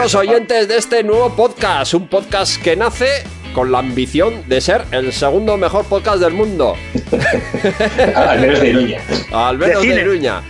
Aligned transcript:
Queridos 0.00 0.14
oyentes 0.14 0.66
de 0.66 0.78
este 0.78 1.04
nuevo 1.04 1.28
podcast, 1.36 1.92
un 1.92 2.08
podcast 2.08 2.56
que 2.62 2.74
nace 2.74 3.22
con 3.52 3.70
la 3.70 3.80
ambición 3.80 4.48
de 4.48 4.62
ser 4.62 4.82
el 4.92 5.12
segundo 5.12 5.58
mejor 5.58 5.84
podcast 5.84 6.20
del 6.20 6.32
mundo. 6.32 6.74
Al 8.16 8.40
menos 8.40 8.60
de 8.62 8.68
Iruña. 8.70 9.02
Al 9.30 9.58
menos 9.58 9.82
De 9.82 9.88
de. 9.88 10.00
Iruña. 10.00 10.40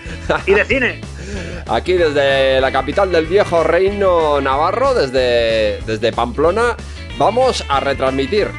Y 0.46 0.54
de 0.54 0.64
cine. 0.64 1.00
Aquí 1.66 1.94
desde 1.94 2.60
la 2.60 2.70
capital 2.70 3.10
del 3.10 3.26
viejo 3.26 3.64
reino 3.64 4.40
navarro, 4.40 4.94
desde, 4.94 5.80
desde 5.84 6.12
Pamplona, 6.12 6.76
vamos 7.18 7.64
a 7.68 7.80
retransmitir, 7.80 8.52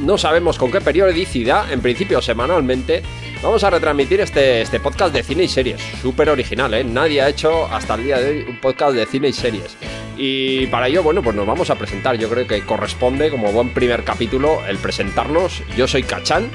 no 0.00 0.18
sabemos 0.18 0.58
con 0.58 0.70
qué 0.70 0.80
periodicidad, 0.80 1.72
en 1.72 1.80
principio 1.80 2.20
semanalmente, 2.22 3.02
vamos 3.42 3.62
a 3.64 3.70
retransmitir 3.70 4.20
este, 4.20 4.62
este 4.62 4.80
podcast 4.80 5.14
de 5.14 5.22
cine 5.22 5.44
y 5.44 5.48
series. 5.48 5.80
Súper 6.00 6.30
original, 6.30 6.72
¿eh? 6.74 6.84
Nadie 6.84 7.20
ha 7.22 7.28
hecho 7.28 7.66
hasta 7.66 7.94
el 7.94 8.04
día 8.04 8.18
de 8.18 8.30
hoy 8.30 8.44
un 8.48 8.60
podcast 8.60 8.94
de 8.94 9.06
cine 9.06 9.28
y 9.28 9.32
series. 9.32 9.76
Y 10.16 10.66
para 10.66 10.88
ello, 10.88 11.02
bueno, 11.02 11.22
pues 11.22 11.36
nos 11.36 11.46
vamos 11.46 11.70
a 11.70 11.76
presentar. 11.76 12.16
Yo 12.18 12.28
creo 12.28 12.46
que 12.46 12.60
corresponde, 12.62 13.30
como 13.30 13.52
buen 13.52 13.70
primer 13.70 14.04
capítulo, 14.04 14.60
el 14.66 14.78
presentarnos. 14.78 15.62
Yo 15.76 15.86
soy 15.86 16.02
Cachán. 16.02 16.50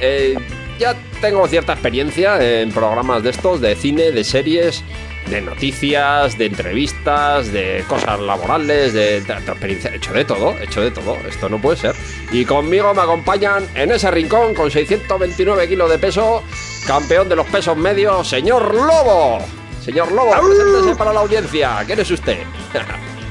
Eh, 0.00 0.36
ya 0.78 0.96
tengo 1.20 1.46
cierta 1.46 1.72
experiencia 1.72 2.42
en 2.42 2.70
programas 2.70 3.22
de 3.22 3.30
estos, 3.30 3.60
de 3.60 3.74
cine, 3.74 4.12
de 4.12 4.24
series, 4.24 4.82
de 5.28 5.40
noticias, 5.42 6.36
de 6.38 6.46
entrevistas, 6.46 7.52
de 7.52 7.84
cosas 7.88 8.18
laborales, 8.20 8.92
de, 8.92 9.20
de- 9.20 9.32
experiencia. 9.34 9.90
He 9.92 9.96
hecho 9.96 10.12
de 10.12 10.24
todo, 10.24 10.56
he 10.58 10.64
hecho 10.64 10.80
de 10.80 10.90
todo. 10.90 11.16
Esto 11.28 11.48
no 11.48 11.60
puede 11.60 11.76
ser. 11.76 11.94
Y 12.32 12.44
conmigo 12.44 12.92
me 12.94 13.02
acompañan 13.02 13.66
en 13.74 13.92
ese 13.92 14.10
rincón 14.10 14.54
con 14.54 14.70
629 14.70 15.68
kilos 15.68 15.90
de 15.90 15.98
peso, 15.98 16.42
campeón 16.86 17.28
de 17.28 17.36
los 17.36 17.46
pesos 17.46 17.76
medios, 17.76 18.28
señor 18.28 18.74
Lobo. 18.74 19.38
Señor 19.84 20.12
Lobo, 20.12 20.30
preséntese 20.32 20.94
para 20.96 21.12
la 21.12 21.20
audiencia. 21.20 21.82
¿Quién 21.86 22.00
es 22.00 22.10
usted? 22.10 22.38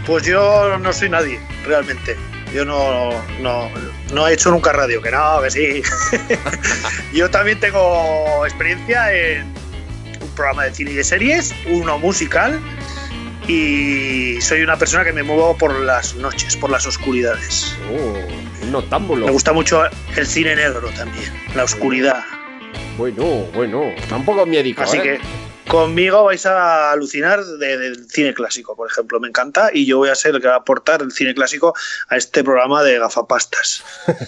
Pues 0.05 0.23
yo 0.25 0.75
no 0.79 0.91
soy 0.91 1.07
nadie, 1.09 1.39
realmente. 1.67 2.17
Yo 2.51 2.65
no, 2.65 3.11
no, 3.41 3.69
no 4.11 4.27
he 4.27 4.33
hecho 4.33 4.49
nunca 4.49 4.71
radio, 4.71 5.03
que 5.03 5.11
no, 5.11 5.39
que 5.43 5.51
sí. 5.51 5.83
yo 7.13 7.29
también 7.29 7.59
tengo 7.59 8.43
experiencia 8.43 9.13
en 9.13 9.53
programa 10.39 10.63
de 10.63 10.73
cine 10.73 10.91
y 10.91 10.93
de 10.93 11.03
series, 11.03 11.53
uno 11.65 11.99
musical, 11.99 12.61
y 13.45 14.39
soy 14.39 14.61
una 14.61 14.77
persona 14.77 15.03
que 15.03 15.11
me 15.11 15.21
muevo 15.21 15.57
por 15.57 15.77
las 15.81 16.15
noches, 16.15 16.55
por 16.55 16.69
las 16.69 16.87
oscuridades. 16.87 17.75
Oh, 17.91 18.63
un 18.63 18.71
noctámbulo. 18.71 19.25
Me 19.25 19.33
gusta 19.33 19.51
mucho 19.51 19.83
el 20.15 20.25
cine 20.25 20.55
negro 20.55 20.87
también, 20.95 21.33
la 21.55 21.65
oscuridad. 21.65 22.23
Bueno, 22.97 23.25
bueno. 23.53 23.83
Está 23.97 24.15
un 24.15 24.23
poco 24.23 24.45
miedico, 24.45 24.83
Así 24.83 24.95
¿eh? 24.97 25.01
que 25.01 25.19
conmigo 25.69 26.23
vais 26.25 26.45
a 26.45 26.91
alucinar 26.91 27.43
de- 27.45 27.77
del 27.77 28.09
cine 28.09 28.33
clásico, 28.33 28.75
por 28.75 28.89
ejemplo. 28.89 29.19
Me 29.19 29.27
encanta 29.27 29.69
y 29.73 29.85
yo 29.85 29.99
voy 29.99 30.09
a 30.09 30.15
ser 30.15 30.35
el 30.35 30.41
que 30.41 30.47
va 30.47 30.55
a 30.55 30.57
aportar 30.57 31.01
el 31.01 31.11
cine 31.11 31.33
clásico 31.33 31.73
a 32.09 32.17
este 32.17 32.43
programa 32.43 32.83
de 32.83 32.99
gafapastas. 32.99 33.83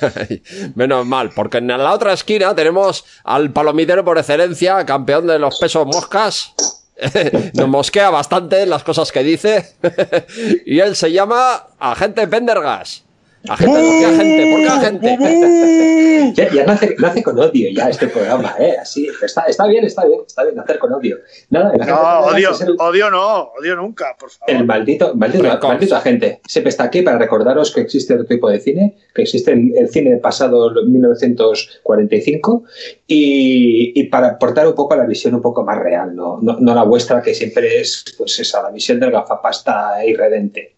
Menos 0.75 1.05
mal, 1.05 1.31
porque 1.35 1.57
en 1.57 1.67
la 1.67 1.91
otra 1.91 2.13
esquina 2.13 2.55
tenemos 2.55 3.03
al 3.23 3.51
palomitero 3.51 4.05
por 4.05 4.17
excelencia, 4.17 4.85
campeón 4.85 5.27
de 5.27 5.39
los 5.39 5.59
pesos 5.59 5.85
moscas. 5.85 6.53
Nos 7.55 7.67
mosquea 7.67 8.09
bastante 8.11 8.65
las 8.65 8.83
cosas 8.83 9.11
que 9.11 9.23
dice. 9.23 9.75
y 10.65 10.79
él 10.79 10.95
se 10.95 11.11
llama 11.11 11.67
Agente 11.79 12.27
Pendergas. 12.27 13.03
Agente, 13.49 13.71
¿por 13.79 13.89
qué 13.99 14.05
agente? 14.05 14.51
¿Por 14.51 14.59
qué 14.61 14.67
agente? 14.67 15.17
Ya, 16.33 16.49
ya 16.53 16.65
nace, 16.65 16.95
nace 16.99 17.23
con 17.23 17.37
odio 17.39 17.69
ya 17.75 17.89
este 17.89 18.07
programa, 18.07 18.55
¿eh? 18.59 18.75
Así, 18.81 19.09
está, 19.21 19.41
está 19.47 19.67
bien, 19.67 19.83
está 19.83 20.05
bien, 20.05 20.21
está 20.25 20.43
bien 20.43 20.55
nacer 20.55 20.77
con 20.79 20.93
odio. 20.93 21.17
Nada, 21.49 21.73
el 21.73 21.81
agente 21.81 21.99
No, 22.01 22.19
odio, 22.21 22.49
el, 22.61 22.75
odio 22.79 23.09
no, 23.09 23.51
odio 23.59 23.75
nunca, 23.75 24.15
por 24.17 24.29
favor. 24.29 24.55
el 24.55 24.65
maldito, 24.65 25.13
maldito, 25.15 25.43
Records. 25.43 25.67
maldito 25.67 25.95
agente. 25.97 26.39
Siempre 26.47 26.69
está 26.69 26.83
aquí 26.85 27.01
para 27.01 27.17
recordaros 27.17 27.73
que 27.73 27.81
existe 27.81 28.13
otro 28.13 28.27
tipo 28.27 28.49
de 28.49 28.59
cine, 28.61 28.95
que 29.13 29.23
existe 29.23 29.51
el, 29.51 29.73
el 29.75 29.89
cine 29.89 30.15
pasado 30.17 30.71
1945 30.85 32.63
y, 33.07 33.99
y 33.99 34.03
para 34.05 34.27
aportar 34.29 34.67
un 34.67 34.75
poco 34.75 34.95
la 34.95 35.05
visión 35.05 35.33
un 35.35 35.41
poco 35.41 35.63
más 35.63 35.77
real, 35.79 36.15
no, 36.15 36.39
no, 36.41 36.57
no 36.59 36.75
la 36.75 36.83
vuestra 36.83 37.21
que 37.21 37.33
siempre 37.33 37.81
es 37.81 38.05
pues 38.17 38.39
esa, 38.39 38.61
la 38.61 38.69
visión 38.71 38.99
del 38.99 39.11
gafapasta 39.11 40.05
irredente. 40.05 40.75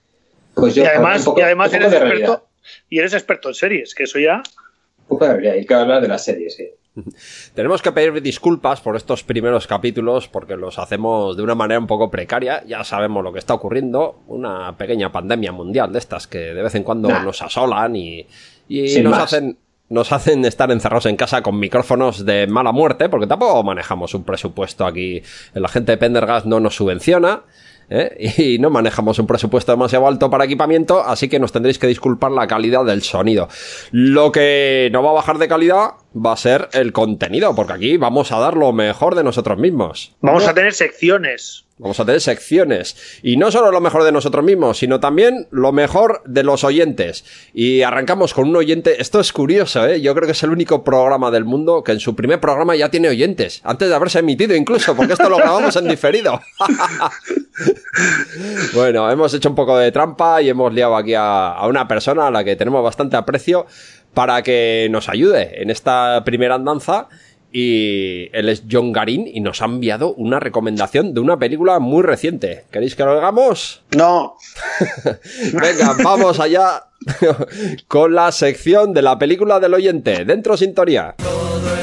Pues 0.55 0.73
yo, 0.75 0.83
y 0.83 0.87
además, 0.87 1.19
un 1.19 1.25
poco- 1.25 1.39
y 1.39 1.43
además 1.43 1.67
un 1.67 1.73
poco 1.73 1.81
eres 1.87 1.91
de 1.91 1.99
realidad. 1.99 2.41
Y 2.89 2.99
eres 2.99 3.13
experto 3.13 3.49
en 3.49 3.55
series, 3.55 3.95
que 3.95 4.03
eso 4.03 4.19
ya. 4.19 4.41
Hay 5.19 5.65
que 5.65 5.73
hablar 5.73 6.01
de 6.01 6.07
las 6.07 6.23
series, 6.23 6.55
sí. 6.55 6.69
Tenemos 7.55 7.81
que 7.81 7.91
pedir 7.91 8.21
disculpas 8.21 8.81
por 8.81 8.95
estos 8.95 9.23
primeros 9.23 9.67
capítulos 9.67 10.27
porque 10.27 10.55
los 10.55 10.77
hacemos 10.79 11.35
de 11.35 11.43
una 11.43 11.55
manera 11.55 11.79
un 11.79 11.87
poco 11.87 12.11
precaria. 12.11 12.63
Ya 12.65 12.83
sabemos 12.83 13.23
lo 13.23 13.33
que 13.33 13.39
está 13.39 13.53
ocurriendo. 13.53 14.19
Una 14.27 14.77
pequeña 14.77 15.11
pandemia 15.11 15.51
mundial 15.51 15.91
de 15.91 15.99
estas 15.99 16.27
que 16.27 16.37
de 16.37 16.61
vez 16.61 16.75
en 16.75 16.83
cuando 16.83 17.09
Nah. 17.09 17.23
nos 17.23 17.41
asolan 17.41 17.95
y, 17.95 18.27
nos 19.01 19.17
hacen 19.17 19.57
nos 19.89 20.11
hacen 20.11 20.43
estar 20.45 20.71
encerrados 20.71 21.05
en 21.05 21.15
casa 21.15 21.43
con 21.43 21.59
micrófonos 21.59 22.25
de 22.25 22.47
mala 22.47 22.71
muerte, 22.71 23.09
porque 23.09 23.27
tampoco 23.27 23.63
manejamos 23.63 24.15
un 24.15 24.23
presupuesto 24.23 24.87
aquí. 24.87 25.21
La 25.53 25.67
gente 25.67 25.91
de 25.91 25.97
Pendergast 25.97 26.47
no 26.47 26.59
nos 26.59 26.75
subvenciona. 26.75 27.43
¿Eh? 27.89 28.31
Y 28.37 28.59
no 28.59 28.69
manejamos 28.69 29.19
un 29.19 29.27
presupuesto 29.27 29.71
demasiado 29.71 30.07
alto 30.07 30.29
para 30.29 30.45
equipamiento, 30.45 31.03
así 31.03 31.29
que 31.29 31.39
nos 31.39 31.51
tendréis 31.51 31.79
que 31.79 31.87
disculpar 31.87 32.31
la 32.31 32.47
calidad 32.47 32.85
del 32.85 33.01
sonido. 33.01 33.47
Lo 33.91 34.31
que 34.31 34.89
no 34.91 35.03
va 35.03 35.11
a 35.11 35.13
bajar 35.13 35.37
de 35.37 35.47
calidad 35.47 35.91
va 36.15 36.33
a 36.33 36.37
ser 36.37 36.69
el 36.73 36.93
contenido, 36.93 37.55
porque 37.55 37.73
aquí 37.73 37.97
vamos 37.97 38.31
a 38.31 38.39
dar 38.39 38.55
lo 38.55 38.71
mejor 38.73 39.15
de 39.15 39.23
nosotros 39.23 39.57
mismos. 39.57 40.15
Vamos 40.21 40.47
a 40.47 40.53
tener 40.53 40.73
secciones. 40.73 41.65
Vamos 41.83 41.99
a 41.99 42.05
tener 42.05 42.21
secciones. 42.21 42.95
Y 43.21 43.35
no 43.35 43.51
solo 43.51 43.69
lo 43.69 43.81
mejor 43.81 44.05
de 44.05 44.13
nosotros 44.13 44.45
mismos, 44.45 44.77
sino 44.77 45.01
también 45.01 45.49
lo 45.51 45.73
mejor 45.73 46.21
de 46.25 46.43
los 46.43 46.63
oyentes. 46.63 47.25
Y 47.53 47.81
arrancamos 47.81 48.33
con 48.33 48.47
un 48.47 48.55
oyente. 48.55 49.01
Esto 49.01 49.19
es 49.19 49.33
curioso, 49.33 49.85
¿eh? 49.85 49.99
Yo 49.99 50.15
creo 50.15 50.25
que 50.25 50.31
es 50.31 50.43
el 50.43 50.51
único 50.51 50.85
programa 50.85 51.29
del 51.29 51.43
mundo 51.43 51.83
que 51.83 51.91
en 51.91 51.99
su 51.99 52.15
primer 52.15 52.39
programa 52.39 52.73
ya 52.77 52.89
tiene 52.89 53.09
oyentes. 53.09 53.59
Antes 53.65 53.89
de 53.89 53.95
haberse 53.95 54.19
emitido 54.19 54.55
incluso, 54.55 54.95
porque 54.95 55.11
esto 55.11 55.29
lo 55.29 55.35
grabamos 55.35 55.75
en 55.75 55.89
diferido. 55.89 56.39
bueno, 58.73 59.11
hemos 59.11 59.33
hecho 59.33 59.49
un 59.49 59.55
poco 59.55 59.77
de 59.77 59.91
trampa 59.91 60.41
y 60.41 60.47
hemos 60.47 60.73
liado 60.73 60.95
aquí 60.95 61.15
a, 61.15 61.49
a 61.49 61.67
una 61.67 61.85
persona 61.85 62.27
a 62.27 62.31
la 62.31 62.45
que 62.45 62.55
tenemos 62.55 62.81
bastante 62.81 63.17
aprecio 63.17 63.65
para 64.13 64.41
que 64.41 64.87
nos 64.89 65.09
ayude 65.09 65.61
en 65.61 65.69
esta 65.69 66.23
primera 66.23 66.55
andanza. 66.55 67.09
Y 67.55 68.35
él 68.35 68.49
es 68.49 68.63
John 68.69 68.91
Garin 68.91 69.29
y 69.31 69.39
nos 69.39 69.61
ha 69.61 69.65
enviado 69.65 70.15
una 70.15 70.39
recomendación 70.39 71.13
de 71.13 71.19
una 71.19 71.37
película 71.37 71.77
muy 71.77 72.01
reciente. 72.01 72.65
¿Queréis 72.71 72.95
que 72.95 73.03
lo 73.03 73.11
hagamos? 73.11 73.83
No, 73.95 74.37
Venga, 75.53 75.95
vamos 76.03 76.39
allá 76.39 76.85
con 77.87 78.15
la 78.15 78.31
sección 78.31 78.93
de 78.93 79.03
la 79.03 79.19
película 79.19 79.59
del 79.59 79.75
oyente. 79.75 80.25
Dentro 80.25 80.57
sintonía. 80.57 81.13
Todo 81.17 81.82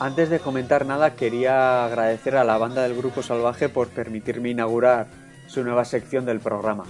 Antes 0.00 0.30
de 0.30 0.40
comentar 0.40 0.86
nada, 0.86 1.14
quería 1.14 1.84
agradecer 1.84 2.34
a 2.34 2.42
la 2.42 2.56
banda 2.56 2.82
del 2.82 2.96
Grupo 2.96 3.22
Salvaje 3.22 3.68
por 3.68 3.88
permitirme 3.88 4.48
inaugurar 4.48 5.08
su 5.46 5.62
nueva 5.62 5.84
sección 5.84 6.24
del 6.24 6.40
programa, 6.40 6.84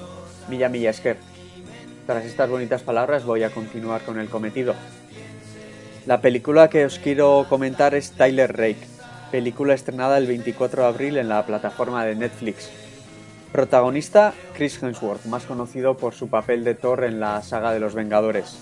Milla 0.48 0.68
Milla 0.68 0.90
Esker. 0.90 1.16
Tras 2.06 2.24
estas 2.24 2.48
bonitas 2.48 2.82
palabras 2.82 3.24
voy 3.24 3.42
a 3.42 3.50
continuar 3.50 4.02
con 4.02 4.20
el 4.20 4.28
cometido. 4.28 4.76
La 6.06 6.20
película 6.20 6.70
que 6.70 6.84
os 6.84 7.00
quiero 7.00 7.46
comentar 7.48 7.96
es 7.96 8.12
Tyler 8.12 8.56
Rake, 8.56 8.86
película 9.32 9.74
estrenada 9.74 10.16
el 10.16 10.28
24 10.28 10.82
de 10.82 10.88
abril 10.88 11.16
en 11.16 11.28
la 11.28 11.44
plataforma 11.44 12.04
de 12.04 12.14
Netflix. 12.14 12.70
Protagonista 13.50 14.34
Chris 14.54 14.80
Hemsworth, 14.80 15.24
más 15.24 15.46
conocido 15.46 15.96
por 15.96 16.14
su 16.14 16.28
papel 16.28 16.62
de 16.62 16.76
Thor 16.76 17.02
en 17.02 17.18
la 17.18 17.42
saga 17.42 17.72
de 17.72 17.80
los 17.80 17.96
Vengadores. 17.96 18.56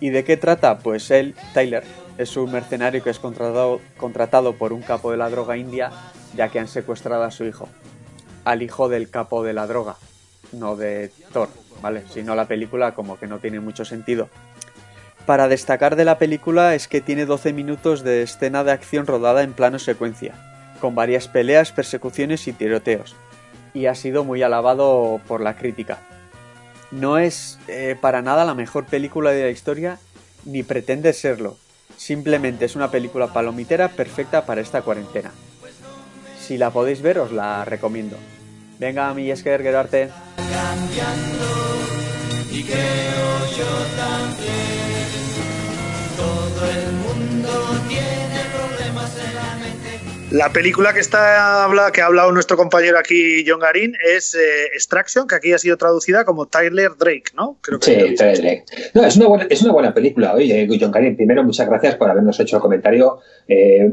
¿Y 0.00 0.08
de 0.08 0.24
qué 0.24 0.38
trata? 0.38 0.78
Pues 0.78 1.10
él, 1.10 1.34
Tyler, 1.52 1.84
es 2.18 2.36
un 2.36 2.52
mercenario 2.52 3.02
que 3.02 3.10
es 3.10 3.18
contratado, 3.18 4.52
por 4.52 4.72
un 4.72 4.82
capo 4.82 5.10
de 5.10 5.16
la 5.16 5.30
droga 5.30 5.56
india 5.56 5.90
ya 6.36 6.48
que 6.48 6.58
han 6.58 6.68
secuestrado 6.68 7.24
a 7.24 7.30
su 7.30 7.44
hijo. 7.44 7.68
Al 8.44 8.62
hijo 8.62 8.88
del 8.88 9.08
capo 9.08 9.42
de 9.42 9.52
la 9.52 9.66
droga, 9.66 9.96
no 10.52 10.76
de 10.76 11.10
Thor, 11.32 11.48
¿vale? 11.80 12.04
Si 12.12 12.22
no 12.22 12.34
la 12.34 12.46
película 12.46 12.94
como 12.94 13.18
que 13.18 13.26
no 13.26 13.38
tiene 13.38 13.60
mucho 13.60 13.84
sentido. 13.84 14.28
Para 15.26 15.48
destacar 15.48 15.96
de 15.96 16.04
la 16.04 16.18
película 16.18 16.74
es 16.74 16.86
que 16.86 17.00
tiene 17.00 17.24
12 17.24 17.52
minutos 17.54 18.02
de 18.02 18.22
escena 18.22 18.62
de 18.62 18.72
acción 18.72 19.06
rodada 19.06 19.42
en 19.42 19.54
plano 19.54 19.78
secuencia, 19.78 20.34
con 20.80 20.94
varias 20.94 21.28
peleas, 21.28 21.72
persecuciones 21.72 22.46
y 22.46 22.52
tiroteos, 22.52 23.16
y 23.72 23.86
ha 23.86 23.94
sido 23.94 24.24
muy 24.24 24.42
alabado 24.42 25.20
por 25.26 25.40
la 25.40 25.56
crítica. 25.56 25.98
No 26.90 27.16
es 27.16 27.58
eh, 27.68 27.96
para 27.98 28.20
nada 28.20 28.44
la 28.44 28.54
mejor 28.54 28.84
película 28.84 29.30
de 29.30 29.44
la 29.44 29.50
historia, 29.50 29.98
ni 30.44 30.62
pretende 30.62 31.14
serlo. 31.14 31.56
Simplemente 31.96 32.64
es 32.64 32.76
una 32.76 32.90
película 32.90 33.32
palomitera 33.32 33.88
perfecta 33.88 34.44
para 34.44 34.60
esta 34.60 34.82
cuarentena. 34.82 35.32
si 36.40 36.58
la 36.58 36.70
podéis 36.70 37.00
ver, 37.00 37.18
os 37.18 37.32
la 37.32 37.64
recomiendo. 37.64 38.16
Venga, 38.78 39.14
mi 39.14 39.30
Esker, 39.30 39.66
arte. 39.74 40.10
y 42.50 42.62
creo 42.62 43.46
yo 43.56 43.66
también. 43.96 44.73
La 50.34 50.52
película 50.52 50.92
que 50.92 50.98
está 51.00 51.62
habla- 51.64 51.92
que 51.92 52.00
ha 52.00 52.06
hablado 52.06 52.32
nuestro 52.32 52.56
compañero 52.56 52.98
aquí, 52.98 53.44
John 53.46 53.60
Garín, 53.60 53.94
es 54.04 54.34
eh, 54.34 54.66
Extraction, 54.74 55.28
que 55.28 55.36
aquí 55.36 55.52
ha 55.52 55.58
sido 55.58 55.76
traducida 55.76 56.24
como 56.24 56.46
Tyler 56.46 56.90
Drake, 56.98 57.30
¿no? 57.36 57.56
Creo 57.60 57.78
que 57.78 58.08
Sí, 58.08 58.14
Trailer. 58.16 58.64
No, 58.94 59.04
es 59.04 59.16
una 59.16 59.26
buena, 59.28 59.46
es 59.48 59.62
una 59.62 59.72
buena 59.72 59.94
película. 59.94 60.34
Oye, 60.34 60.66
John 60.80 60.90
Karim, 60.90 61.14
primero, 61.16 61.44
muchas 61.44 61.68
gracias 61.68 61.94
por 61.94 62.10
habernos 62.10 62.38
hecho 62.40 62.56
el 62.56 62.62
comentario. 62.62 63.20
Eh, 63.46 63.92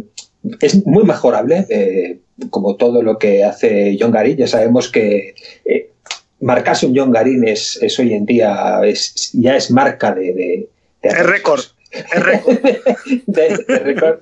es 0.59 0.85
muy 0.87 1.03
mejorable, 1.03 1.67
eh, 1.69 2.19
como 2.49 2.75
todo 2.75 3.03
lo 3.03 3.19
que 3.19 3.43
hace 3.43 3.95
John 3.99 4.11
Garín. 4.11 4.37
Ya 4.37 4.47
sabemos 4.47 4.89
que 4.89 5.35
eh, 5.63 5.91
marcarse 6.39 6.87
un 6.87 6.97
John 6.97 7.11
Garín 7.11 7.47
es, 7.47 7.77
es 7.83 7.99
hoy 7.99 8.13
en 8.15 8.25
día, 8.25 8.81
es, 8.83 9.29
ya 9.33 9.55
es 9.55 9.69
marca 9.69 10.11
de... 10.15 10.33
de, 10.33 10.69
de 11.03 11.09
Es 11.09 11.23
récord. 11.23 11.61
Récord. 13.67 14.19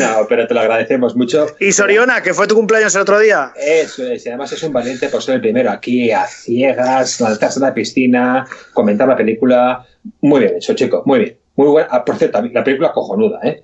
No, 0.00 0.26
pero 0.28 0.46
te 0.46 0.54
lo 0.54 0.60
agradecemos 0.60 1.14
mucho. 1.14 1.46
Y 1.60 1.72
Soriona, 1.72 2.22
que 2.22 2.34
fue 2.34 2.46
tu 2.46 2.54
cumpleaños 2.54 2.94
el 2.94 3.02
otro 3.02 3.18
día. 3.20 3.52
Eso 3.56 4.06
es, 4.06 4.26
y 4.26 4.28
además 4.28 4.52
es 4.52 4.62
un 4.62 4.72
valiente 4.72 5.08
por 5.08 5.22
ser 5.22 5.36
el 5.36 5.40
primero 5.40 5.70
aquí 5.70 6.10
a 6.10 6.26
ciegas, 6.26 7.20
lanzarse 7.20 7.58
a 7.60 7.62
la 7.62 7.74
piscina, 7.74 8.46
comentar 8.72 9.06
la 9.06 9.16
película. 9.16 9.86
Muy 10.20 10.40
bien 10.40 10.56
hecho, 10.56 10.74
chico, 10.74 11.02
muy 11.06 11.20
bien. 11.20 11.38
Muy 11.56 11.68
buena. 11.68 11.88
Ah, 11.90 12.04
por 12.04 12.16
cierto, 12.16 12.42
la 12.42 12.64
película 12.64 12.92
cojonuda, 12.92 13.38
¿eh? 13.44 13.62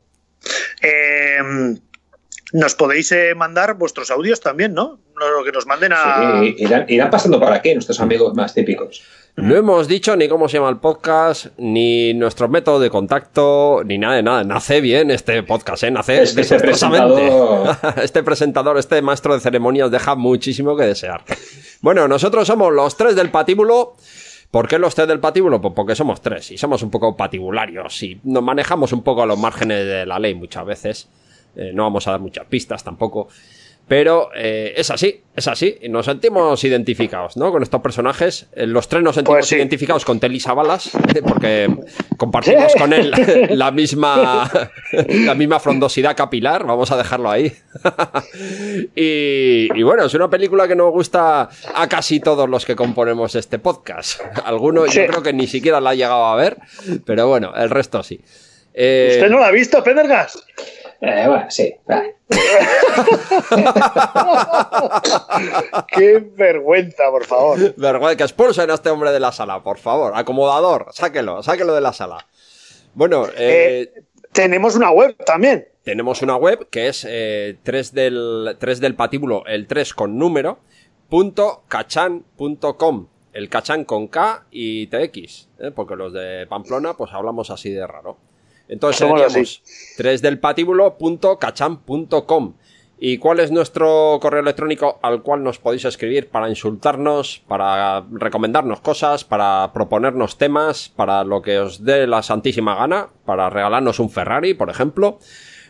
Eh, 0.82 1.76
nos 2.52 2.74
podéis 2.74 3.12
eh, 3.12 3.34
mandar 3.34 3.74
vuestros 3.74 4.10
audios 4.10 4.40
también, 4.40 4.74
¿no? 4.74 5.00
Lo 5.16 5.44
que 5.44 5.52
nos 5.52 5.66
manden 5.66 5.92
a. 5.92 6.40
Sí, 6.40 6.54
irán, 6.58 6.86
irán 6.88 7.10
pasando 7.10 7.38
por 7.38 7.52
aquí 7.52 7.74
nuestros 7.74 8.00
amigos 8.00 8.34
más 8.34 8.54
típicos. 8.54 9.02
No 9.36 9.54
hemos 9.56 9.88
dicho 9.88 10.16
ni 10.16 10.28
cómo 10.28 10.48
se 10.48 10.58
llama 10.58 10.68
el 10.68 10.78
podcast, 10.78 11.46
ni 11.56 12.12
nuestro 12.14 12.48
método 12.48 12.78
de 12.78 12.90
contacto, 12.90 13.82
ni 13.84 13.96
nada 13.96 14.16
de 14.16 14.22
nada. 14.22 14.44
Nace 14.44 14.80
bien 14.82 15.10
este 15.10 15.42
podcast, 15.42 15.82
¿eh? 15.84 15.90
Nace 15.90 16.22
este 16.22 16.42
desastrosamente. 16.42 17.30
presentador- 17.30 17.98
este 18.02 18.22
presentador, 18.22 18.78
este 18.78 19.00
maestro 19.02 19.32
de 19.34 19.40
ceremonias 19.40 19.90
deja 19.90 20.14
muchísimo 20.14 20.76
que 20.76 20.84
desear. 20.84 21.22
Bueno, 21.80 22.06
nosotros 22.06 22.46
somos 22.46 22.72
los 22.72 22.96
tres 22.96 23.16
del 23.16 23.30
patíbulo. 23.30 23.96
¿Por 24.50 24.68
qué 24.68 24.78
los 24.78 24.94
tres 24.94 25.08
del 25.08 25.20
patíbulo? 25.20 25.60
Pues 25.60 25.72
porque 25.74 25.94
somos 25.94 26.20
tres 26.20 26.50
y 26.50 26.58
somos 26.58 26.82
un 26.82 26.90
poco 26.90 27.16
patibularios 27.16 28.02
y 28.02 28.20
nos 28.24 28.42
manejamos 28.42 28.92
un 28.92 29.02
poco 29.02 29.22
a 29.22 29.26
los 29.26 29.38
márgenes 29.38 29.86
de 29.86 30.04
la 30.04 30.18
ley 30.18 30.34
muchas 30.34 30.66
veces. 30.66 31.08
Eh, 31.56 31.70
no 31.72 31.84
vamos 31.84 32.06
a 32.08 32.10
dar 32.12 32.20
muchas 32.20 32.46
pistas 32.46 32.82
tampoco. 32.84 33.28
Pero 33.90 34.30
eh, 34.36 34.72
es 34.76 34.88
así, 34.92 35.20
es 35.34 35.48
así. 35.48 35.76
Nos 35.88 36.06
sentimos 36.06 36.62
identificados, 36.62 37.36
¿no? 37.36 37.50
Con 37.50 37.64
estos 37.64 37.80
personajes. 37.80 38.46
Eh, 38.54 38.64
Los 38.68 38.86
tres 38.86 39.02
nos 39.02 39.16
sentimos 39.16 39.38
Pues 39.38 39.48
sí. 39.48 39.56
identificados 39.56 40.04
con 40.04 40.20
Telly 40.20 40.38
Savalas, 40.38 40.90
porque 41.28 41.68
compartimos 42.16 42.72
con 42.76 42.92
él 42.92 43.10
la 43.50 43.72
misma, 43.72 44.48
la 45.08 45.34
misma 45.34 45.58
frondosidad 45.58 46.16
capilar. 46.16 46.64
Vamos 46.64 46.92
a 46.92 46.96
dejarlo 46.98 47.32
ahí. 47.32 47.52
y, 48.94 49.68
y 49.74 49.82
bueno, 49.82 50.04
es 50.04 50.14
una 50.14 50.30
película 50.30 50.68
que 50.68 50.76
nos 50.76 50.92
gusta 50.92 51.48
a 51.74 51.88
casi 51.88 52.20
todos 52.20 52.48
los 52.48 52.64
que 52.64 52.76
componemos 52.76 53.34
este 53.34 53.58
podcast. 53.58 54.20
Algunos 54.44 54.90
Sí. 54.92 55.00
yo 55.00 55.06
creo 55.08 55.22
que 55.24 55.32
ni 55.32 55.48
siquiera 55.48 55.80
la 55.80 55.90
ha 55.90 55.94
llegado 55.96 56.26
a 56.26 56.36
ver, 56.36 56.58
pero 57.04 57.26
bueno, 57.26 57.52
el 57.56 57.68
resto 57.70 58.04
sí. 58.04 58.20
Eh, 58.72 59.14
¿Usted 59.14 59.30
no 59.30 59.40
la 59.40 59.48
ha 59.48 59.50
visto, 59.50 59.82
Pendergas? 59.82 60.38
Eh, 61.02 61.24
bueno, 61.26 61.46
sí. 61.50 61.74
Qué 65.88 66.18
vergüenza, 66.36 67.10
por 67.10 67.24
favor. 67.24 67.58
Vergüenza, 67.76 68.16
que 68.16 68.22
expulsen 68.24 68.70
a 68.70 68.74
este 68.74 68.90
hombre 68.90 69.10
de 69.10 69.20
la 69.20 69.32
sala, 69.32 69.62
por 69.62 69.78
favor. 69.78 70.12
Acomodador, 70.14 70.86
sáquelo, 70.92 71.42
sáquelo 71.42 71.74
de 71.74 71.80
la 71.80 71.92
sala. 71.92 72.26
Bueno, 72.94 73.26
eh, 73.36 73.90
Eh, 73.96 74.02
tenemos 74.32 74.76
una 74.76 74.90
web 74.90 75.16
también. 75.24 75.66
tenemos 75.84 76.22
una 76.22 76.36
web 76.36 76.68
que 76.70 76.88
es 76.88 77.06
eh, 77.08 77.56
3 77.62 77.94
del 77.94 78.56
3 78.58 78.80
del 78.80 78.94
patíbulo, 78.94 79.44
el 79.46 79.66
3 79.66 79.94
con 79.94 80.18
número, 80.18 80.58
punto 81.08 81.64
cachan.com. 81.68 83.08
El 83.32 83.48
cachan 83.48 83.84
con 83.84 84.08
K 84.08 84.46
y 84.50 84.88
TX, 84.88 85.48
¿eh? 85.60 85.70
porque 85.74 85.94
los 85.94 86.12
de 86.12 86.46
Pamplona 86.48 86.94
pues 86.94 87.12
hablamos 87.12 87.50
así 87.50 87.70
de 87.70 87.86
raro. 87.86 88.16
Entonces 88.70 88.98
seríamos 88.98 89.62
3 89.96 90.22
del. 90.22 90.40
¿Y 93.02 93.16
cuál 93.16 93.40
es 93.40 93.50
nuestro 93.50 94.18
correo 94.20 94.40
electrónico 94.40 95.00
al 95.02 95.22
cual 95.22 95.42
nos 95.42 95.58
podéis 95.58 95.86
escribir 95.86 96.28
para 96.28 96.50
insultarnos, 96.50 97.42
para 97.48 98.04
recomendarnos 98.12 98.80
cosas, 98.80 99.24
para 99.24 99.72
proponernos 99.72 100.36
temas, 100.36 100.90
para 100.90 101.24
lo 101.24 101.40
que 101.40 101.58
os 101.58 101.82
dé 101.82 102.06
la 102.06 102.22
santísima 102.22 102.74
gana, 102.74 103.08
para 103.24 103.48
regalarnos 103.48 104.00
un 104.00 104.10
Ferrari, 104.10 104.52
por 104.52 104.68
ejemplo? 104.68 105.18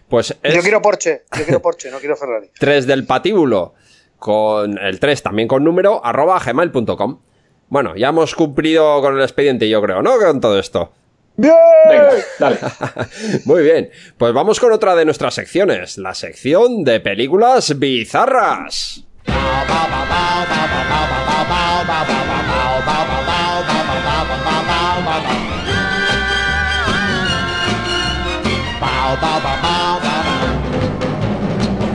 Pues 0.09 0.37
es 0.43 0.55
Yo 0.55 0.61
quiero 0.61 0.83
Porsche, 0.83 1.23
yo 1.39 1.45
quiero 1.45 1.63
Porsche, 1.63 1.91
no 1.93 1.99
quiero 2.01 2.17
Ferrari. 2.17 2.51
3 2.59 2.87
del 2.89 3.07
patíbulo 3.07 3.75
con 4.19 4.77
el 4.77 4.99
3 4.99 5.23
también 5.23 5.47
con 5.47 5.63
número 5.63 6.05
arroba 6.05 6.41
gmail.com. 6.45 7.21
Bueno, 7.69 7.95
ya 7.95 8.09
hemos 8.09 8.35
cumplido 8.35 9.01
con 9.01 9.17
el 9.17 9.23
expediente, 9.23 9.69
yo 9.69 9.81
creo, 9.81 10.03
¿no? 10.03 10.19
Con 10.19 10.41
todo 10.41 10.59
esto. 10.59 10.91
¡Bien! 11.37 11.55
Venga, 11.89 12.11
dale. 12.39 12.59
Muy 13.45 13.63
bien, 13.63 13.91
pues 14.19 14.33
vamos 14.35 14.61
con 14.61 14.73
otra 14.73 14.95
de 14.95 15.05
nuestras 15.05 15.35
secciones, 15.35 15.97
la 15.99 16.15
sección 16.15 16.85
de 16.85 17.01
películas 17.01 17.79
bizarras. 17.79 19.05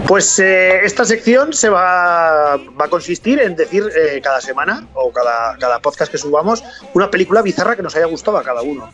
Pues 0.08 0.38
eh, 0.38 0.82
esta 0.84 1.04
sección 1.04 1.52
se 1.52 1.68
va, 1.68 2.58
va 2.58 2.86
a 2.86 2.88
consistir 2.90 3.40
en 3.40 3.56
decir 3.56 3.84
eh, 3.96 4.22
cada 4.22 4.40
semana 4.40 4.88
o 4.94 5.12
cada, 5.12 5.58
cada 5.58 5.80
podcast 5.80 6.12
que 6.12 6.20
subamos 6.20 6.64
una 6.94 7.10
película 7.10 7.42
bizarra 7.42 7.76
que 7.76 7.82
nos 7.82 7.96
haya 7.96 8.06
gustado 8.06 8.38
a 8.38 8.44
cada 8.44 8.62
uno. 8.62 8.92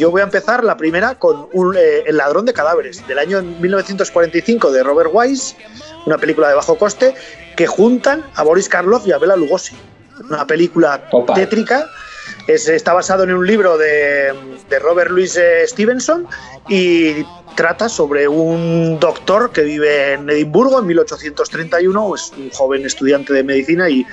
Yo 0.00 0.10
voy 0.10 0.22
a 0.22 0.24
empezar 0.24 0.64
la 0.64 0.78
primera 0.78 1.16
con 1.16 1.46
un, 1.52 1.76
eh, 1.76 2.04
El 2.06 2.16
ladrón 2.16 2.46
de 2.46 2.54
cadáveres, 2.54 3.06
del 3.06 3.18
año 3.18 3.42
1945 3.42 4.72
de 4.72 4.82
Robert 4.82 5.10
Wise, 5.12 5.56
una 6.06 6.16
película 6.16 6.48
de 6.48 6.54
bajo 6.54 6.78
coste, 6.78 7.14
que 7.54 7.66
juntan 7.66 8.24
a 8.34 8.42
Boris 8.42 8.66
Karloff 8.70 9.06
y 9.06 9.12
a 9.12 9.18
Bela 9.18 9.36
Lugosi. 9.36 9.76
Una 10.30 10.46
película 10.46 11.04
Opa. 11.12 11.34
tétrica. 11.34 11.84
Es- 12.46 12.66
está 12.68 12.94
basado 12.94 13.24
en 13.24 13.34
un 13.34 13.46
libro 13.46 13.76
de, 13.76 14.32
de 14.70 14.78
Robert 14.78 15.10
Louis 15.10 15.36
eh, 15.36 15.66
Stevenson 15.66 16.26
y 16.68 17.22
trata 17.54 17.90
sobre 17.90 18.26
un 18.26 18.98
doctor 19.00 19.50
que 19.52 19.60
vive 19.62 20.14
en 20.14 20.30
Edimburgo 20.30 20.78
en 20.78 20.86
1831, 20.86 22.14
es 22.14 22.32
un 22.38 22.48
joven 22.50 22.86
estudiante 22.86 23.34
de 23.34 23.42
medicina 23.44 23.90
y, 23.90 24.06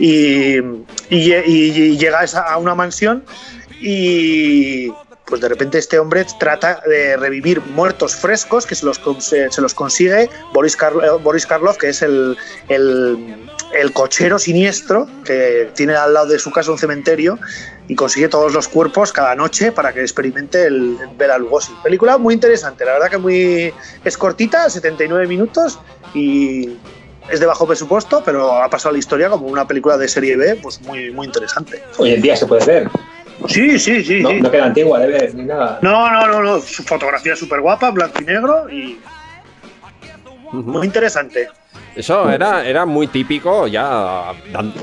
y, 0.00 0.56
y 0.56 1.30
lle- 1.30 1.44
y 1.46 1.96
llega 1.96 2.18
a, 2.20 2.24
esa- 2.24 2.42
a 2.42 2.56
una 2.58 2.74
mansión 2.74 3.22
y 3.80 4.92
pues 5.28 5.40
de 5.40 5.48
repente 5.48 5.78
este 5.78 5.98
hombre 5.98 6.24
trata 6.40 6.80
de 6.86 7.16
revivir 7.16 7.60
muertos 7.60 8.16
frescos 8.16 8.66
que 8.66 8.74
se 8.74 8.86
los, 8.86 9.00
cons- 9.02 9.50
se 9.50 9.60
los 9.60 9.74
consigue 9.74 10.30
Boris, 10.52 10.76
Karl- 10.78 11.20
Boris 11.22 11.46
Karloff, 11.46 11.76
que 11.76 11.90
es 11.90 12.02
el, 12.02 12.36
el, 12.68 13.48
el 13.74 13.92
cochero 13.92 14.38
siniestro 14.38 15.06
que 15.24 15.70
tiene 15.74 15.94
al 15.94 16.14
lado 16.14 16.26
de 16.28 16.38
su 16.38 16.50
casa 16.50 16.70
un 16.70 16.78
cementerio 16.78 17.38
y 17.88 17.94
consigue 17.94 18.28
todos 18.28 18.52
los 18.54 18.68
cuerpos 18.68 19.12
cada 19.12 19.34
noche 19.34 19.72
para 19.72 19.92
que 19.92 20.00
experimente 20.00 20.64
el, 20.66 20.96
el 21.00 21.16
Bela 21.16 21.38
Lugosi. 21.38 21.72
Película 21.82 22.16
muy 22.18 22.34
interesante, 22.34 22.84
la 22.84 22.92
verdad 22.92 23.10
que 23.10 23.18
muy 23.18 23.72
es 24.04 24.16
cortita, 24.16 24.68
79 24.70 25.26
minutos 25.26 25.78
y 26.14 26.76
es 27.30 27.40
de 27.40 27.46
bajo 27.46 27.66
presupuesto, 27.66 28.22
pero 28.24 28.62
ha 28.62 28.70
pasado 28.70 28.92
la 28.94 28.98
historia 28.98 29.28
como 29.28 29.46
una 29.48 29.66
película 29.66 29.98
de 29.98 30.08
serie 30.08 30.36
B, 30.36 30.58
pues 30.62 30.80
muy, 30.80 31.10
muy 31.10 31.26
interesante. 31.26 31.82
Hoy 31.98 32.14
en 32.14 32.22
día 32.22 32.34
se 32.36 32.46
puede 32.46 32.64
ver. 32.64 32.88
Sí, 33.48 33.78
sí, 33.78 34.04
sí. 34.04 34.20
No, 34.22 34.30
sí. 34.30 34.40
no 34.40 34.50
queda 34.50 34.66
antigua 34.66 34.98
de 35.00 35.06
ver 35.08 35.34
ni 35.34 35.44
nada. 35.44 35.78
No, 35.82 36.10
no, 36.10 36.26
no, 36.26 36.42
no. 36.42 36.60
Su 36.60 36.82
fotografía 36.84 37.34
súper 37.34 37.60
guapa, 37.60 37.90
blanco 37.90 38.20
y 38.22 38.24
negro 38.24 38.70
y 38.70 38.98
muy 40.52 40.86
interesante. 40.86 41.48
Eso 41.94 42.30
era, 42.30 42.64
era 42.64 42.86
muy 42.86 43.08
típico, 43.08 43.66
ya 43.66 44.30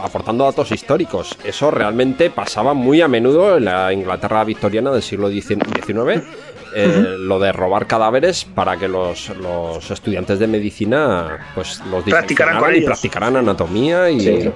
aportando 0.03 0.43
datos 0.43 0.71
históricos. 0.71 1.37
Eso 1.43 1.71
realmente 1.71 2.29
pasaba 2.29 2.73
muy 2.73 3.01
a 3.01 3.07
menudo 3.07 3.57
en 3.57 3.65
la 3.65 3.93
Inglaterra 3.93 4.43
victoriana 4.43 4.91
del 4.91 5.01
siglo 5.01 5.29
XIX. 5.29 6.23
eh, 6.75 7.15
Lo 7.19 7.39
de 7.39 7.51
robar 7.53 7.87
cadáveres 7.87 8.43
para 8.43 8.75
que 8.77 8.87
los, 8.87 9.29
los 9.37 9.89
estudiantes 9.89 10.39
de 10.39 10.47
medicina 10.47 11.47
pues 11.55 11.81
los 11.89 12.03
Practicaran 12.03 12.75
y 12.75 12.81
practicaran 12.81 13.37
anatomía 13.37 14.09
y 14.09 14.19
Sí. 14.19 14.51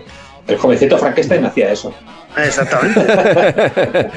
El 0.48 0.58
jovencito 0.58 0.98
Frankenstein 0.98 1.46
hacía 1.46 1.72
eso. 1.72 1.94
Exactamente. 2.38 4.10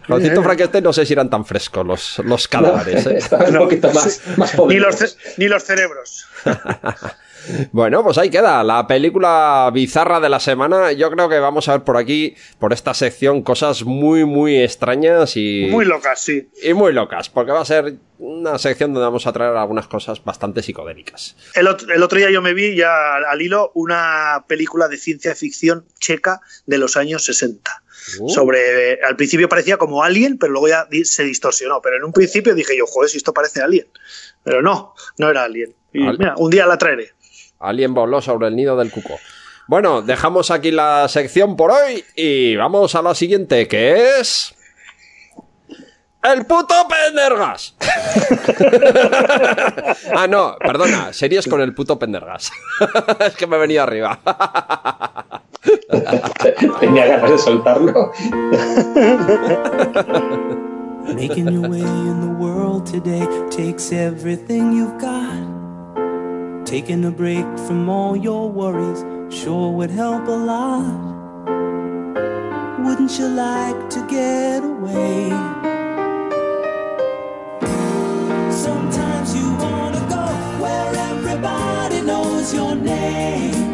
Los 0.08 0.22
Tito 0.22 0.42
Frankenstein 0.42 0.84
no 0.84 0.92
sé 0.92 1.06
si 1.06 1.12
eran 1.12 1.30
tan 1.30 1.44
frescos 1.44 1.86
los, 1.86 2.18
los 2.24 2.48
cadáveres. 2.48 3.06
¿eh? 3.06 3.20
Un 3.48 3.58
poquito 3.58 3.92
más, 3.92 4.20
más 4.36 4.58
ni, 4.68 4.78
los, 4.78 5.16
ni 5.36 5.48
los 5.48 5.62
cerebros. 5.62 6.26
Bueno, 7.72 8.02
pues 8.04 8.18
ahí 8.18 8.30
queda 8.30 8.62
la 8.64 8.86
película 8.86 9.70
bizarra 9.72 10.20
de 10.20 10.28
la 10.28 10.40
semana. 10.40 10.92
Yo 10.92 11.10
creo 11.10 11.28
que 11.28 11.38
vamos 11.38 11.68
a 11.68 11.72
ver 11.72 11.84
por 11.84 11.96
aquí, 11.96 12.34
por 12.58 12.72
esta 12.72 12.94
sección, 12.94 13.42
cosas 13.42 13.84
muy, 13.84 14.24
muy 14.24 14.60
extrañas 14.60 15.36
y 15.36 15.66
Muy 15.70 15.84
locas, 15.84 16.20
sí. 16.20 16.48
y 16.62 16.72
muy 16.74 16.92
locas, 16.92 17.28
porque 17.28 17.52
va 17.52 17.60
a 17.60 17.64
ser 17.64 17.94
una 18.18 18.58
sección 18.58 18.92
donde 18.94 19.06
vamos 19.06 19.26
a 19.26 19.32
traer 19.32 19.56
algunas 19.56 19.88
cosas 19.88 20.22
bastante 20.24 20.62
psicodélicas. 20.62 21.36
El 21.54 21.66
otro, 21.66 21.92
el 21.92 22.02
otro 22.02 22.18
día 22.18 22.30
yo 22.30 22.40
me 22.42 22.54
vi 22.54 22.76
ya 22.76 23.16
al, 23.16 23.42
hilo 23.42 23.72
una 23.74 24.44
película 24.46 24.86
de 24.88 24.96
ciencia 24.96 25.34
ficción 25.34 25.84
checa 25.98 26.40
de 26.66 26.78
los 26.78 26.96
años 26.96 27.24
60. 27.24 27.82
Uh. 28.20 28.28
Sobre, 28.28 29.00
al 29.02 29.16
principio 29.16 29.48
parecía 29.48 29.76
como 29.76 30.02
Alien, 30.02 30.36
pero 30.38 30.52
luego 30.52 30.68
ya 30.68 30.86
di- 30.90 31.04
se 31.04 31.22
distorsionó. 31.24 31.80
Pero 31.82 31.96
en 31.96 32.04
un 32.04 32.12
principio 32.12 32.54
dije 32.54 32.76
yo, 32.76 32.84
joder, 32.86 33.08
si 33.10 33.16
esto 33.16 33.32
parece 33.32 33.60
Alien. 33.62 33.86
Pero 34.42 34.60
no, 34.62 34.94
no 35.18 35.30
era 35.30 35.44
Alien. 35.44 35.74
Y 35.92 36.06
Al- 36.06 36.18
mira, 36.18 36.34
un 36.36 36.50
día 36.50 36.66
la 36.66 36.78
traeré. 36.78 37.10
Alguien 37.62 37.94
voló 37.94 38.20
sobre 38.20 38.48
el 38.48 38.56
nido 38.56 38.76
del 38.76 38.90
cuco. 38.90 39.18
Bueno, 39.68 40.02
dejamos 40.02 40.50
aquí 40.50 40.70
la 40.70 41.08
sección 41.08 41.56
por 41.56 41.70
hoy 41.70 42.04
y 42.16 42.56
vamos 42.56 42.94
a 42.94 43.02
la 43.02 43.14
siguiente, 43.14 43.68
que 43.68 44.18
es... 44.18 44.54
¡El 46.22 46.46
puto 46.46 46.74
Pendergas! 46.88 47.74
ah, 50.14 50.26
no, 50.28 50.56
perdona, 50.58 51.12
series 51.12 51.48
con 51.48 51.60
el 51.60 51.74
puto 51.74 51.98
Pendergas. 51.98 52.50
es 53.26 53.34
que 53.34 53.46
me 53.46 53.56
he 53.56 53.60
venido 53.60 53.82
arriba. 53.82 54.18
Tenía 56.80 57.06
ganas 57.06 57.30
de 57.30 57.38
soltarlo. 57.38 58.12
Making 61.14 61.48
your 61.48 61.68
way 61.68 61.80
in 61.80 62.20
the 62.20 62.34
world 62.38 62.86
today 62.86 63.26
takes 63.50 63.92
everything 63.92 64.72
you've 64.72 65.00
got. 65.00 65.61
Taking 66.64 67.04
a 67.04 67.10
break 67.10 67.44
from 67.66 67.88
all 67.88 68.16
your 68.16 68.48
worries 68.48 69.04
sure 69.34 69.70
would 69.72 69.90
help 69.90 70.26
a 70.26 70.30
lot. 70.30 71.12
Wouldn't 72.84 73.18
you 73.18 73.28
like 73.28 73.90
to 73.90 74.06
get 74.08 74.64
away? 74.64 75.30
Sometimes 78.50 79.34
you 79.34 79.46
wanna 79.64 80.00
go 80.08 80.24
where 80.62 80.94
everybody 81.10 82.00
knows 82.00 82.54
your 82.54 82.74
name. 82.74 83.71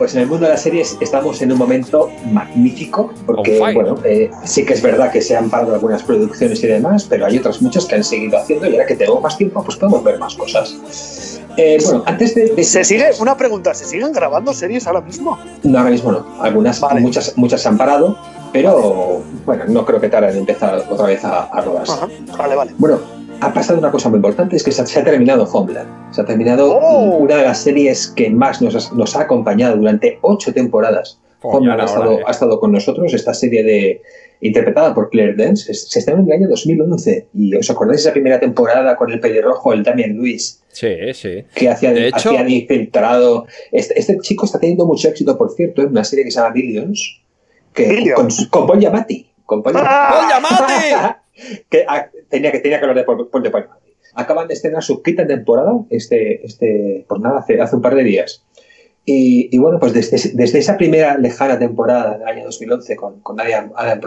Pues 0.00 0.14
en 0.14 0.22
el 0.22 0.28
mundo 0.28 0.46
de 0.46 0.52
las 0.52 0.62
series 0.62 0.96
estamos 1.02 1.42
en 1.42 1.52
un 1.52 1.58
momento 1.58 2.08
magnífico, 2.32 3.12
porque 3.26 3.58
bueno, 3.58 3.96
eh, 4.02 4.30
sí 4.44 4.64
que 4.64 4.72
es 4.72 4.80
verdad 4.80 5.12
que 5.12 5.20
se 5.20 5.36
han 5.36 5.50
parado 5.50 5.74
algunas 5.74 6.02
producciones 6.02 6.64
y 6.64 6.68
demás, 6.68 7.04
pero 7.06 7.26
hay 7.26 7.36
otras 7.36 7.60
muchas 7.60 7.84
que 7.84 7.96
han 7.96 8.04
seguido 8.04 8.38
haciendo 8.38 8.66
y 8.66 8.72
ahora 8.72 8.86
que 8.86 8.94
tenemos 8.94 9.20
más 9.20 9.36
tiempo, 9.36 9.62
pues 9.62 9.76
podemos 9.76 10.02
ver 10.02 10.18
más 10.18 10.34
cosas. 10.36 11.38
Eh, 11.58 11.76
bueno, 11.84 12.02
antes 12.06 12.34
de, 12.34 12.46
de- 12.48 12.64
¿Se 12.64 12.82
sigue? 12.82 13.10
Una 13.20 13.36
pregunta, 13.36 13.74
¿se 13.74 13.84
siguen 13.84 14.12
grabando 14.12 14.54
series 14.54 14.86
ahora 14.86 15.02
mismo? 15.02 15.38
No, 15.64 15.78
ahora 15.78 15.90
mismo 15.90 16.12
no. 16.12 16.26
Algunas, 16.40 16.80
Vale. 16.80 17.02
muchas, 17.02 17.36
muchas 17.36 17.60
se 17.60 17.68
han 17.68 17.76
parado, 17.76 18.16
pero 18.54 19.20
bueno, 19.44 19.64
no 19.68 19.84
creo 19.84 20.00
que 20.00 20.08
tarden 20.08 20.30
en 20.30 20.38
empezar 20.38 20.82
otra 20.88 21.04
vez 21.08 21.22
a, 21.26 21.42
a 21.42 21.60
rodarse. 21.60 21.92
Ajá, 21.92 22.08
Vale, 22.38 22.54
vale. 22.56 22.72
Bueno, 22.78 23.00
ha 23.40 23.52
pasado 23.52 23.78
una 23.78 23.90
cosa 23.90 24.08
muy 24.08 24.16
importante, 24.16 24.56
es 24.56 24.62
que 24.62 24.72
se 24.72 24.82
ha, 24.82 24.86
se 24.86 25.00
ha 25.00 25.04
terminado 25.04 25.44
Homeland. 25.44 26.12
Se 26.14 26.20
ha 26.20 26.24
terminado 26.24 26.74
Oh. 26.76 27.16
una 27.18 27.36
de 27.36 27.42
las 27.44 27.58
series 27.62 28.08
que 28.08 28.30
más 28.30 28.60
nos, 28.62 28.74
ha- 28.90 28.94
nos 28.94 29.16
ha 29.16 29.22
acompañado 29.22 29.76
durante 29.76 30.18
ocho 30.22 30.52
temporadas. 30.52 31.20
Joder, 31.40 31.56
Homeland 31.58 31.80
ha 31.80 31.84
estado, 31.84 32.18
ha 32.26 32.30
estado 32.30 32.60
con 32.60 32.72
nosotros, 32.72 33.14
esta 33.14 33.32
serie 33.34 33.62
de 33.64 34.02
interpretada 34.42 34.94
por 34.94 35.10
Claire 35.10 35.34
Dance, 35.36 35.70
es- 35.72 35.88
se 35.90 35.98
estrenó 36.00 36.20
en 36.20 36.26
el 36.26 36.32
año 36.32 36.48
2011. 36.48 37.28
¿Y 37.34 37.54
os 37.54 37.68
acordáis 37.70 37.98
de 38.02 38.08
esa 38.08 38.12
primera 38.12 38.38
temporada 38.40 38.96
con 38.96 39.10
el 39.10 39.20
pelirrojo, 39.20 39.72
el 39.72 39.82
Damian 39.82 40.14
Lewis? 40.14 40.62
Sí, 40.68 40.94
sí. 41.14 41.44
que 41.54 41.68
hacía 41.68 41.92
De 41.92 42.08
hecho- 42.08 42.16
hacía 42.30 42.44
de 42.44 42.50
infiltrado. 42.52 43.46
Este, 43.72 43.98
este 43.98 44.18
chico 44.20 44.44
está 44.46 44.58
teniendo 44.60 44.86
mucho 44.86 45.08
éxito, 45.08 45.36
por 45.36 45.50
cierto, 45.52 45.82
en 45.82 45.88
una 45.88 46.04
serie 46.04 46.24
que 46.24 46.30
se 46.30 46.40
llama 46.40 46.52
Billions, 46.54 47.20
que 47.74 47.88
Billions. 47.88 48.14
con, 48.16 48.60
con 48.60 48.66
Paul 48.68 48.80
Giamatti. 48.80 49.26
Con 49.44 49.62
Paul 49.62 49.76
¡Ah! 49.78 51.16
¡Paul 51.40 51.64
que 51.68 51.84
ah, 51.88 52.10
tenía, 52.28 52.52
que 52.52 52.60
tenía 52.60 52.78
que 52.78 52.84
hablar 52.86 52.98
de 52.98 53.04
Paul. 53.04 53.28
Acaban 54.14 54.48
de 54.48 54.54
estrenar 54.54 54.82
su 54.82 55.02
quinta 55.02 55.26
temporada, 55.26 55.72
este, 55.90 56.44
este, 56.44 57.04
pues 57.08 57.20
nada, 57.20 57.38
hace, 57.38 57.60
hace 57.60 57.76
un 57.76 57.82
par 57.82 57.94
de 57.94 58.04
días. 58.04 58.44
Y, 59.06 59.56
bueno, 59.58 59.80
pues 59.80 59.92
desde, 59.92 60.30
desde 60.34 60.58
esa 60.58 60.76
primera 60.76 61.16
lejana 61.18 61.58
temporada 61.58 62.16
del 62.18 62.28
año 62.28 62.44
2011 62.44 62.96
con, 62.96 63.20
con 63.20 63.40
Adam, 63.40 63.72
Adam 63.74 64.00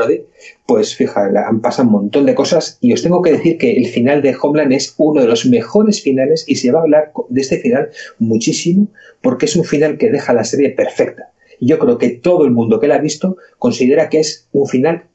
pues 0.65 0.95
fija, 0.95 1.29
la- 1.29 1.47
han 1.47 1.61
pasado 1.61 1.87
un 1.87 1.93
montón 1.93 2.25
de 2.25 2.35
cosas 2.35 2.77
y 2.79 2.93
os 2.93 3.01
tengo 3.01 3.21
que 3.21 3.33
decir 3.33 3.57
que 3.57 3.75
el 3.75 3.87
final 3.87 4.21
de 4.21 4.35
Homeland 4.39 4.71
es 4.71 4.93
uno 4.97 5.21
de 5.21 5.27
los 5.27 5.45
mejores 5.45 6.01
finales 6.01 6.45
y 6.47 6.55
se 6.55 6.71
va 6.71 6.79
a 6.79 6.83
hablar 6.83 7.11
de 7.27 7.41
este 7.41 7.57
final 7.57 7.89
muchísimo 8.19 8.87
porque 9.21 9.45
es 9.47 9.55
un 9.55 9.65
final 9.65 9.97
que 9.97 10.09
deja 10.09 10.31
la 10.33 10.43
serie 10.45 10.69
perfecta. 10.69 11.31
Y 11.59 11.67
yo 11.67 11.79
creo 11.79 11.97
que 11.97 12.09
todo 12.11 12.45
el 12.45 12.51
mundo 12.51 12.79
que 12.79 12.87
la 12.87 12.95
ha 12.95 12.99
visto 12.99 13.35
considera 13.57 14.09
que 14.09 14.19
es 14.19 14.47
un 14.53 14.67
final, 14.67 15.05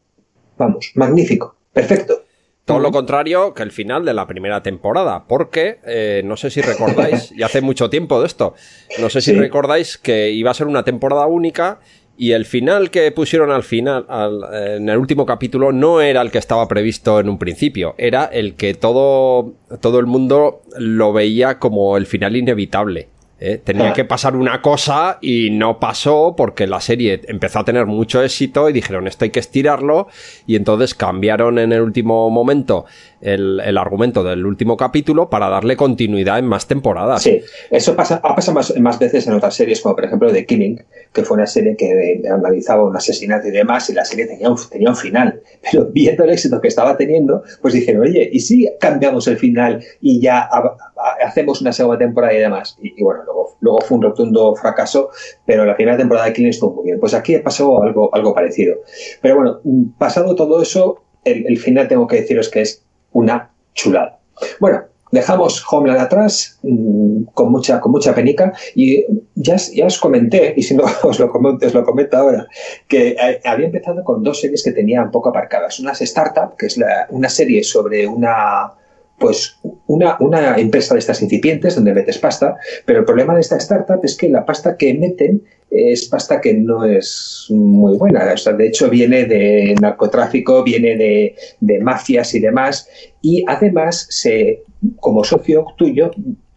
vamos, 0.59 0.91
magnífico, 0.97 1.57
perfecto. 1.73 2.23
Todo 2.65 2.81
lo 2.81 2.91
contrario 2.93 3.55
que 3.55 3.63
el 3.63 3.71
final 3.71 4.05
de 4.05 4.13
la 4.13 4.27
primera 4.27 4.63
temporada, 4.63 5.25
porque 5.27 5.79
eh, 5.87 6.21
no 6.27 6.37
sé 6.37 6.51
si 6.51 6.61
recordáis, 6.61 7.33
y 7.33 7.43
hace 7.43 7.63
mucho 7.63 7.89
tiempo 7.89 8.21
de 8.21 8.27
esto, 8.27 8.55
no 9.01 9.09
sé 9.09 9.23
si 9.23 9.31
Sí. 9.31 9.39
recordáis 9.39 9.97
que 9.97 10.31
iba 10.33 10.51
a 10.51 10.55
ser 10.55 10.67
una 10.67 10.83
temporada 10.83 11.27
única 11.27 11.81
y 12.19 12.33
el 12.33 12.45
final 12.45 12.91
que 12.91 13.11
pusieron 13.11 13.51
al 13.53 13.63
final, 13.63 14.05
al- 14.11 14.77
en 14.77 14.89
el 14.91 14.99
último 14.99 15.25
capítulo, 15.25 15.73
no 15.73 16.03
era 16.03 16.21
el 16.21 16.31
que 16.31 16.37
estaba 16.37 16.69
previsto 16.69 17.21
en 17.21 17.31
un 17.31 17.39
principio, 17.39 17.95
era 17.97 18.27
el 18.27 18.55
que 18.55 18.75
todo, 18.75 19.55
todo 19.81 19.99
el 19.99 20.07
mundo 20.07 20.61
lo 20.79 21.15
veía 21.15 21.59
como 21.59 21.97
el 21.97 22.05
final 22.05 22.37
inevitable. 22.37 23.09
¿Eh? 23.40 23.59
Tenía 23.62 23.92
que 23.92 24.04
pasar 24.04 24.37
una 24.37 24.61
cosa 24.62 25.18
y 25.21 25.50
no 25.50 25.78
pasó 25.78 26.35
porque 26.37 26.66
la 26.66 26.80
serie 26.80 27.21
empezó 27.28 27.61
a 27.61 27.64
tener 27.64 27.87
mucho 27.87 28.23
éxito 28.23 28.68
y 28.68 28.73
dijeron 28.73 29.07
esto 29.07 29.25
hay 29.25 29.30
que 29.30 29.40
estirarlo 29.40 30.09
y 30.47 30.57
entonces 30.57 30.95
cambiaron 30.95 31.59
en 31.59 31.73
el 31.73 31.83
último 31.83 32.30
momento 32.30 32.87
el, 33.21 33.61
el 33.65 33.79
argumento 33.79 34.23
del 34.23 34.47
último 34.47 34.77
capítulo 34.77 35.29
para 35.29 35.49
darle 35.49 35.77
continuidad 35.77 36.39
en 36.39 36.47
más 36.47 36.67
temporadas. 36.67 37.23
Sí, 37.23 37.41
eso 37.71 37.97
pasa, 37.97 38.21
ha 38.23 38.35
pasado 38.35 38.55
más, 38.55 38.77
más 38.79 38.99
veces 38.99 39.27
en 39.27 39.35
otras 39.35 39.55
series, 39.55 39.81
como 39.81 39.95
por 39.97 40.05
ejemplo 40.05 40.33
The 40.33 40.47
Killing, 40.47 40.83
que 41.13 41.23
fue 41.25 41.37
una 41.37 41.47
serie 41.47 41.77
que 41.77 41.91
eh, 41.91 42.23
analizaba 42.33 42.85
un 42.85 42.97
asesinato 42.97 43.49
y 43.49 43.51
demás, 43.51 43.89
y 43.91 43.95
la 43.95 44.05
serie 44.05 44.27
tenía 44.27 44.51
un, 44.51 44.57
tenía 44.71 44.95
final. 44.95 45.41
Pero 45.71 45.87
viendo 45.93 46.25
el 46.25 46.31
éxito 46.31 46.61
que 46.61 46.69
estaba 46.69 46.97
teniendo, 46.97 47.43
pues 47.61 47.75
dijeron, 47.75 48.03
oye, 48.03 48.29
¿y 48.33 48.41
si 48.41 48.69
cambiamos 48.81 49.27
el 49.29 49.37
final 49.37 49.83
y 50.01 50.21
ya 50.21 50.41
ha- 50.41 50.77
ha- 50.97 51.27
hacemos 51.27 51.61
una 51.61 51.73
segunda 51.73 51.99
temporada 51.99 52.35
y 52.35 52.39
demás? 52.39 52.77
Y, 52.83 53.03
bueno, 53.03 53.23
luego, 53.25 53.57
luego 53.61 53.81
fue 53.81 53.97
un 53.97 54.03
rotundo 54.03 54.55
fracaso, 54.55 55.11
pero 55.45 55.65
la 55.65 55.75
primera 55.77 55.97
temporada 55.97 56.27
de 56.27 56.33
Killing 56.33 56.51
estuvo 56.51 56.75
muy 56.75 56.85
bien. 56.85 57.01
Pues 57.01 57.15
aquí 57.15 57.37
pasó 57.39 57.83
algo, 57.83 58.15
algo 58.15 58.35
parecido. 58.35 58.77
Pero 59.21 59.37
bueno, 59.37 59.61
mm, 59.65 59.85
pasado 59.99 60.35
todo 60.35 60.63
eso, 60.63 61.03
el 61.25 61.59
final 61.59 61.89
tengo 61.89 62.07
que 62.07 62.17
deciros 62.23 62.49
que 62.49 62.63
es 62.63 62.85
una 63.12 63.50
chulada. 63.75 64.19
Bueno, 64.61 64.85
dejamos 65.11 65.65
Homeland 65.71 66.00
atrás 66.00 66.59
mm, 66.62 67.25
con 67.35 67.50
mucha, 67.50 67.81
con 67.81 67.93
mucha 67.93 68.15
penica 68.15 68.53
y 68.75 69.05
ya, 69.35 69.57
ya 69.57 69.87
os 69.87 69.99
comenté, 69.99 70.55
y 70.57 70.62
si 70.62 70.75
no 70.75 70.85
os 71.03 71.19
lo 71.19 71.31
comento, 71.31 71.67
os 71.67 71.75
lo 71.75 71.85
comento 71.85 72.17
ahora, 72.17 72.47
que 72.87 73.11
eh, 73.11 73.41
había 73.45 73.67
empezado 73.67 74.05
con 74.05 74.23
dos 74.23 74.41
series 74.41 74.62
que 74.62 74.73
tenía 74.73 75.03
un 75.03 75.11
poco 75.11 75.31
aparcadas. 75.31 75.79
Una 75.81 75.93
es 75.93 76.03
Startup, 76.03 76.57
que 76.57 76.67
es 76.67 76.79
una 77.11 77.29
serie 77.29 77.62
sobre 77.62 78.07
una 78.07 78.73
pues 79.19 79.59
una, 79.88 80.17
una 80.21 80.57
empresa 80.59 80.95
de 80.95 81.00
estas 81.00 81.21
incipientes 81.23 81.75
donde 81.75 81.93
metes 81.93 82.19
pasta, 82.19 82.57
pero 82.85 83.00
el 83.00 83.05
problema 83.05 83.35
de 83.35 83.41
esta 83.41 83.57
startup 83.57 83.99
es 84.05 84.17
que 84.17 84.29
la 84.29 84.47
pasta 84.47 84.77
que 84.77 84.95
meten 84.95 85.43
es 85.71 86.09
pasta 86.09 86.41
que 86.41 86.55
no 86.55 86.85
es 86.85 87.47
muy 87.51 87.97
buena. 87.97 88.33
O 88.33 88.37
sea, 88.37 88.53
de 88.53 88.67
hecho, 88.67 88.89
viene 88.89 89.25
de 89.25 89.77
narcotráfico, 89.81 90.63
viene 90.63 90.97
de, 90.97 91.37
de 91.61 91.81
mafias 91.81 92.35
y 92.35 92.41
demás. 92.41 92.89
Y 93.23 93.45
además, 93.47 94.07
se, 94.11 94.63
como 94.97 95.25
socio 95.25 95.67
tuyo, 95.77 96.11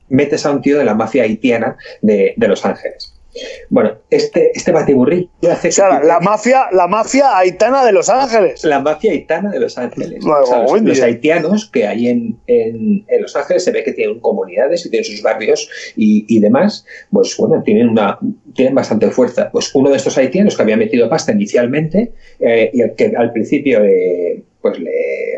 metes 0.10 0.46
a 0.46 0.52
un 0.52 0.62
tío 0.62 0.78
de 0.78 0.86
la 0.86 0.96
mafia 0.96 1.24
haitiana 1.24 1.78
de, 2.02 2.34
de 2.38 2.48
Los 2.48 2.66
Ángeles. 2.66 3.14
Bueno, 3.70 3.94
este, 4.10 4.52
este 4.54 4.72
batiburrillo 4.72 5.30
hace 5.50 5.70
O 5.70 5.72
sea, 5.72 6.00
que- 6.02 6.08
la 6.08 6.20
mafia, 6.20 6.66
la 6.72 6.88
mafia 6.88 7.38
haitana 7.38 7.86
de 7.86 7.92
Los 7.94 8.10
Ángeles. 8.10 8.64
la 8.66 8.80
mafia 8.80 9.12
haitana 9.12 9.50
de 9.52 9.60
Los 9.60 9.78
Ángeles. 9.78 10.20
Bueno, 10.22 10.42
O 10.44 10.46
sea, 10.46 10.78
los, 10.82 11.02
haitianos 11.02 11.70
que 11.70 11.88
hay 11.88 12.08
en, 12.10 12.38
en- 12.48 13.06
en 13.08 13.22
Los 13.22 13.36
Ángeles 13.36 13.64
se 13.64 13.72
ve 13.72 13.84
que 13.84 13.94
tienen 13.94 14.20
comunidades 14.20 14.86
y 14.86 14.90
tienen 14.90 15.06
sus 15.06 15.22
barrios 15.22 15.70
y, 15.96 16.26
y 16.28 16.40
demás, 16.40 16.86
pues 17.12 17.36
bueno, 17.38 17.62
tienen 17.64 17.90
una 17.90 18.18
tienen 18.54 18.76
bastante 18.76 19.10
fuerza. 19.12 19.50
Pues 19.52 19.74
uno 19.74 19.90
de 19.90 19.98
estos 19.98 20.18
haitianos 20.18 20.56
que 20.58 20.64
había 20.64 20.76
metido 20.78 21.10
pasta 21.10 21.32
inicialmente 21.32 22.12
eh, 22.40 22.70
y 22.74 22.82
el 22.82 22.96
que 22.96 23.14
al 23.18 23.32
principio 23.32 23.82
eh, 23.84 24.44
pues 24.62 24.78
le, 24.78 24.92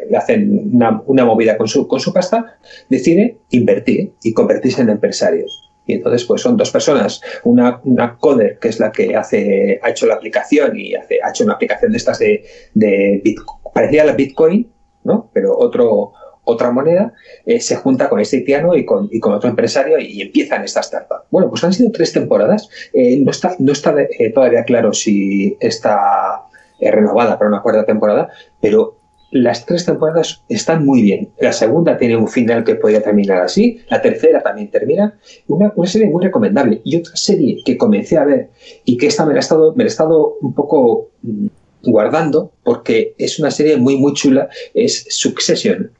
le 0.09 0.17
hacen 0.17 0.71
una, 0.73 1.01
una 1.05 1.23
movida 1.25 1.55
con 1.57 1.67
su, 1.67 1.87
con 1.87 1.99
su 1.99 2.11
pasta, 2.11 2.57
decide 2.89 3.37
invertir 3.51 4.11
y 4.23 4.33
convertirse 4.33 4.81
en 4.81 4.89
empresario. 4.89 5.45
Y 5.85 5.93
entonces, 5.93 6.23
pues 6.25 6.41
son 6.41 6.55
dos 6.57 6.71
personas, 6.71 7.21
una, 7.43 7.81
una 7.83 8.17
coder, 8.17 8.57
que 8.59 8.69
es 8.69 8.79
la 8.79 8.91
que 8.91 9.15
hace, 9.15 9.79
ha 9.83 9.89
hecho 9.89 10.05
la 10.05 10.15
aplicación 10.15 10.79
y 10.79 10.95
hace, 10.95 11.19
ha 11.21 11.29
hecho 11.29 11.43
una 11.43 11.53
aplicación 11.53 11.91
de 11.91 11.97
estas 11.97 12.19
de, 12.19 12.45
de 12.73 13.21
Bitcoin, 13.23 13.59
parecía 13.73 14.05
la 14.05 14.13
Bitcoin, 14.13 14.71
¿no? 15.03 15.29
Pero 15.33 15.57
otro, 15.57 16.13
otra 16.45 16.71
moneda, 16.71 17.13
eh, 17.45 17.59
se 17.59 17.75
junta 17.75 18.09
con 18.09 18.19
este 18.19 18.37
haitiano 18.37 18.75
y 18.75 18.85
con, 18.85 19.09
y 19.11 19.19
con 19.19 19.33
otro 19.33 19.49
empresario 19.49 19.99
y, 19.99 20.21
empiezan 20.21 20.63
esta 20.63 20.81
startup. 20.81 21.23
Bueno, 21.31 21.49
pues 21.49 21.63
han 21.63 21.73
sido 21.73 21.91
tres 21.91 22.13
temporadas. 22.13 22.69
Eh, 22.93 23.17
no 23.17 23.31
está, 23.31 23.55
no 23.59 23.71
está 23.71 23.93
eh, 24.01 24.31
todavía 24.33 24.63
claro 24.63 24.93
si 24.93 25.57
está 25.59 26.43
renovada 26.79 27.37
para 27.37 27.49
una 27.49 27.61
cuarta 27.61 27.85
temporada, 27.85 28.29
pero 28.59 28.97
las 29.33 29.65
tres 29.65 29.85
temporadas 29.85 30.43
están 30.49 30.85
muy 30.85 31.01
bien. 31.01 31.31
La 31.39 31.51
segunda 31.51 31.97
tiene 31.97 32.15
un 32.15 32.27
final 32.27 32.63
que 32.63 32.75
podría 32.75 33.01
terminar 33.01 33.41
así, 33.41 33.79
la 33.89 34.01
tercera 34.01 34.41
también 34.41 34.69
termina. 34.69 35.17
Una, 35.47 35.73
una 35.75 35.89
serie 35.89 36.07
muy 36.07 36.23
recomendable. 36.23 36.81
Y 36.83 36.97
otra 36.97 37.15
serie 37.15 37.61
que 37.65 37.77
comencé 37.77 38.17
a 38.17 38.25
ver 38.25 38.49
y 38.85 38.97
que 38.97 39.07
esta 39.07 39.25
me 39.25 39.33
la 39.33 39.39
he 39.39 39.41
estado, 39.41 39.73
me 39.75 39.83
la 39.83 39.87
he 39.87 39.91
estado 39.91 40.37
un 40.41 40.53
poco 40.53 41.09
mm, 41.21 41.47
guardando 41.83 42.51
porque 42.63 43.15
es 43.17 43.39
una 43.39 43.51
serie 43.51 43.77
muy, 43.77 43.97
muy 43.97 44.13
chula, 44.13 44.49
es 44.73 45.05
Succession. 45.09 45.91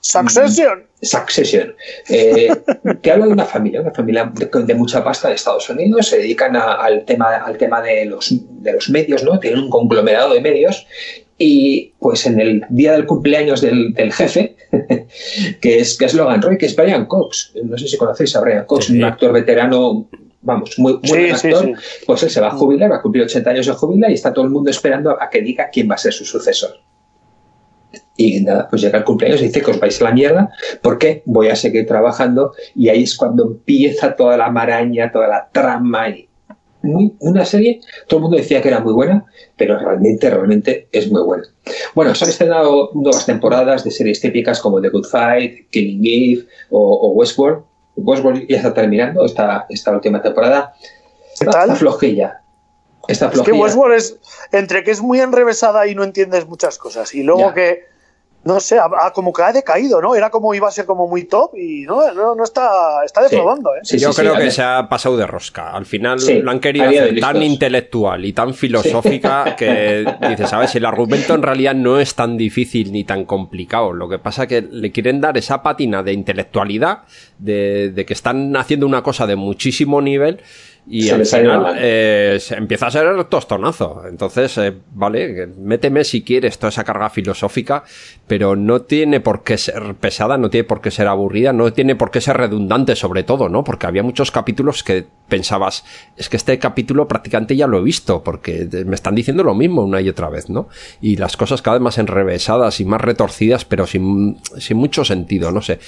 Succession. 0.00 0.86
Succession, 1.02 1.74
eh, 2.08 2.48
que 3.02 3.10
habla 3.10 3.26
de 3.26 3.32
una 3.32 3.44
familia, 3.44 3.82
una 3.82 3.92
familia 3.92 4.32
de, 4.34 4.46
de 4.46 4.74
mucha 4.74 5.04
pasta 5.04 5.28
de 5.28 5.34
Estados 5.34 5.68
Unidos, 5.68 6.08
se 6.08 6.18
dedican 6.18 6.56
a, 6.56 6.74
al 6.74 7.04
tema, 7.04 7.36
al 7.36 7.58
tema 7.58 7.82
de, 7.82 8.06
los, 8.06 8.32
de 8.62 8.72
los 8.72 8.88
medios, 8.88 9.22
¿no? 9.22 9.38
Tienen 9.38 9.64
un 9.64 9.70
conglomerado 9.70 10.32
de 10.32 10.40
medios 10.40 10.86
y 11.38 11.92
pues 11.98 12.26
en 12.26 12.40
el 12.40 12.64
día 12.70 12.92
del 12.92 13.06
cumpleaños 13.06 13.60
del, 13.60 13.92
del 13.92 14.12
jefe, 14.12 14.56
que 15.60 15.78
es, 15.80 15.96
que 15.98 16.06
es 16.06 16.14
Logan 16.14 16.40
Roy, 16.42 16.56
que 16.58 16.66
es 16.66 16.74
Brian 16.76 17.06
Cox, 17.06 17.52
no 17.62 17.76
sé 17.76 17.88
si 17.88 17.96
conocéis 17.96 18.34
a 18.36 18.40
Brian 18.40 18.64
Cox, 18.64 18.86
Sí. 18.86 18.96
un 18.96 19.04
actor 19.04 19.32
veterano, 19.32 20.08
vamos, 20.42 20.78
muy, 20.78 20.94
muy 20.94 21.00
Sí, 21.04 21.10
buen 21.10 21.36
sí, 21.38 21.48
actor, 21.48 21.64
sí. 21.66 21.72
pues 22.06 22.22
él 22.22 22.30
se 22.30 22.40
va 22.40 22.48
a 22.48 22.52
jubilar, 22.56 22.90
va 22.90 22.96
a 22.96 23.02
cumplir 23.02 23.24
80 23.24 23.50
años 23.50 23.66
de 23.66 23.72
jubila 23.72 24.10
y 24.10 24.14
está 24.14 24.32
todo 24.32 24.44
el 24.44 24.50
mundo 24.50 24.70
esperando 24.70 25.10
a 25.20 25.28
que 25.28 25.42
diga 25.42 25.68
quién 25.70 25.90
va 25.90 25.94
a 25.96 25.98
ser 25.98 26.12
su 26.12 26.24
sucesor. 26.24 26.80
Y 28.18 28.40
nada, 28.40 28.66
pues 28.68 28.80
llega 28.80 28.98
el 28.98 29.04
cumpleaños 29.04 29.40
y 29.42 29.44
dice 29.48 29.60
que 29.60 29.70
os 29.70 29.78
vais 29.78 30.00
a 30.00 30.04
la 30.04 30.12
mierda 30.12 30.50
porque 30.82 31.22
voy 31.26 31.48
a 31.48 31.56
seguir 31.56 31.86
trabajando 31.86 32.52
y 32.74 32.88
ahí 32.88 33.02
es 33.02 33.14
cuando 33.14 33.44
empieza 33.44 34.16
toda 34.16 34.38
la 34.38 34.50
maraña, 34.50 35.12
toda 35.12 35.28
la 35.28 35.48
trama 35.52 36.08
y 36.08 36.25
muy, 36.82 37.14
una 37.20 37.44
serie, 37.44 37.80
todo 38.08 38.18
el 38.18 38.22
mundo 38.22 38.36
decía 38.36 38.62
que 38.62 38.68
era 38.68 38.80
muy 38.80 38.92
buena, 38.92 39.24
pero 39.56 39.78
realmente, 39.78 40.30
realmente 40.30 40.88
es 40.92 41.10
muy 41.10 41.22
buena. 41.22 41.44
Bueno, 41.94 42.14
se 42.14 42.24
han 42.24 42.30
estrenado 42.30 42.90
nuevas 42.94 43.26
temporadas 43.26 43.82
de 43.84 43.90
series 43.90 44.20
típicas 44.20 44.60
como 44.60 44.80
The 44.80 44.90
Good 44.90 45.06
Fight, 45.06 45.70
Killing 45.70 46.00
Eve 46.04 46.46
o, 46.70 47.08
o 47.08 47.10
Westworld. 47.12 47.62
Westworld 47.96 48.46
ya 48.48 48.58
está 48.58 48.74
terminando 48.74 49.24
esta, 49.24 49.66
esta 49.68 49.90
última 49.92 50.20
temporada. 50.22 50.74
¿Qué 51.38 51.44
Está, 51.44 51.50
tal? 51.50 51.62
está 51.70 51.76
flojilla. 51.76 52.40
Está 53.08 53.26
Es 53.26 53.30
que 53.32 53.36
flojilla. 53.36 53.62
Westworld 53.62 53.94
es 53.96 54.18
entre 54.52 54.84
que 54.84 54.90
es 54.90 55.00
muy 55.00 55.20
enrevesada 55.20 55.86
y 55.86 55.94
no 55.94 56.04
entiendes 56.04 56.46
muchas 56.46 56.78
cosas 56.78 57.14
y 57.14 57.22
luego 57.22 57.48
Ya. 57.48 57.54
que 57.54 57.84
no 58.46 58.60
sé, 58.60 58.78
ha- 58.78 58.88
ha- 59.00 59.12
como 59.12 59.32
que 59.32 59.42
ha 59.42 59.52
decaído, 59.52 60.00
¿no? 60.00 60.14
Era 60.14 60.30
como 60.30 60.54
iba 60.54 60.68
a 60.68 60.70
ser 60.70 60.86
como 60.86 61.06
muy 61.08 61.24
top 61.24 61.54
y 61.56 61.82
no, 61.82 62.12
no, 62.14 62.34
no 62.34 62.44
está, 62.44 63.04
está 63.04 63.22
defraudando, 63.22 63.74
¿eh? 63.74 63.80
Sí, 63.82 63.98
Yo 63.98 64.12
sí, 64.12 64.20
creo 64.22 64.34
sí, 64.34 64.40
a 64.40 64.44
que 64.44 64.50
se 64.50 64.62
ha 64.62 64.88
pasado 64.88 65.16
de 65.16 65.26
rosca. 65.26 65.72
Al 65.72 65.84
final 65.84 66.18
Sí, 66.20 66.40
lo 66.40 66.50
han 66.50 66.60
querido 66.60 66.86
a 66.86 66.88
hacer 66.88 67.20
tan 67.20 67.42
intelectual 67.42 68.24
y 68.24 68.32
tan 68.32 68.54
filosófica 68.54 69.54
que 69.58 70.06
dices, 70.28 70.48
¿sabes? 70.48 70.74
El 70.76 70.84
argumento 70.86 71.34
en 71.34 71.42
realidad 71.42 71.74
no 71.74 71.98
es 72.00 72.14
tan 72.14 72.36
difícil 72.36 72.92
ni 72.92 73.04
tan 73.04 73.24
complicado. 73.24 73.92
Lo 73.92 74.08
que 74.08 74.18
pasa 74.18 74.46
que 74.46 74.62
le 74.62 74.92
quieren 74.92 75.20
dar 75.20 75.36
esa 75.36 75.62
pátina 75.62 76.02
de 76.02 76.12
intelectualidad, 76.12 77.02
de, 77.38 77.90
de 77.90 78.06
que 78.06 78.12
están 78.12 78.56
haciendo 78.56 78.86
una 78.86 79.02
cosa 79.02 79.26
de 79.26 79.36
muchísimo 79.36 80.00
nivel 80.00 80.40
y 80.88 81.02
Se 81.02 81.12
al 81.12 81.18
les 81.18 81.34
final 81.34 81.76
eh, 81.78 82.38
se 82.40 82.54
empieza 82.54 82.86
a 82.86 82.90
ser 82.90 83.24
tostonazo. 83.24 84.02
Entonces, 84.08 84.56
eh, 84.58 84.72
vale, 84.92 85.34
que 85.34 85.46
méteme 85.58 86.04
si 86.04 86.22
quieres 86.22 86.58
toda 86.58 86.68
esa 86.68 86.84
carga 86.84 87.10
filosófica, 87.10 87.82
pero 88.26 88.54
no 88.54 88.82
tiene 88.82 89.20
por 89.20 89.42
qué 89.42 89.58
ser 89.58 89.96
pesada, 89.96 90.38
no 90.38 90.48
tiene 90.48 90.64
por 90.64 90.80
qué 90.80 90.92
ser 90.92 91.08
aburrida, 91.08 91.52
no 91.52 91.72
tiene 91.72 91.96
por 91.96 92.10
qué 92.10 92.20
ser 92.20 92.36
redundante 92.36 92.94
sobre 92.94 93.24
todo, 93.24 93.48
¿no? 93.48 93.64
Porque 93.64 93.86
había 93.86 94.04
muchos 94.04 94.30
capítulos 94.30 94.84
que 94.84 95.06
pensabas, 95.28 95.84
es 96.16 96.28
que 96.28 96.36
este 96.36 96.56
capítulo 96.60 97.08
prácticamente 97.08 97.56
ya 97.56 97.66
lo 97.66 97.78
he 97.78 97.82
visto, 97.82 98.22
porque 98.22 98.68
me 98.86 98.94
están 98.94 99.16
diciendo 99.16 99.42
lo 99.42 99.54
mismo 99.54 99.82
una 99.82 100.00
y 100.00 100.08
otra 100.08 100.28
vez, 100.28 100.48
¿no? 100.50 100.68
Y 101.00 101.16
las 101.16 101.36
cosas 101.36 101.62
cada 101.62 101.78
vez 101.78 101.82
más 101.82 101.98
enrevesadas 101.98 102.78
y 102.78 102.84
más 102.84 103.00
retorcidas, 103.00 103.64
pero 103.64 103.88
sin, 103.88 104.38
sin 104.58 104.76
mucho 104.76 105.04
sentido, 105.04 105.50
no 105.50 105.62
sé. 105.62 105.80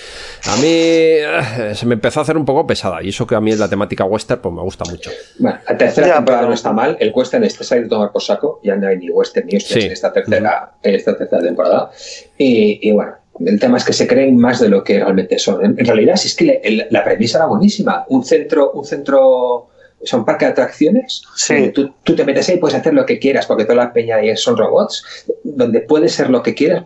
A 0.46 0.56
mí 0.56 0.66
eh, 0.66 1.72
se 1.74 1.86
me 1.86 1.94
empezó 1.94 2.18
a 2.18 2.22
hacer 2.24 2.36
un 2.36 2.44
poco 2.44 2.66
pesada, 2.66 3.00
y 3.02 3.10
eso 3.10 3.28
que 3.28 3.36
a 3.36 3.40
mí 3.40 3.52
es 3.52 3.60
la 3.60 3.68
temática 3.68 4.04
western, 4.04 4.40
pues 4.40 4.54
me 4.54 4.62
gusta 4.62 4.87
mucho. 4.90 5.10
Bueno, 5.38 5.58
la 5.68 5.76
tercera 5.78 6.06
Ya, 6.08 6.14
temporada 6.16 6.42
pero- 6.42 6.48
no 6.50 6.54
está 6.54 6.72
mal. 6.72 6.96
El 7.00 7.12
western 7.14 7.44
este 7.44 7.64
se 7.64 7.74
ha 7.74 7.78
ido 7.78 7.86
a 7.86 7.88
tomar 7.90 8.12
por 8.12 8.22
saco. 8.22 8.60
Ya 8.62 8.76
no 8.76 8.88
hay 8.88 8.98
ni 8.98 9.10
western 9.10 9.46
ni 9.46 9.56
hostias 9.56 9.80
Sí. 9.80 9.86
en 9.86 9.92
esta 9.92 10.12
tercera, 10.12 10.72
en 10.82 10.94
esta 10.94 11.16
tercera 11.16 11.42
temporada. 11.42 11.90
Y, 12.36 12.80
y 12.88 12.92
bueno, 12.92 13.14
el 13.44 13.60
tema 13.60 13.78
es 13.78 13.84
que 13.84 13.92
se 13.92 14.06
creen 14.06 14.36
más 14.36 14.60
de 14.60 14.68
lo 14.68 14.82
que 14.82 14.98
realmente 14.98 15.38
son. 15.38 15.64
En, 15.64 15.78
en 15.78 15.86
realidad, 15.86 16.16
si 16.16 16.28
es 16.28 16.34
que 16.34 16.44
le- 16.44 16.60
el- 16.64 16.86
la 16.90 17.04
premisa 17.04 17.38
era 17.38 17.46
buenísima. 17.46 18.04
Un 18.08 18.24
centro, 18.24 18.72
un 18.72 18.84
centro, 18.84 19.20
o 19.24 19.70
sea, 20.04 20.18
un 20.18 20.24
parque 20.24 20.44
de 20.46 20.52
atracciones. 20.52 21.22
Sí. 21.36 21.54
donde 21.54 21.70
Tú, 21.70 21.94
tú 22.04 22.16
te 22.16 22.24
metes 22.24 22.48
ahí 22.48 22.56
y 22.56 22.58
puedes 22.58 22.76
hacer 22.76 22.94
lo 22.94 23.06
que 23.06 23.18
quieras 23.18 23.46
porque 23.46 23.64
toda 23.64 23.76
la 23.76 23.92
peña 23.92 24.16
ahí 24.16 24.36
son 24.36 24.56
robots. 24.56 25.04
Donde 25.44 25.80
puedes 25.82 26.12
ser 26.12 26.30
lo 26.30 26.42
que 26.42 26.54
quieras. 26.54 26.84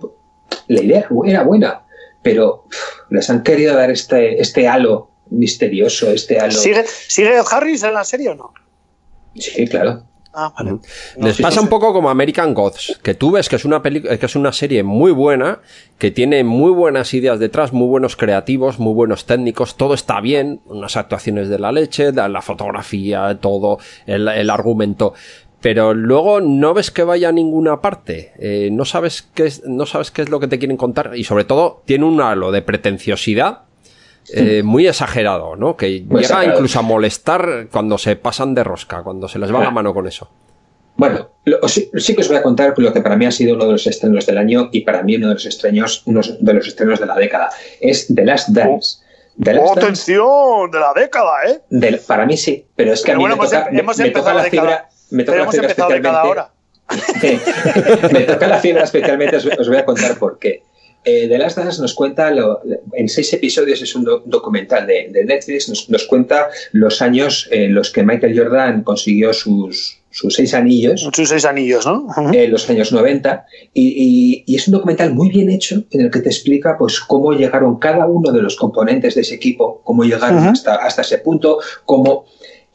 La 0.68 0.82
idea 0.82 1.06
era 1.26 1.42
buena, 1.42 1.82
pero 2.22 2.64
uf, 2.66 2.76
les 3.10 3.28
han 3.30 3.42
querido 3.42 3.74
dar 3.74 3.90
este, 3.90 4.40
este 4.40 4.68
halo 4.68 5.08
misterioso, 5.32 6.10
este 6.10 6.38
halo. 6.38 6.52
¿Sigue, 6.52 6.84
¿Sigue 6.86 7.34
Harris 7.50 7.82
en 7.82 7.94
la 7.94 8.04
serie 8.04 8.30
o 8.30 8.34
no? 8.34 8.52
Sí, 9.34 9.66
claro. 9.66 10.04
Ah, 10.34 10.52
vale. 10.56 10.78
Les 11.18 11.36
sí, 11.36 11.42
pasa 11.42 11.58
sí, 11.58 11.64
un 11.64 11.68
poco 11.68 11.92
como 11.92 12.08
American 12.08 12.54
Gods, 12.54 12.98
que 13.02 13.14
tú 13.14 13.32
ves 13.32 13.50
que 13.50 13.56
es 13.56 13.66
una 13.66 13.82
peli 13.82 14.00
que 14.00 14.24
es 14.24 14.34
una 14.34 14.52
serie 14.52 14.82
muy 14.82 15.12
buena, 15.12 15.60
que 15.98 16.10
tiene 16.10 16.42
muy 16.42 16.70
buenas 16.70 17.12
ideas 17.12 17.38
detrás, 17.38 17.74
muy 17.74 17.86
buenos 17.86 18.16
creativos, 18.16 18.78
muy 18.78 18.94
buenos 18.94 19.26
técnicos, 19.26 19.76
todo 19.76 19.92
está 19.92 20.20
bien, 20.22 20.62
unas 20.64 20.96
actuaciones 20.96 21.50
de 21.50 21.58
la 21.58 21.70
leche, 21.70 22.12
la 22.12 22.28
la 22.28 22.40
fotografía, 22.40 23.38
todo, 23.40 23.78
el, 24.06 24.26
el 24.26 24.48
argumento. 24.48 25.12
Pero 25.60 25.92
luego 25.94 26.40
no 26.40 26.74
ves 26.74 26.90
que 26.90 27.04
vaya 27.04 27.28
a 27.28 27.32
ninguna 27.32 27.82
parte, 27.82 28.32
eh, 28.38 28.70
no 28.72 28.84
sabes 28.86 29.22
qué 29.34 29.44
es, 29.46 29.62
no 29.64 29.84
sabes 29.84 30.10
qué 30.10 30.22
es 30.22 30.30
lo 30.30 30.40
que 30.40 30.48
te 30.48 30.58
quieren 30.58 30.78
contar 30.78 31.12
y 31.14 31.24
sobre 31.24 31.44
todo 31.44 31.82
tiene 31.84 32.06
un 32.06 32.20
halo 32.20 32.50
de 32.50 32.62
pretenciosidad 32.62 33.64
eh, 34.32 34.62
muy 34.62 34.86
exagerado, 34.86 35.56
¿no? 35.56 35.76
Que 35.76 36.00
llega 36.00 36.20
exagerado. 36.20 36.54
incluso 36.56 36.78
a 36.78 36.82
molestar 36.82 37.66
cuando 37.70 37.98
se 37.98 38.16
pasan 38.16 38.54
de 38.54 38.64
rosca, 38.64 39.02
cuando 39.02 39.28
se 39.28 39.38
les 39.38 39.52
va 39.54 39.60
la 39.60 39.70
mano 39.70 39.92
con 39.94 40.06
eso. 40.06 40.30
Bueno, 40.96 41.30
lo- 41.44 41.66
sí, 41.68 41.90
sí 41.96 42.14
que 42.14 42.20
os 42.20 42.28
voy 42.28 42.36
a 42.36 42.42
contar 42.42 42.74
lo 42.76 42.92
que 42.92 43.00
para 43.00 43.16
mí 43.16 43.24
ha 43.24 43.30
sido 43.32 43.54
uno 43.54 43.64
de 43.64 43.72
los 43.72 43.86
estrenos 43.86 44.26
del 44.26 44.36
año 44.38 44.68
y 44.72 44.82
para 44.82 45.02
mí 45.02 45.16
uno 45.16 45.28
de 45.28 45.34
los 45.34 45.46
estrenos, 45.46 46.02
uno 46.06 46.20
de 46.38 46.52
los 46.52 46.66
estrenos 46.68 47.00
de 47.00 47.06
la 47.06 47.14
década. 47.16 47.50
Es 47.80 48.06
The 48.14 48.24
Last 48.24 48.50
Dance. 48.50 48.98
The 49.42 49.54
Last 49.54 49.64
Oh, 49.66 49.74
Dance, 49.74 49.80
atención 49.86 50.70
de 50.70 50.78
la 50.78 50.92
década, 50.94 51.32
¿eh? 51.48 52.00
para 52.06 52.26
mí 52.26 52.36
sí, 52.36 52.66
pero 52.76 52.92
es 52.92 53.00
que 53.00 53.06
Pero 53.12 53.14
a 53.14 53.18
mí 53.18 53.22
bueno, 53.22 53.36
me 53.36 53.40
hemos 53.40 53.50
toca, 53.50 53.66
em- 53.68 53.72
me- 53.74 53.80
hemos 53.80 53.98
me 53.98 54.06
empezado 54.06 54.24
toca 54.26 54.34
la 54.36 54.42
década. 54.44 54.62
fibra, 54.68 54.88
me 55.10 55.24
toca 55.24 55.32
Pero 55.32 55.36
la 55.36 55.42
hemos 55.42 55.54
fibra 55.54 55.68
empezado 55.70 55.90
de 55.90 56.02
cada 56.02 56.22
especialmente. 56.22 56.30
hora. 56.30 56.52
me 58.12 58.20
toca 58.24 58.46
la 58.46 58.58
fibra 58.58 58.84
especialmente, 58.84 59.36
os, 59.36 59.46
os 59.46 59.68
voy 59.68 59.76
a 59.78 59.84
contar 59.86 60.18
por 60.18 60.38
qué. 60.38 60.62
Eh, 61.04 61.26
The 61.28 61.38
Last 61.38 61.56
Dance 61.58 61.80
nos 61.82 61.94
cuenta, 61.94 62.30
lo- 62.30 62.60
en 62.92 63.08
seis 63.08 63.32
episodios, 63.32 63.82
es 63.82 63.94
un 63.96 64.04
do- 64.04 64.22
documental 64.24 64.86
de, 64.86 65.08
de 65.10 65.24
Netflix, 65.24 65.68
nos, 65.68 65.88
nos 65.90 66.04
cuenta 66.06 66.48
los 66.72 67.02
años 67.02 67.48
en 67.50 67.74
los 67.74 67.90
que 67.90 68.02
Michael 68.04 68.38
Jordan 68.38 68.82
consiguió 68.84 69.32
sus, 69.32 69.98
sus 70.10 70.34
seis 70.34 70.54
anillos, 70.54 71.00
Sus 71.12 71.28
seis 71.28 71.44
anillos, 71.44 71.84
¿no? 71.86 72.06
En 72.32 72.50
los 72.52 72.68
años 72.70 72.92
90, 72.92 73.46
y, 73.74 73.82
y- 73.96 74.44
y 74.46 74.56
es 74.56 74.68
un 74.68 74.72
documental 74.74 75.12
muy 75.12 75.28
bien 75.28 75.50
hecho 75.50 75.82
en 75.90 76.02
el 76.02 76.10
que 76.10 76.20
te 76.20 76.28
explica 76.28 76.76
pues, 76.78 77.00
cómo 77.00 77.32
llegaron 77.32 77.78
cada 77.78 78.06
uno 78.06 78.30
de 78.30 78.42
los 78.42 78.54
componentes 78.56 79.14
de 79.16 79.22
ese 79.22 79.34
equipo, 79.34 79.80
cómo 79.84 80.04
llegaron 80.04 80.38
Ujú. 80.38 80.48
hasta, 80.50 80.76
hasta 80.76 81.02
ese 81.02 81.18
punto, 81.18 81.58
cómo 81.84 82.26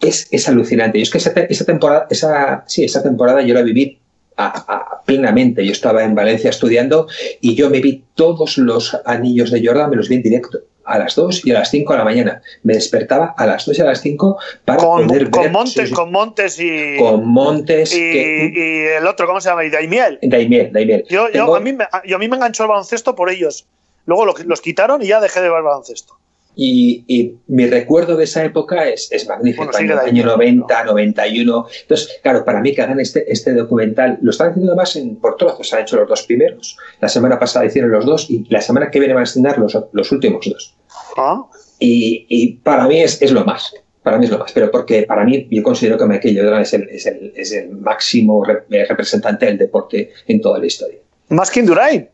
es, 0.02 0.28
es 0.32 0.48
alucinante. 0.50 1.00
Y 1.00 1.04
es 1.04 1.10
que 1.10 1.18
esa, 1.20 1.32
esa 1.32 1.64
temporada, 1.66 2.08
esa, 2.10 2.64
sí, 2.68 2.84
esa 2.84 3.02
temporada 3.02 3.42
yo 3.42 3.54
la 3.54 3.62
viví 3.62 4.00
a- 4.38 4.66
a- 4.68 5.02
plenamente. 5.04 5.66
Yo 5.66 5.72
estaba 5.72 6.04
en 6.04 6.16
Valencia 6.16 6.50
estudiando 6.50 7.08
y 7.42 7.56
yo 7.56 7.70
me 7.70 7.80
vi 7.82 8.04
todos 8.16 8.58
los 8.58 8.96
anillos 9.06 9.52
de 9.52 9.66
Jordan, 9.66 9.90
me 9.90 9.96
los 9.96 10.08
vi 10.10 10.16
en 10.16 10.24
directo. 10.24 10.60
A 10.90 10.98
las 11.00 11.16
2 11.16 11.46
y 11.46 11.52
a 11.52 11.56
las 11.56 11.70
5 11.70 11.92
de 11.92 12.00
la 12.00 12.06
mañana. 12.06 12.42
Me 12.64 12.74
despertaba 12.76 13.36
a 13.38 13.46
las 13.46 13.66
2 13.66 13.78
y 13.78 13.82
a 13.82 13.86
las 13.86 14.00
5 14.00 14.38
para 14.64 14.78
Con, 14.80 15.08
poder 15.08 15.30
con 15.30 15.44
ver. 15.44 15.52
Montes, 15.52 15.90
con 15.92 16.12
Montes 16.14 16.58
y, 16.62 16.98
con 16.98 17.28
Montes. 17.28 17.94
y, 17.94 17.98
que- 17.98 18.52
y 18.56 18.96
el 18.98 19.06
otro, 19.06 19.28
¿cómo 19.28 19.42
se 19.42 19.50
llama? 19.50 19.66
Y 19.66 19.70
Daimiel. 19.70 20.18
Daimiel, 20.22 20.72
Daimiel. 20.72 21.04
Yo, 21.10 21.28
yo, 21.28 21.32
Tengo- 21.34 21.56
a, 21.58 21.60
mí 21.60 21.74
me, 21.74 21.86
yo 22.06 22.16
a 22.16 22.20
mí 22.20 22.30
me 22.30 22.38
enganchó 22.38 22.64
el 22.64 22.70
baloncesto 22.70 23.16
por 23.16 23.30
ellos. 23.30 23.66
Luego 24.06 24.26
lo- 24.26 24.36
los 24.46 24.62
quitaron 24.62 25.02
y 25.02 25.08
ya 25.08 25.20
dejé 25.20 25.42
de 25.42 25.50
ver 25.50 25.62
baloncesto. 25.62 26.14
Y, 26.60 27.04
y 27.08 27.36
mi 27.48 27.68
recuerdo 27.68 28.18
de 28.18 28.24
esa 28.24 28.44
época 28.44 28.90
es, 28.90 29.12
es 29.12 29.28
magnífico, 29.28 29.66
Bueno, 29.66 29.78
sigue 29.78 29.92
año, 29.94 30.02
de 30.02 30.06
ahí, 30.08 30.10
año 30.12 30.26
¿no? 30.26 30.32
90, 30.38 30.84
91. 30.86 31.68
Entonces, 31.84 32.20
claro, 32.24 32.44
para 32.44 32.62
mí 32.62 32.74
que 32.74 32.82
hagan 32.82 33.00
este, 33.00 33.32
este 33.32 33.54
documental, 33.54 34.18
lo 34.22 34.32
están 34.32 34.50
haciendo 34.50 34.72
además 34.72 34.96
en, 34.96 35.18
por 35.18 35.38
trozos, 35.38 35.72
han 35.74 35.82
hecho 35.84 35.98
los 35.98 36.10
dos 36.10 36.24
primeros. 36.24 36.76
La 37.00 37.10
semana 37.10 37.38
pasada 37.38 37.66
hicieron 37.66 37.92
los 37.92 38.06
dos 38.08 38.28
y 38.32 38.46
la 38.50 38.62
semana 38.62 38.90
que 38.90 38.98
viene 39.00 39.14
van 39.14 39.22
a 39.22 39.26
estrenar 39.26 39.60
los, 39.60 39.78
los 39.92 40.12
últimos 40.12 40.46
dos. 40.50 40.76
Ah, 41.16 41.46
y, 41.80 42.26
y 42.28 42.54
para 42.56 42.88
mí 42.88 43.02
es, 43.02 43.22
es 43.22 43.32
lo 43.32 43.46
más. 43.46 43.74
Para 44.02 44.18
mí 44.18 44.26
es 44.26 44.32
lo 44.32 44.40
más, 44.40 44.52
pero 44.54 44.72
porque 44.72 45.04
para 45.04 45.24
mí 45.26 45.48
yo 45.52 45.62
considero 45.62 45.98
que 45.98 46.06
Michael 46.06 46.38
Jordan 46.40 46.62
es 46.62 46.74
el, 46.74 46.90
es 46.90 47.06
el, 47.06 47.34
es 47.36 47.52
el 47.52 47.70
máximo 47.70 48.44
re- 48.44 48.64
representante 48.88 49.46
del 49.46 49.58
deporte 49.60 50.12
en 50.28 50.42
toda 50.42 50.58
la 50.60 50.66
historia. 50.66 50.98
Más 51.30 51.52
que 51.52 51.60
Indurain. 51.60 52.10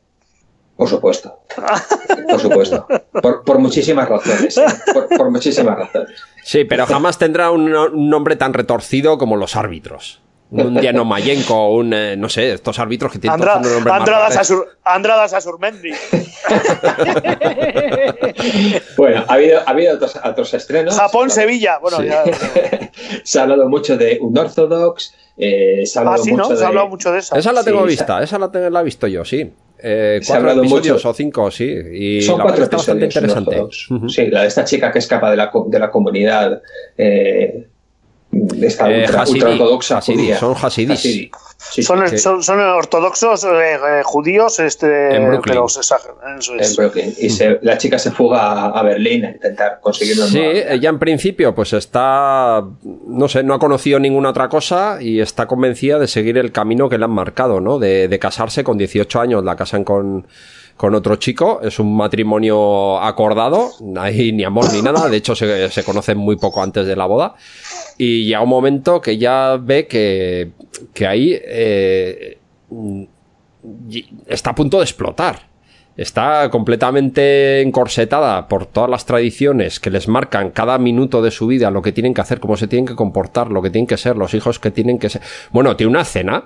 Por 0.76 0.90
supuesto. 0.90 1.40
Por 2.30 2.40
supuesto. 2.40 2.88
Por, 3.22 3.44
por 3.44 3.60
muchísimas 3.60 4.10
razones. 4.10 4.58
¿eh? 4.58 4.66
Por, 4.94 5.08
por 5.10 5.30
muchísimas 5.32 5.78
razones. 5.78 6.20
Sí, 6.44 6.64
pero 6.66 6.86
jamás 6.88 7.18
tendrá 7.20 7.52
un, 7.52 7.70
no- 7.72 7.86
un 7.86 8.10
nombre 8.10 8.36
tan 8.36 8.54
retorcido 8.54 9.18
como 9.18 9.36
los 9.38 9.56
árbitros. 9.56 10.20
Un 10.50 10.76
Diano 10.76 11.04
Mayenko, 11.04 11.70
un, 11.74 11.94
eh, 11.96 12.16
no 12.16 12.30
sé, 12.30 12.54
estos 12.54 12.78
árbitros 12.78 13.12
que 13.12 13.18
tienen 13.18 13.40
Andra, 13.40 13.60
todos 13.60 13.82
un 13.82 13.90
Andradas. 13.90 14.38
Asur, 14.38 14.68
Andradas 14.84 15.34
Asurmendi. 15.34 15.92
Bueno, 18.98 19.24
ha 19.28 19.34
habido, 19.34 19.60
ha 19.66 19.70
habido 19.72 19.96
otros, 19.96 20.20
otros 20.24 20.54
estrenos. 20.54 20.96
Japón, 20.96 21.30
Sevilla. 21.30 21.80
Bueno, 21.80 21.98
Sí. 21.98 22.06
ya. 22.08 22.24
Se 23.24 23.40
ha 23.40 23.44
hablado 23.44 23.68
mucho 23.68 23.98
de 23.98 24.18
Unorthodox. 24.22 25.16
Eh, 25.38 25.84
se 25.88 26.00
ha 26.00 26.04
Ah, 26.04 26.18
sí, 26.18 26.32
mucho 26.32 26.44
¿no? 26.44 26.50
de. 26.50 26.58
Se 26.58 26.64
ha 26.64 26.68
hablado 26.68 26.88
mucho 26.90 27.12
de 27.12 27.20
esa. 27.20 27.38
Esa 27.38 27.52
la 27.52 27.64
tengo 27.64 27.82
Sí, 27.84 27.88
vista, 27.88 28.22
esa 28.22 28.38
la, 28.38 28.52
te- 28.52 28.70
la 28.70 28.82
he 28.82 28.84
visto 28.84 29.08
yo, 29.08 29.26
sí. 29.26 29.52
Eh, 29.86 30.20
Se 30.22 30.32
ha 30.32 30.36
cuatro 30.36 30.50
hablado 30.52 30.62
episodios 30.62 30.96
mucho. 30.96 31.10
o 31.10 31.14
cinco, 31.14 31.52
sí. 31.52 31.66
Y 31.94 32.22
Son 32.22 32.38
la 32.38 32.44
cuatro 32.46 32.64
está 32.64 32.78
bastante 32.78 33.06
episodios 33.06 33.30
interesante. 33.32 33.56
Unorthodox. 33.56 33.92
Ujú. 33.92 34.10
Sí, 34.10 34.28
la 34.28 34.42
de 34.44 34.48
esta 34.48 34.64
chica 34.64 34.92
que 34.92 35.00
escapa 35.00 35.30
de 35.30 35.38
la, 35.38 35.52
co- 35.52 35.68
de 35.70 35.80
la 35.80 35.92
comunidad. 35.92 36.62
Eh, 36.98 37.68
de 38.32 38.66
esta 38.68 38.90
Eh, 38.92 39.02
ultra, 39.02 39.22
Hasidi, 39.22 39.40
ultraortodoxa 39.40 39.98
Hasidi, 40.00 40.18
judía. 40.18 40.38
son 40.40 40.56
Hasidis. 40.60 40.92
Hasidi. 41.00 41.32
Sí, 41.72 41.82
Son, 41.82 42.08
sí. 42.08 42.18
son, 42.18 42.44
son 42.44 42.60
ortodoxos 42.60 43.44
eh, 43.46 43.48
eh, 43.76 44.02
judíos, 44.04 44.60
este, 44.60 45.16
En 45.16 45.28
Brooklyn. 45.28 45.42
pero 45.56 45.70
se 45.70 45.80
exageran, 45.80 46.38
eso 46.38 46.54
en. 46.54 46.76
Brooklyn. 46.76 47.14
Y 47.18 47.30
se- 47.30 47.58
la 47.62 47.78
chica 47.78 47.98
se 47.98 48.12
fuga 48.12 48.68
a, 48.68 48.84
Berlín 48.84 49.26
a 49.26 49.32
intentar 49.32 49.80
conseguir 49.82 50.18
una 50.18 50.28
Sí, 50.28 50.38
nueva- 50.40 50.72
ella 50.74 50.90
en 50.90 51.00
principio 51.00 51.56
pues 51.56 51.74
está, 51.74 52.64
no 53.08 53.28
sé, 53.28 53.44
no 53.44 53.54
ha 53.56 53.60
conocido 53.60 54.00
ninguna 54.00 54.30
otra 54.30 54.50
cosa 54.50 54.98
y 55.02 55.20
está 55.20 55.48
convencida 55.48 55.98
de 56.00 56.08
seguir 56.08 56.38
el 56.38 56.52
camino 56.52 56.90
que 56.90 56.98
le 56.98 57.06
han 57.06 57.12
marcado, 57.12 57.60
¿no? 57.60 57.80
De, 57.80 58.08
de 58.08 58.20
casarse 58.20 58.64
con 58.64 58.78
18 58.78 59.20
años, 59.22 59.44
la 59.44 59.56
casan 59.56 59.84
con, 59.84 60.28
con 60.78 60.96
otro 60.96 61.16
chico, 61.16 61.60
es 61.64 61.80
un 61.80 61.96
matrimonio 61.96 63.00
acordado, 63.00 63.72
no 63.82 64.02
hay 64.02 64.32
ni 64.32 64.44
amor 64.44 64.72
ni 64.74 64.82
nada, 64.82 65.08
de 65.08 65.18
hecho 65.18 65.36
se, 65.36 65.70
se 65.70 65.84
conocen 65.84 66.18
muy 66.18 66.36
poco 66.36 66.62
antes 66.62 66.86
de 66.86 66.96
la 66.96 67.06
boda 67.06 67.36
y 67.98 68.26
llega 68.26 68.42
un 68.42 68.50
momento 68.50 69.02
que 69.02 69.12
ella 69.12 69.58
ve 69.58 69.88
que, 69.88 70.52
que 70.94 71.08
ahí 71.08 71.40
eh, 71.44 72.38
y- 73.90 74.10
está 74.28 74.52
a 74.52 74.56
punto 74.56 74.78
de 74.78 74.84
explotar. 74.84 75.52
Está 75.96 76.50
completamente 76.50 77.62
encorsetada 77.62 78.48
por 78.48 78.66
todas 78.66 78.90
las 78.90 79.06
tradiciones 79.06 79.80
que 79.80 79.92
les 79.92 80.08
marcan 80.08 80.50
cada 80.50 80.80
minuto 80.80 81.22
de 81.22 81.30
su 81.30 81.46
vida, 81.46 81.70
lo 81.70 81.84
que 81.84 81.92
tienen 81.92 82.16
que 82.16 82.22
hacer, 82.22 82.40
cómo 82.40 82.58
se 82.58 82.68
tienen 82.68 82.88
que 82.88 82.96
comportar, 82.96 83.52
lo 83.52 83.62
que 83.62 83.70
tienen 83.70 83.86
que 83.86 83.98
ser, 83.98 84.18
los 84.18 84.34
hijos 84.34 84.58
que 84.58 84.72
tienen 84.72 84.98
que 84.98 85.10
ser. 85.10 85.22
Bueno, 85.52 85.76
tiene 85.76 85.92
una 85.92 86.02
escena 86.02 86.46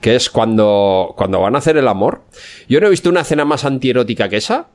que 0.00 0.16
es 0.16 0.28
cuando, 0.28 1.14
cuando 1.16 1.40
van 1.40 1.54
a 1.54 1.58
hacer 1.58 1.76
el 1.76 1.86
amor. 1.86 2.22
Yo 2.68 2.80
no 2.80 2.88
he 2.88 2.90
visto 2.90 3.08
una 3.10 3.20
escena 3.20 3.44
más 3.44 3.64
antierótica 3.64 4.28
que 4.28 4.38
esa. 4.38 4.66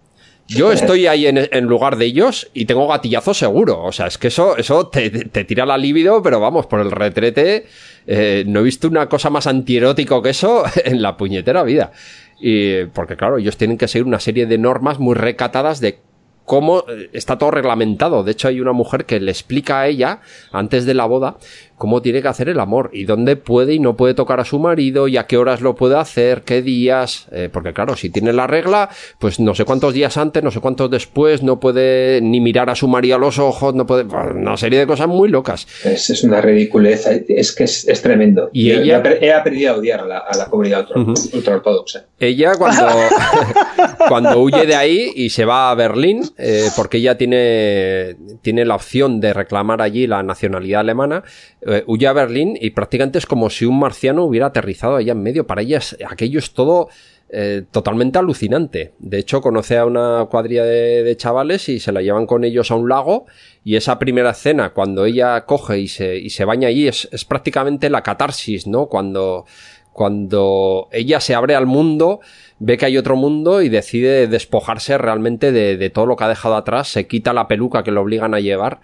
Yo 0.47 0.71
estoy 0.71 1.08
ahí 1.08 1.25
en, 1.25 1.65
lugar 1.65 1.97
de 1.97 2.05
ellos 2.05 2.49
y 2.53 2.65
tengo 2.65 2.88
gatillazo 2.88 3.34
seguro. 3.34 3.84
O 3.84 3.91
sea, 3.91 4.08
es 4.08 4.17
que 4.17 4.27
eso, 4.27 4.58
eso 4.58 4.88
te, 4.88 5.10
te 5.10 5.43
tira 5.43 5.65
la 5.65 5.77
libido, 5.77 6.21
pero 6.21 6.39
vamos, 6.39 6.67
por 6.67 6.81
el 6.81 6.91
retrete. 6.91 7.65
eh, 8.05 8.43
no 8.45 8.60
he 8.60 8.63
visto 8.63 8.88
una 8.88 9.10
cosa 9.10 9.29
más 9.31 9.47
antierótico 9.47 10.21
que 10.21 10.29
eso 10.29 10.63
en 10.86 11.01
la 11.01 11.17
puñetera 11.17 11.63
vida. 11.63 11.91
Y, 12.39 12.86
porque 12.86 13.15
claro, 13.15 13.38
ellos 13.38 13.58
tienen 13.58 13.77
que 13.77 13.88
seguir 13.88 14.05
una 14.05 14.19
serie 14.19 14.45
de 14.45 14.58
normas 14.58 14.99
muy 14.99 15.15
recatadas 15.15 15.79
de 15.79 15.99
cómo 16.45 16.84
eh, 16.88 17.10
está 17.13 17.38
todo 17.38 17.51
reglamentado. 17.51 18.23
De 18.23 18.31
hecho, 18.31 18.47
hay 18.47 18.62
una 18.62 18.71
mujer 18.71 19.05
que 19.05 19.19
le 19.19 19.31
explica 19.31 19.81
a 19.81 19.88
ella, 19.88 20.21
antes 20.51 20.86
de 20.86 20.93
la 20.93 21.05
boda, 21.05 21.38
cómo 21.78 22.02
tiene 22.02 22.22
que 22.22 22.28
hacer 22.28 22.50
el 22.50 22.60
amor 22.60 22.90
y 22.94 23.06
dónde 23.06 23.36
puede 23.36 23.74
y 23.74 23.80
no 23.80 23.96
puede 23.98 24.14
tocar 24.14 24.40
a 24.40 24.46
su 24.46 24.60
marido 24.60 25.08
y 25.08 25.18
a 25.18 25.26
qué 25.28 25.38
horas 25.38 25.62
lo 25.62 25.76
puede 25.76 25.98
hacer, 25.98 26.42
qué 26.44 26.62
días. 26.62 27.28
eh, 27.32 27.50
porque 27.52 27.74
claro, 27.74 27.96
si 27.96 28.10
tiene 28.10 28.32
la 28.34 28.48
regla, 28.48 28.90
pues 29.20 29.40
no 29.40 29.54
sé 29.56 29.66
cuántos 29.66 29.94
días 29.94 30.18
antes, 30.18 30.42
no 30.44 30.52
sé 30.52 30.60
cuántos 30.62 30.90
después, 30.90 31.44
no 31.44 31.60
puede 31.60 32.22
ni 32.22 32.40
mirar 32.40 32.70
a 32.70 32.76
su 32.76 32.88
marido 32.88 33.16
a 33.18 33.20
los 33.20 33.40
ojos, 33.40 33.76
no 33.76 33.86
puede. 33.86 34.04
Una 34.06 34.56
serie 34.58 34.80
de 34.80 34.88
cosas 34.88 35.08
muy 35.08 35.30
locas. 35.30 35.68
Es, 35.84 36.10
es 36.10 36.24
una 36.24 36.42
ridiculez, 36.42 37.06
es 37.08 37.52
que 37.54 37.66
es, 37.66 37.88
es 37.88 38.02
tremendo. 38.02 38.50
Y 38.54 38.70
Yo- 38.70 38.82
ella- 38.82 39.04
he, 39.22 39.34
aprendido 39.34 39.74
a 39.74 39.78
odiar 39.78 40.00
a 40.02 40.06
la, 40.06 40.18
a 40.20 40.38
la 40.38 40.46
comunidad 40.46 40.88
ultra- 40.96 41.24
ultraortodoxa. 41.34 42.06
Ella 42.20 42.54
cuando, 42.58 42.86
cuando 44.08 44.40
huye 44.42 44.66
de 44.66 44.76
ahí 44.76 45.12
y 45.16 45.30
se 45.30 45.46
va 45.46 45.72
a 45.72 45.76
Berlín, 45.76 46.24
eh, 46.38 46.70
porque 46.76 46.98
ella 46.98 47.18
tiene, 47.18 48.16
tiene 48.42 48.66
la 48.66 48.76
opción 48.76 49.20
de 49.20 49.34
reclamar 49.34 49.82
allí 49.82 50.08
la 50.08 50.24
nacionalidad 50.24 50.82
alemana, 50.82 51.24
eh, 51.65 51.84
huye 51.88 52.08
a 52.08 52.13
Berlín 52.13 52.58
y 52.60 52.69
prácticamente 52.71 53.17
es 53.17 53.25
como 53.25 53.49
si 53.49 53.65
un 53.65 53.80
marciano 53.80 54.23
hubiera 54.23 54.47
aterrizado 54.47 54.95
allá 54.95 55.12
en 55.13 55.23
medio. 55.23 55.47
Para 55.47 55.62
ella 55.62 55.80
es- 55.80 55.97
aquello 56.08 56.39
es 56.39 56.51
todo 56.54 56.89
eh, 57.30 57.63
totalmente 57.71 58.19
alucinante. 58.19 58.93
De 58.99 59.17
hecho, 59.17 59.41
conoce 59.41 59.78
a 59.80 59.86
una 59.86 60.28
cuadrilla 60.30 60.63
de, 60.63 61.01
de 61.04 61.17
chavales 61.17 61.67
y 61.69 61.80
se 61.80 61.91
la 61.91 62.04
llevan 62.04 62.28
con 62.28 62.43
ellos 62.43 62.69
a 62.69 62.75
un 62.75 62.88
lago 62.88 63.25
y 63.63 63.75
esa 63.78 63.97
primera 63.97 64.30
escena, 64.30 64.73
cuando 64.73 65.06
ella 65.06 65.43
coge 65.45 65.80
y 65.80 65.88
se, 65.88 66.17
y 66.17 66.30
se 66.30 66.45
baña 66.45 66.67
allí, 66.67 66.88
es, 66.88 67.10
es 67.12 67.25
prácticamente 67.25 67.89
la 67.89 68.04
catarsis, 68.04 68.67
¿no? 68.67 68.86
Cuando, 68.86 69.45
cuando 69.91 70.88
ella 70.91 71.19
se 71.19 71.34
abre 71.34 71.56
al 71.56 71.65
mundo, 71.65 72.19
ve 72.60 72.78
que 72.78 72.86
hay 72.86 72.97
otro 72.97 73.15
mundo 73.15 73.62
y 73.63 73.69
decide 73.69 74.28
despojarse 74.28 74.97
realmente 74.99 75.51
de, 75.51 75.78
de 75.78 75.89
todo 75.89 76.06
lo 76.06 76.15
que 76.15 76.25
ha 76.25 76.30
dejado 76.30 76.56
atrás, 76.56 76.89
se 76.89 77.08
quita 77.08 77.34
la 77.34 77.47
peluca 77.47 77.82
que 77.84 77.91
lo 77.91 78.01
obligan 78.01 78.34
a 78.36 78.39
llevar 78.39 78.82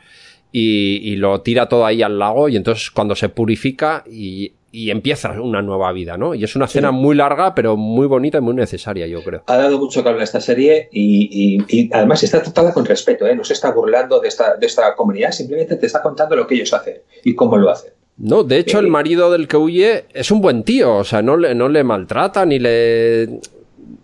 y, 0.52 1.00
y 1.04 1.16
lo 1.16 1.42
tira 1.42 1.68
todo 1.70 1.86
ahí 1.86 2.02
al 2.02 2.20
lago 2.20 2.50
y 2.50 2.56
entonces 2.58 2.92
cuando 2.92 3.16
se 3.16 3.30
purifica 3.30 4.04
y, 4.10 4.54
y 4.74 4.90
empieza 4.90 5.32
una 5.42 5.62
nueva 5.62 5.92
vida, 5.92 6.18
¿no? 6.18 6.34
Y 6.34 6.44
es 6.44 6.56
una 6.56 6.66
escena 6.66 6.92
muy 6.92 7.16
larga, 7.16 7.54
pero 7.56 7.76
muy 7.78 8.08
bonita 8.08 8.38
y 8.38 8.42
muy 8.42 8.54
necesaria, 8.54 9.06
yo 9.08 9.22
creo. 9.24 9.44
Ha 9.48 9.58
dado 9.58 9.78
mucho 9.80 10.02
que 10.04 10.10
hablar 10.10 10.24
esta 10.24 10.40
serie 10.42 10.88
y, 10.92 11.58
y- 11.68 11.78
y 11.82 11.90
además 11.94 12.24
está 12.24 12.42
tratada 12.42 12.74
con 12.74 12.86
respeto, 12.86 13.26
¿eh? 13.28 13.36
no 13.36 13.44
se 13.44 13.54
está 13.54 13.72
burlando 13.72 14.20
de 14.20 14.28
esta, 14.30 14.56
de 14.56 14.66
esta 14.66 14.96
comunidad, 14.96 15.32
simplemente 15.32 15.76
te 15.76 15.86
está 15.88 16.02
contando 16.02 16.36
lo 16.36 16.48
que 16.48 16.56
ellos 16.56 16.74
hacen 16.74 16.98
y 17.24 17.34
cómo 17.36 17.58
lo 17.58 17.70
hacen. 17.70 17.92
No, 18.18 18.44
de 18.44 18.60
hecho, 18.60 18.78
el 18.80 18.88
marido 18.88 19.32
del 19.32 19.48
que 19.48 19.58
huye 19.58 20.06
es 20.14 20.30
un 20.32 20.42
buen 20.42 20.64
tío, 20.64 20.98
o 20.98 21.04
sea, 21.04 21.22
no 21.22 21.38
le, 21.38 21.56
no 21.56 21.70
le 21.70 21.84
maltrata 21.84 22.46
ni 22.46 22.60
le. 22.60 23.40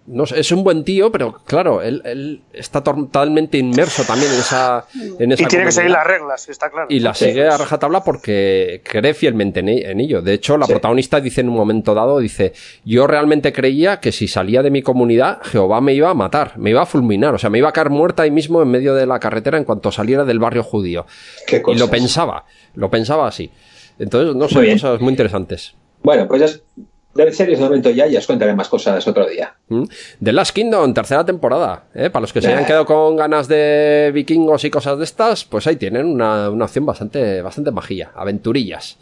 No 0.10 0.26
sé, 0.26 0.40
es 0.40 0.54
un 0.54 0.64
buen 0.64 0.86
tío, 0.86 1.12
pero 1.12 1.42
claro, 1.46 1.82
él, 1.82 2.02
él 2.06 2.42
está 2.54 2.82
totalmente 2.82 3.58
inmerso 3.58 4.04
también 4.04 4.32
en 4.32 4.40
esa. 4.40 4.86
En 5.20 5.34
esa 5.34 5.44
Y 5.44 5.46
tiene 5.48 5.66
que 5.66 5.72
seguir 5.74 5.92
las 5.92 6.08
reglas, 6.08 6.48
está 6.48 6.70
claro. 6.70 6.88
Y 6.90 7.02
la 7.02 7.14
Sí. 7.14 7.26
sigue 7.26 7.46
a 7.46 7.58
rajatabla 7.58 8.06
porque 8.06 8.82
cree 8.90 9.14
fielmente 9.14 9.60
en, 9.60 9.68
en 9.68 10.00
ello. 10.00 10.22
De 10.22 10.34
hecho, 10.34 10.58
la 10.58 10.66
Sí. 10.66 10.72
protagonista 10.72 11.20
dice 11.20 11.42
en 11.42 11.50
un 11.50 11.56
momento 11.56 11.94
dado, 11.94 12.20
dice, 12.20 12.54
yo 12.86 13.06
realmente 13.06 13.52
creía 13.52 14.00
que 14.00 14.14
si 14.14 14.30
salía 14.30 14.64
de 14.64 14.72
mi 14.72 14.82
comunidad, 14.82 15.40
Jehová 15.44 15.82
me 15.82 15.94
iba 15.94 16.10
a 16.10 16.14
matar, 16.14 16.54
me 16.58 16.70
iba 16.70 16.84
a 16.84 16.86
fulminar, 16.86 17.34
o 17.36 17.38
sea, 17.38 17.50
me 17.50 17.58
iba 17.58 17.68
a 17.68 17.74
caer 17.74 17.90
muerta 17.90 18.24
ahí 18.24 18.32
mismo 18.32 18.62
en 18.62 18.70
medio 18.70 18.96
de 18.96 19.06
la 19.06 19.20
carretera 19.20 19.58
en 19.58 19.66
cuanto 19.66 19.92
saliera 19.92 20.24
del 20.24 20.40
barrio 20.40 20.64
judío. 20.64 21.06
Qué 21.46 21.62
Y 21.68 21.76
lo 21.78 21.90
pensaba, 21.90 22.46
lo 22.76 22.90
pensaba 22.90 23.28
así. 23.28 23.52
Entonces, 24.00 24.36
no 24.36 24.48
sé, 24.48 24.60
Muy 24.60 24.72
cosas 24.72 25.02
muy 25.02 25.10
interesantes. 25.12 25.76
Bueno, 26.02 26.30
pues 26.30 26.40
ya 26.50 26.84
es- 27.24 27.26
de 27.28 27.34
series 27.34 27.60
de 27.60 27.66
momento 27.66 27.90
ya, 27.90 28.08
ya 28.08 28.20
os 28.20 28.28
contaré 28.28 28.54
más 28.56 28.70
cosas 28.70 29.06
otro 29.08 29.28
día. 29.28 29.54
¿Mm? 29.70 29.84
The 30.24 30.32
Last 30.34 30.52
Kingdom, 30.56 30.94
tercera 30.94 31.26
temporada. 31.26 31.84
¿eh? 31.94 32.10
Para 32.10 32.22
los 32.22 32.34
que 32.34 32.42
se 32.42 32.48
hayan 32.48 32.66
quedado 32.66 32.86
con 32.86 33.16
ganas 33.16 33.48
de 33.48 34.12
vikingos 34.14 34.64
y 34.64 34.70
cosas 34.70 34.98
de 34.98 35.04
estas, 35.04 35.46
pues 35.46 35.68
ahí 35.68 35.76
tienen 35.76 36.06
una, 36.06 36.50
una 36.50 36.66
opción 36.66 36.86
bastante, 36.86 37.42
bastante 37.42 37.72
majilla. 37.72 38.12
Aventurillas. 38.16 38.98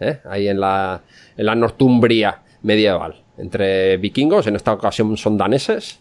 ¿eh? 0.00 0.18
Ahí 0.28 0.48
en 0.48 0.60
la, 0.60 1.00
en 1.36 1.46
la 1.46 1.54
Northumbria 1.54 2.40
medieval. 2.62 3.16
Entre 3.36 3.96
vikingos, 3.96 4.46
en 4.46 4.56
esta 4.56 4.72
ocasión 4.72 5.16
son 5.16 5.36
daneses, 5.36 5.98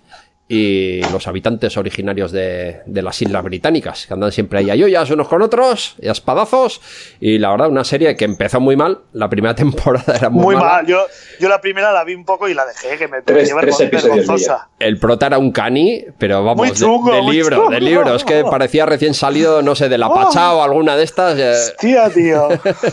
y 0.47 1.01
los 1.11 1.25
habitantes 1.27 1.77
originarios 1.77 2.31
de, 2.31 2.81
de 2.85 3.01
las 3.01 3.19
Islas 3.21 3.43
Británicas, 3.43 4.05
que 4.05 4.13
andan 4.13 4.31
siempre 4.31 4.59
ahí 4.59 4.69
a 4.69 4.75
yoyas 4.75 5.09
unos 5.09 5.27
con 5.27 5.41
otros, 5.41 5.95
y 6.01 6.07
a 6.09 6.11
espadazos. 6.11 6.81
Y 7.19 7.37
la 7.39 7.49
verdad, 7.51 7.69
una 7.69 7.83
serie 7.83 8.15
que 8.17 8.25
empezó 8.25 8.59
muy 8.59 8.75
mal. 8.75 8.99
La 9.13 9.29
primera 9.29 9.55
temporada 9.63 10.15
era 10.15 10.29
muy, 10.29 10.43
Muy 10.43 10.55
mala. 10.55 10.67
mal. 10.67 10.85
Yo, 10.85 11.05
yo 11.39 11.49
la 11.49 11.61
primera 11.61 11.91
la 11.91 12.03
vi 12.03 12.13
un 12.13 12.25
poco 12.25 12.47
y 12.49 12.53
la 12.53 12.65
dejé, 12.65 12.97
que 12.97 13.07
me 13.07 13.21
Tres- 13.21 13.53
tres 13.59 13.79
episodios 13.79 14.03
vergonzosa. 14.17 14.69
El 14.79 14.99
prota 14.99 15.27
era 15.27 15.37
un 15.37 15.51
cani, 15.51 16.03
pero 16.19 16.43
vamos, 16.43 16.57
Muy 16.57 16.69
de- 16.69 16.75
chungo, 16.75 17.13
de, 17.15 17.21
muy 17.21 17.35
libro, 17.37 17.55
chungo. 17.57 17.71
de 17.71 17.79
libro. 17.81 18.15
Es 18.15 18.23
que 18.25 18.43
parecía 18.43 18.85
recién 18.85 19.13
salido, 19.13 19.61
no 19.61 19.75
sé, 19.75 19.87
de 19.89 19.97
la 19.97 20.09
Oh. 20.09 20.13
Pachá 20.13 20.53
o 20.53 20.61
alguna 20.61 20.95
de 20.97 21.03
estas. 21.03 21.39
eh, 21.39 21.73
Tía, 21.79 22.09
tío. 22.09 22.49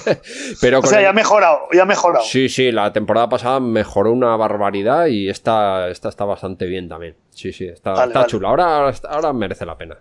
pero 0.61 0.79
O 0.81 0.87
sea, 0.87 0.99
el- 0.99 1.05
ya 1.05 1.11
ha 1.11 1.13
mejorado, 1.13 1.59
ya 1.73 1.83
ha 1.83 1.87
mejorado. 1.87 2.25
Sí, 2.25 2.49
sí, 2.49 2.71
la 2.73 2.93
temporada 2.93 3.29
pasada 3.29 3.61
mejoró 3.61 4.13
una 4.13 4.37
barbaridad 4.37 5.07
y 5.07 5.29
esta, 5.29 5.89
esta 5.89 6.09
está 6.09 6.25
bastante 6.25 6.67
bien 6.67 6.89
también. 6.89 7.17
Sí, 7.41 7.53
sí, 7.53 7.65
está, 7.67 7.93
Vale, 7.93 8.09
está 8.09 8.19
vale. 8.21 8.31
chula. 8.31 8.49
Ahora, 8.49 8.93
ahora 9.09 9.33
merece 9.33 9.65
la 9.65 9.79
pena. 9.79 9.97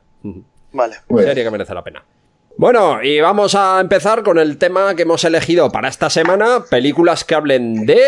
Vale. 0.73 0.95
Bien. 1.07 1.25
Serie 1.25 1.43
que 1.43 1.51
merece 1.51 1.73
la 1.73 1.83
pena. 1.83 2.03
Bueno, 2.57 3.01
y 3.01 3.19
vamos 3.21 3.55
a 3.55 3.79
empezar 3.79 4.21
con 4.23 4.37
el 4.37 4.57
tema 4.57 4.93
que 4.95 5.03
hemos 5.03 5.23
elegido 5.23 5.71
para 5.71 5.87
esta 5.87 6.09
semana: 6.09 6.63
películas 6.69 7.23
que 7.23 7.35
hablen 7.35 7.85
de. 7.85 8.01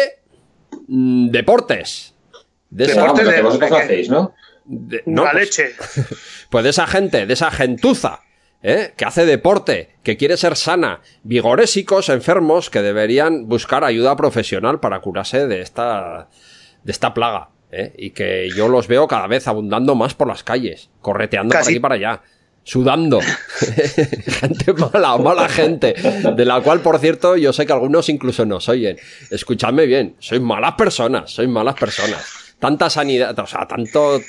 mm, 0.87 1.29
deportes. 1.29 2.13
De 2.69 2.85
esa- 2.85 3.01
Deportes 3.03 3.27
que 3.29 3.35
de- 3.35 3.41
vosotros 3.41 3.71
hacéis, 3.71 4.09
¿no? 4.09 4.33
de- 4.65 5.03
no, 5.05 5.23
la 5.23 5.31
pues- 5.31 5.43
leche. 5.57 5.75
Pues 6.49 6.63
de 6.65 6.69
esa 6.71 6.85
gente, 6.87 7.25
de 7.25 7.33
esa 7.33 7.49
gentuza 7.51 8.19
¿eh? 8.61 8.93
que 8.97 9.05
hace 9.05 9.25
deporte, 9.25 9.95
que 10.03 10.17
quiere 10.17 10.35
ser 10.35 10.57
sana, 10.57 10.99
vigorésicos, 11.23 12.09
enfermos, 12.09 12.69
que 12.69 12.81
deberían 12.81 13.47
buscar 13.47 13.85
ayuda 13.85 14.17
profesional 14.17 14.81
para 14.81 14.99
curarse 14.99 15.47
de 15.47 15.61
esta, 15.61 16.27
de 16.83 16.91
esta 16.91 17.13
plaga. 17.13 17.50
¿Eh? 17.71 17.93
Y 17.97 18.11
que 18.11 18.49
yo 18.55 18.67
los 18.67 18.87
veo 18.87 19.07
cada 19.07 19.27
vez 19.27 19.47
abundando 19.47 19.95
más 19.95 20.13
por 20.13 20.27
las 20.27 20.43
calles, 20.43 20.89
correteando 21.01 21.51
por 21.51 21.59
Casi. 21.59 21.71
aquí 21.71 21.77
y 21.77 21.79
para 21.79 21.95
allá. 21.95 22.21
Sudando. 22.63 23.19
gente 24.39 24.73
mala, 24.73 25.17
mala 25.17 25.49
gente. 25.49 25.95
De 26.35 26.45
la 26.45 26.61
cual, 26.61 26.81
por 26.81 26.99
cierto, 26.99 27.35
yo 27.35 27.53
sé 27.53 27.65
que 27.65 27.73
algunos 27.73 28.07
incluso 28.07 28.45
nos 28.45 28.69
oyen. 28.69 28.97
Escuchadme 29.31 29.87
bien. 29.87 30.15
Sois 30.19 30.41
malas 30.41 30.75
personas. 30.75 31.31
Sois 31.31 31.49
malas 31.49 31.73
personas. 31.75 32.23
Tanta 32.59 32.91
sanidad, 32.91 33.37
o 33.39 33.47
sea, 33.47 33.67
tanto, 33.67 34.21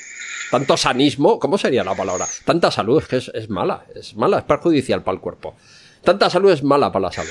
tanto 0.49 0.77
sanismo. 0.77 1.37
¿Cómo 1.37 1.59
sería 1.59 1.83
la 1.83 1.93
palabra? 1.93 2.25
Tanta 2.43 2.71
salud 2.71 3.03
es 3.03 3.07
que 3.07 3.17
es, 3.17 3.31
es 3.35 3.49
mala. 3.49 3.85
Es 3.93 4.15
mala, 4.15 4.39
es 4.39 4.43
perjudicial 4.45 5.03
para 5.03 5.13
el 5.13 5.21
cuerpo. 5.21 5.55
Tanta 6.03 6.31
salud 6.31 6.51
es 6.51 6.63
mala 6.63 6.91
para 6.91 7.03
la 7.03 7.11
salud. 7.11 7.29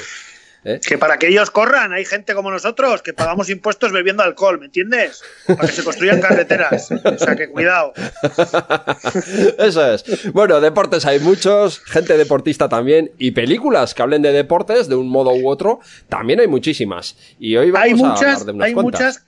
¿Eh? 0.65 0.81
Que 0.87 0.99
para 0.99 1.19
que 1.19 1.29
ellos 1.29 1.51
corran, 1.51 1.93
hay 1.93 2.05
gente 2.05 2.35
como 2.35 2.51
nosotros 2.51 3.03
que 3.03 3.13
pagamos 3.13 3.49
impuestos 3.51 3.93
bebiendo 3.93 4.23
alcohol, 4.23 4.59
¿me 4.59 4.67
entiendes? 4.67 5.23
Para 5.47 5.61
que 5.69 5.73
se 5.73 5.85
construyan 5.85 6.21
carreteras. 6.21 6.91
O 6.91 7.19
sea 7.19 7.37
que 7.37 7.49
cuidado. 7.49 7.93
Eso 9.59 9.93
es. 9.95 10.33
Bueno, 10.33 10.61
deportes 10.61 11.05
hay 11.07 11.19
muchos, 11.21 11.81
gente 11.81 12.17
deportista 12.17 12.69
también, 12.69 13.13
y 13.19 13.33
películas 13.33 13.95
que 13.95 14.03
hablen 14.03 14.23
de 14.23 14.33
deportes 14.33 14.89
de 14.89 14.95
un 14.97 15.09
modo 15.09 15.33
u 15.35 15.49
otro, 15.49 15.81
también 16.09 16.41
hay 16.41 16.49
muchísimas. 16.49 17.17
Y 17.39 17.57
hoy 17.57 17.71
vamos 17.71 17.85
Hay 17.87 17.93
a 17.93 17.97
muchas, 17.97 18.23
hablar 18.23 18.45
de 18.47 18.53
unas 18.53 18.67
hay 18.67 18.73
cuantas. 18.75 19.01
muchas, 19.01 19.25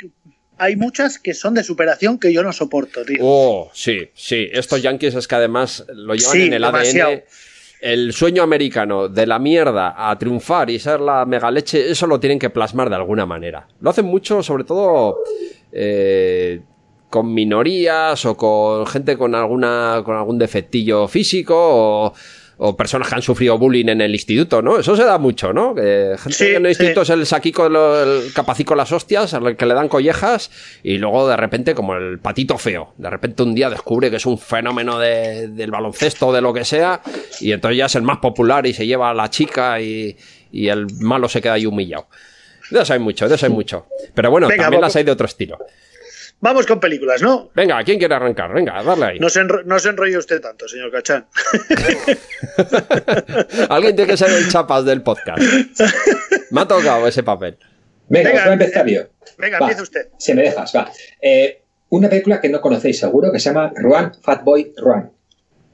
hay 0.59 0.77
muchas 0.77 1.19
que 1.19 1.35
son 1.35 1.55
de 1.55 1.65
superación 1.65 2.19
que 2.19 2.33
yo 2.33 2.43
no 2.43 2.53
soporto, 2.53 3.05
tío. 3.05 3.19
Oh, 3.23 3.71
sí, 3.75 4.11
sí. 4.15 4.49
Estos 4.53 4.83
yankees 4.83 5.15
es 5.15 5.27
que 5.29 5.35
además 5.35 5.85
lo 5.89 6.15
llevan 6.15 6.33
Sí, 6.33 6.43
en 6.47 6.53
el 6.55 6.63
demasiado. 6.63 7.11
ADN. 7.13 7.23
El 7.85 8.15
sueño 8.15 8.43
americano 8.43 9.11
de 9.11 9.27
la 9.27 9.39
mierda 9.39 9.95
a 10.09 10.19
triunfar 10.19 10.71
y 10.71 10.79
ser 10.79 11.01
la 11.01 11.27
megaleche, 11.27 11.91
eso 11.91 12.07
lo 12.07 12.19
tienen 12.19 12.39
que 12.39 12.49
plasmar 12.49 12.89
de 12.89 12.97
alguna 12.97 13.27
manera. 13.27 13.69
Lo 13.79 13.91
hacen 13.91 14.07
mucho, 14.07 14.43
sobre 14.43 14.65
todo 14.65 15.19
eh, 15.71 16.63
con 17.11 17.35
minorías 17.35 18.25
o 18.25 18.39
con 18.39 18.87
gente 18.87 19.19
con 19.19 19.35
alguna 19.35 20.01
con 20.03 20.17
algún 20.17 20.39
defectillo 20.39 21.07
físico 21.09 21.55
o, 21.59 22.15
o 22.57 22.77
personas 22.77 23.09
que 23.09 23.15
han 23.17 23.23
sufrido 23.23 23.59
bullying 23.59 23.89
en 23.89 24.01
el 24.01 24.13
instituto, 24.13 24.63
¿no? 24.63 24.79
Eso 24.79 24.97
se 24.97 25.05
da 25.05 25.19
mucho, 25.19 25.53
¿no? 25.53 25.75
Que 25.75 26.15
gente 26.19 26.33
Sí, 26.39 26.45
que 26.47 26.57
en 26.57 26.67
el 26.67 26.75
sí. 26.75 26.83
instituto 26.83 27.03
es 27.03 27.11
el 27.11 27.27
saquico, 27.27 27.67
el 27.67 28.33
capacico 28.33 28.75
las 28.75 28.93
hostias, 28.93 29.35
al 29.35 29.57
que 29.57 29.67
le 29.67 29.75
dan 29.75 29.89
collejas, 29.89 30.51
y 30.83 30.99
luego 30.99 31.29
de 31.29 31.37
repente, 31.37 31.75
como 31.75 31.95
el 31.97 32.19
patito 32.19 32.57
feo, 32.59 32.95
de 32.97 33.11
repente 33.11 33.43
un 33.43 33.55
día 33.55 33.71
descubre 33.71 34.11
que 34.11 34.17
es 34.17 34.27
un 34.27 34.39
fenómeno 34.39 34.99
de- 34.99 35.49
del 35.49 35.71
baloncesto 35.71 36.29
o 36.29 36.33
de 36.33 36.41
lo 36.41 36.53
que 36.53 36.65
sea, 36.65 37.01
y 37.41 37.53
entonces 37.53 37.79
ya 37.79 37.87
es 37.87 37.95
el 37.97 38.03
más 38.03 38.19
popular 38.19 38.67
y 38.67 38.73
se 38.73 38.87
lleva 38.87 39.11
a 39.11 39.15
la 39.15 39.31
chica 39.31 39.81
y, 39.81 40.17
y 40.53 40.69
el 40.69 40.87
malo 41.01 41.29
se 41.29 41.41
queda 41.43 41.55
ahí 41.55 41.67
humillado. 41.67 42.07
De 42.71 42.81
eso 42.81 42.93
hay 42.95 42.99
mucho, 42.99 43.29
de 43.29 43.35
eso 43.35 43.47
hay 43.47 43.53
mucho. 43.53 43.87
Pero 44.15 44.31
bueno, 44.31 44.49
Venga, 44.49 44.63
también 44.65 44.81
las 44.81 44.97
hay 44.97 45.05
de 45.05 45.11
otro 45.11 45.27
estilo. 45.27 45.59
Vamos 46.41 46.67
con 46.67 46.79
películas, 46.79 47.23
¿no? 47.23 47.51
Venga, 47.55 47.83
¿quién 47.85 47.99
quiere 47.99 48.15
arrancar? 48.15 48.53
Venga, 48.53 48.83
darle 48.83 49.05
ahí. 49.07 49.19
No 49.19 49.31
se, 49.31 49.41
enro- 49.41 49.65
no 49.65 49.79
se 49.79 49.89
enrolle 49.89 50.19
usted 50.19 50.43
tanto, 50.43 50.69
señor 50.69 50.93
Cachán. 50.93 51.27
Alguien 53.71 53.97
tiene 53.97 54.11
que 54.11 54.17
ser 54.17 54.31
el 54.31 54.49
chapas 54.51 54.85
del 54.85 55.03
podcast. 55.03 55.43
Me 56.51 56.61
ha 56.61 56.69
tocado 56.69 57.07
ese 57.09 57.23
papel. 57.23 57.59
Venga, 58.09 58.31
Venga, 58.31 58.43
voy 58.43 58.51
a 58.51 58.53
empezar 58.53 58.87
yo. 58.87 59.03
Venga, 59.39 59.59
Va, 59.59 59.67
empieza 59.67 59.83
usted. 59.83 60.09
Si 60.19 60.35
me 60.35 60.43
dejas, 60.43 60.73
va. 60.77 60.91
Eh, 61.21 61.63
una 61.89 62.09
película 62.09 62.41
que 62.41 62.49
no 62.49 62.61
conocéis 62.61 62.99
seguro 62.99 63.33
que 63.33 63.39
se 63.39 63.51
llama 63.51 63.73
Run, 63.75 64.13
Fatboy, 64.23 64.73
Run. 64.77 65.11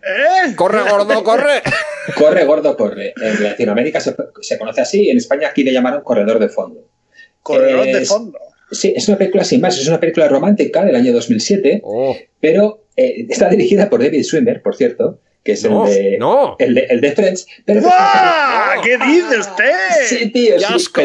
¿Eh? 0.03 0.55
¡Corre, 0.57 0.83
gordo, 0.89 1.23
corre! 1.23 1.63
Corre, 2.17 2.45
gordo, 2.45 2.77
corre. 2.77 3.13
En 3.21 3.43
Latinoamérica 3.43 4.01
se, 4.01 4.17
se 4.41 4.59
conoce 4.59 4.81
así, 4.81 5.11
en 5.11 5.19
España 5.19 5.49
aquí 5.49 5.63
le 5.63 5.73
llamaron 5.73 6.03
Corredor 6.03 6.39
de 6.39 6.49
Fondo. 6.49 6.89
Corredor 7.43 7.85
de 7.85 8.05
fondo. 8.07 8.39
Sí, 8.71 8.93
es 8.97 9.09
una 9.09 9.19
película 9.19 9.45
sin 9.45 9.61
más, 9.61 9.79
es 9.79 9.89
una 9.89 9.99
película 10.01 10.29
romántica 10.29 10.85
del 10.85 10.95
año 10.97 11.13
2007, 11.13 11.81
Oh, 11.85 12.17
pero 12.41 12.85
eh, 12.97 13.27
está 13.29 13.49
dirigida 13.49 13.89
por 13.91 14.03
David 14.03 14.23
Swimmer, 14.23 14.63
por 14.63 14.77
cierto, 14.77 15.21
que 15.43 15.53
es 15.53 15.65
No, 15.65 15.87
el, 15.87 15.95
de, 15.95 16.19
no. 16.19 16.57
el, 16.59 16.75
de, 16.75 16.81
el 16.91 17.01
de 17.01 17.13
Friends. 17.13 17.47
Pero 17.65 17.81
no. 17.81 17.89
¿Qué 18.85 18.97
dice 18.99 19.39
usted? 19.39 19.73
Sí, 20.07 20.31
tío, 20.31 20.55
¡Qué 20.55 20.61
sí. 20.61 20.67
asco! 20.75 21.01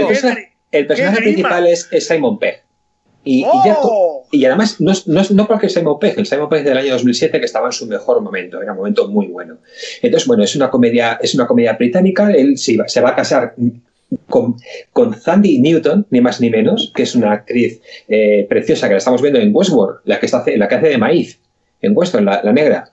El 0.72 0.88
personaje, 0.88 1.18
principal 1.22 1.68
es, 1.68 1.88
es 1.92 2.06
Simon 2.08 2.38
Pegg. 2.38 2.62
Y, 3.24 3.40
y 3.40 3.44
ya 3.66 3.78
¡Oh! 3.82 4.28
y 4.32 4.46
además, 4.46 4.80
no, 4.82 4.92
es- 4.92 5.08
no, 5.08 5.22
es- 5.22 5.32
no 5.32 5.48
porque 5.48 5.68
Simon 5.70 5.98
Pegg, 5.98 6.20
el 6.20 6.26
Simon 6.28 6.48
Pegg 6.50 6.64
del 6.64 6.78
año 6.78 6.92
2007 6.94 7.40
que 7.40 7.46
estaba 7.46 7.68
en 7.68 7.72
su 7.72 7.88
mejor 7.88 8.22
momento, 8.22 8.62
era 8.62 8.74
un 8.74 8.78
momento 8.78 9.08
muy 9.08 9.28
bueno. 9.28 9.58
Entonces, 10.04 10.28
bueno, 10.28 10.44
es 10.44 10.56
una 10.56 10.70
comedia, 10.70 11.18
es 11.22 11.34
una 11.34 11.48
comedia 11.48 11.74
británica, 11.74 12.30
él 12.32 12.58
se, 12.58 12.74
iba- 12.74 12.88
se 12.88 13.02
va 13.02 13.10
a 13.12 13.16
casar 13.16 13.56
con, 14.30 14.56
con 14.92 15.20
Sandy 15.20 15.60
Newton, 15.60 16.06
ni 16.10 16.22
más 16.22 16.40
ni 16.42 16.50
menos, 16.50 16.92
que 16.96 17.04
es 17.04 17.16
una 17.16 17.32
actriz 17.32 17.82
eh, 18.08 18.46
preciosa 18.50 18.88
que 18.88 18.94
la 18.94 18.98
estamos 19.00 19.22
viendo 19.22 19.40
en 19.40 19.52
Westworld, 19.54 20.00
la 20.06 20.20
que, 20.20 20.26
está, 20.28 20.40
hace- 20.40 20.58
la 20.58 20.68
que 20.68 20.76
hace 20.76 20.88
de 20.90 20.98
maíz, 20.98 21.40
en 21.82 21.94
Westworld, 21.96 22.28
la, 22.28 22.44
la 22.44 22.54
negra. 22.54 22.92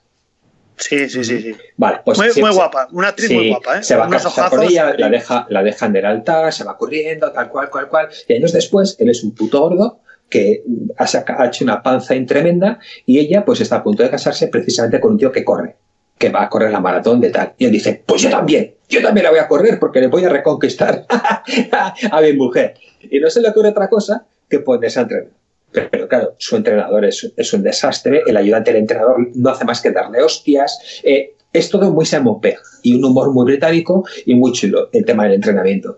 Sí, 0.75 1.07
sí, 1.07 1.23
sí. 1.23 1.39
sí. 1.39 1.55
Vale, 1.77 1.99
pues 2.03 2.17
Muy, 2.17 2.51
guapa, 2.51 2.87
una 2.91 3.09
actriz 3.09 3.27
Sí, 3.29 3.35
muy 3.35 3.49
guapa, 3.49 3.77
¿eh? 3.79 3.83
Se 3.83 3.95
va 3.95 4.05
a 4.05 4.09
casar 4.09 4.49
con 4.49 4.63
ella, 4.63 4.95
la, 4.97 5.07
deja, 5.09 5.45
la 5.49 5.61
dejan 5.63 5.93
del 5.93 6.05
altar, 6.05 6.51
se 6.51 6.63
va 6.63 6.75
corriendo, 6.77 7.31
tal 7.31 7.47
cual, 7.49 7.69
cual, 7.69 7.87
cual. 7.87 8.07
Y 8.27 8.33
años 8.33 8.51
después, 8.53 8.95
él 8.99 9.09
es 9.09 9.23
un 9.23 9.35
puto 9.35 9.61
gordo 9.61 9.99
que 10.29 10.63
ha, 10.97 11.05
saca- 11.05 11.35
ha 11.39 11.45
hecho 11.47 11.63
una 11.63 11.83
panza 11.83 12.15
tremenda 12.25 12.79
y 13.05 13.19
ella 13.19 13.45
pues 13.45 13.61
está 13.61 13.77
a 13.77 13.83
punto 13.83 14.01
de 14.01 14.09
casarse 14.09 14.47
precisamente 14.47 14.99
con 14.99 15.11
un 15.11 15.17
tío 15.19 15.31
que 15.31 15.43
corre, 15.45 15.75
que 16.17 16.29
va 16.29 16.43
a 16.43 16.49
correr 16.49 16.71
la 16.71 16.79
maratón 16.79 17.21
de 17.21 17.29
tal. 17.29 17.53
Y 17.59 17.65
él 17.65 17.71
dice, 17.71 18.01
pues 18.03 18.23
yo 18.23 18.31
también, 18.31 18.73
yo 18.93 19.01
también 19.01 19.23
la 19.23 19.31
voy 19.31 19.39
a 19.39 19.47
correr 19.47 19.79
porque 19.79 19.99
le 19.99 20.07
voy 20.07 20.23
a 20.23 20.29
reconquistar 20.29 21.05
a 22.11 22.21
mi 22.21 22.33
mujer. 22.33 22.75
Y 23.01 23.19
no 23.19 23.29
se 23.29 23.41
le 23.41 23.49
ocurre 23.49 23.69
otra 23.69 23.89
cosa 23.89 24.25
que 24.49 24.59
ponerse 24.59 24.99
a 24.99 25.03
entrenar. 25.03 25.29
Pero, 25.71 26.07
claro, 26.07 26.35
su 26.37 26.55
entrenador 26.55 27.03
es, 27.05 27.53
un 27.53 27.63
desastre, 27.63 28.21
el 28.27 28.37
ayudante 28.37 28.71
del 28.71 28.81
entrenador 28.81 29.17
no 29.33 29.49
hace 29.49 29.65
más 29.65 29.81
que 29.81 29.91
darle 29.91 30.21
hostias. 30.21 31.01
eh, 31.03 31.33
es 31.51 31.69
todo 31.69 31.91
muy 31.91 32.05
Simon 32.05 32.39
y 32.81 32.95
un 32.95 33.05
humor 33.05 33.31
muy 33.31 33.45
británico 33.45 34.03
y 34.25 34.33
muy 34.33 34.51
chulo 34.53 34.89
el 34.91 35.05
tema 35.05 35.23
del 35.25 35.33
entrenamiento. 35.33 35.97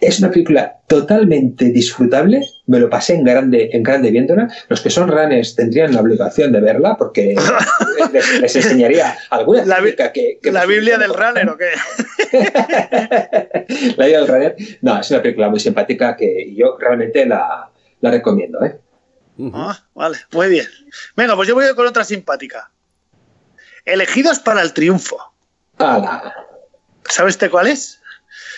Es 0.00 0.18
una 0.18 0.30
película 0.30 0.78
totalmente 0.88 1.70
disfrutable, 1.70 2.42
me 2.66 2.78
lo 2.78 2.90
pasé 2.90 3.14
en 3.14 3.24
grande, 3.24 3.70
en 3.72 3.82
grande 3.82 4.10
viéndola. 4.10 4.48
Los 4.68 4.82
que 4.82 4.90
son 4.90 5.08
runners 5.08 5.54
tendrían 5.54 5.94
la 5.94 6.02
obligación 6.02 6.52
de 6.52 6.60
verla 6.60 6.96
porque 6.98 7.34
les, 8.12 8.40
les 8.40 8.56
enseñaría 8.56 9.16
alguna 9.30 9.64
La 9.64 9.82
que, 10.12 10.38
que 10.42 10.52
¿La 10.52 10.66
Biblia 10.66 10.98
del 10.98 11.14
runner 11.14 11.48
o 11.48 11.56
qué? 11.56 11.70
la 13.96 14.04
Biblia 14.04 14.20
del 14.20 14.28
runner. 14.28 14.56
No, 14.82 15.00
es 15.00 15.10
una 15.10 15.22
película 15.22 15.48
muy 15.48 15.60
simpática 15.60 16.14
que 16.14 16.54
yo 16.54 16.76
realmente 16.78 17.24
la, 17.24 17.70
la 18.00 18.10
recomiendo. 18.10 18.62
¿eh? 18.64 18.78
Ah, 19.54 19.78
vale, 19.94 20.18
muy 20.32 20.48
bien. 20.48 20.66
Venga, 21.16 21.36
pues 21.36 21.48
yo 21.48 21.54
voy 21.54 21.74
con 21.74 21.86
otra 21.86 22.04
simpática. 22.04 22.70
Elegidos 23.84 24.40
para 24.40 24.62
el 24.62 24.72
triunfo. 24.72 25.16
¡Hala! 25.78 26.34
¿Sabe 27.08 27.30
usted 27.30 27.50
cuál 27.50 27.68
es? 27.68 28.00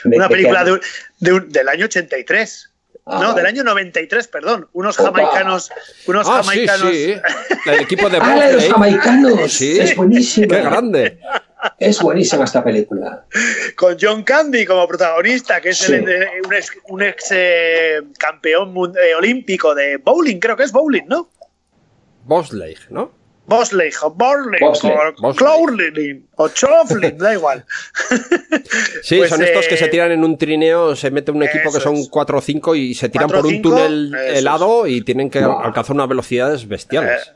¿De 0.04 0.16
Una 0.16 0.28
película 0.28 0.64
de 0.64 0.72
un- 0.72 0.80
de 1.20 1.32
un- 1.32 1.48
del 1.48 1.68
año 1.68 1.84
83. 1.87 2.70
Ah, 3.11 3.20
no, 3.22 3.32
del 3.32 3.46
año 3.46 3.64
93, 3.64 4.28
perdón. 4.28 4.68
Unos 4.74 4.98
Opa. 5.00 5.08
jamaicanos. 5.18 5.70
Unos 6.06 6.26
Ah, 6.28 6.42
jamaicanos. 6.42 6.90
sí. 6.90 7.14
El 7.66 7.80
equipo 7.80 8.08
de 8.11 8.18
¡Ah, 8.20 8.46
de 8.48 8.52
los 8.52 8.68
jamaicanos! 8.68 9.50
Sí. 9.52 9.78
Es 9.80 9.96
buenísima. 9.96 10.46
¡Qué 10.56 10.62
grande! 10.62 11.18
Es 11.78 12.00
buenísima 12.00 12.44
esta 12.44 12.62
película. 12.62 13.24
Con 13.76 13.96
John 14.00 14.22
Candy 14.24 14.64
como 14.66 14.87
protagonista, 14.87 15.61
que 15.61 15.70
es 15.70 15.78
Sí. 15.78 15.94
el- 15.94 16.28
un 16.46 16.52
ex, 16.54 16.70
un 16.88 17.02
ex, 17.02 17.28
eh, 17.30 18.00
campeón 18.18 18.74
eh, 19.02 19.14
olímpico 19.14 19.74
de 19.74 19.96
bowling, 19.96 20.38
creo 20.38 20.56
que 20.56 20.64
es 20.64 20.72
bowling, 20.72 21.04
¿no? 21.08 21.30
Bosley, 22.24 22.76
¿no? 22.90 23.12
Bosley, 23.48 23.90
o 24.02 24.11
Borley, 24.11 24.61
o. 24.62 25.34
Clowlin, 25.34 26.28
o 26.37 26.48
Choflin, 26.48 27.16
da 27.18 27.32
igual. 27.32 27.64
Sí, 29.02 29.18
Pues, 29.18 29.30
son 29.30 29.42
estos 29.42 29.66
que 29.66 29.74
eh, 29.74 29.78
se 29.78 29.88
tiran 29.88 30.11
en 30.12 30.22
un 30.24 30.37
trineo, 30.37 30.94
se 30.94 31.11
mete 31.11 31.30
un 31.30 31.42
equipo 31.42 31.72
que 31.72 31.80
son 31.80 31.96
es. 31.96 32.08
4 32.11 32.38
o 32.38 32.40
5 32.40 32.74
y 32.74 32.94
se 32.94 33.08
tiran 33.08 33.28
por 33.28 33.44
un 33.46 33.52
cinco, 33.52 33.70
túnel 33.70 34.14
es. 34.14 34.38
helado 34.38 34.87
y 34.87 35.00
tienen 35.02 35.30
que 35.30 35.38
alcanzar 35.40 35.94
unas 35.96 36.08
velocidades 36.08 36.66
bestiales. 36.68 37.32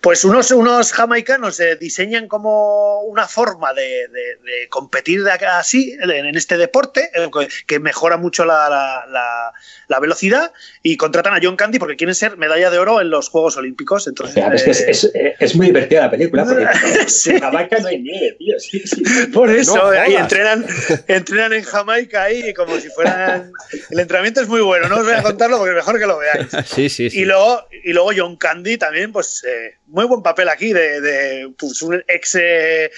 Pues 0.00 0.24
unos, 0.24 0.50
unos 0.50 0.92
jamaicanos 0.92 1.58
eh, 1.60 1.76
diseñan 1.76 2.28
como 2.28 3.00
una 3.02 3.26
forma 3.26 3.72
de, 3.74 3.82
de- 4.08 4.36
de 4.44 4.68
competir 4.68 5.24
de 5.24 5.32
acá 5.32 5.58
así 5.58 5.96
en, 6.00 6.36
este 6.36 6.56
deporte 6.56 7.10
eh, 7.14 7.28
que- 7.66 7.80
mejora 7.80 8.16
mucho 8.16 8.44
la, 8.44 8.68
la- 8.68 9.04
la- 9.10 9.52
la 9.88 10.00
velocidad 10.00 10.52
y 10.82 10.96
contratan 10.96 11.34
a 11.34 11.40
John 11.42 11.56
Candy 11.56 11.78
porque 11.78 11.96
quieren 11.96 12.14
ser 12.14 12.36
medalla 12.36 12.70
de 12.70 12.78
oro 12.78 13.00
en 13.00 13.10
los 13.10 13.28
Juegos 13.28 13.56
Olímpicos. 13.56 14.06
O 14.06 14.10
Entonces, 14.10 14.34
sea, 14.34 14.48
es, 14.54 14.62
que 14.62 14.70
es, 14.90 15.04
eh, 15.14 15.36
es- 15.50 15.56
muy 15.56 15.66
divertida 15.66 16.02
la 16.02 16.10
película 16.10 16.44
porque 16.44 16.66
Sí. 17.08 17.30
en 17.30 17.40
Jamaica 17.40 17.78
no 17.80 17.88
hay 17.88 17.98
nieve, 18.02 18.36
tío. 18.38 18.58
Sí, 18.58 18.80
sí. 18.86 19.02
Por 19.32 19.50
eso, 19.50 19.76
No 19.76 19.88
ahí 19.90 20.14
entrenan, 20.14 20.64
entrenan 21.06 21.52
en 21.52 21.62
Jamaica 21.64 22.22
ahí 22.24 22.54
como 22.54 22.78
si 22.78 22.88
fueran... 22.88 23.50
El 23.90 24.00
entrenamiento 24.00 24.40
es 24.40 24.48
muy 24.48 24.60
bueno, 24.60 24.88
no 24.88 24.96
os 24.98 25.04
voy 25.04 25.14
a 25.14 25.22
contarlo 25.22 25.58
porque 25.58 25.70
es 25.70 25.76
mejor 25.76 25.98
que 25.98 26.06
lo 26.06 26.18
veáis. 26.18 26.46
Sí, 26.66 26.88
sí, 26.88 27.10
sí. 27.10 27.20
Y 27.20 27.24
luego, 27.24 27.66
y 27.84 27.92
luego 27.92 28.10
John 28.16 28.36
Candy 28.36 28.76
también, 28.78 29.12
pues 29.12 29.42
eh, 29.44 29.74
muy 29.86 30.04
buen 30.06 30.22
papel 30.22 30.48
aquí 30.48 30.72
de, 30.72 31.00
de, 31.00 31.52
pues, 31.58 31.80
un 31.82 32.02
ex 32.06 32.34
eh, 32.36 32.90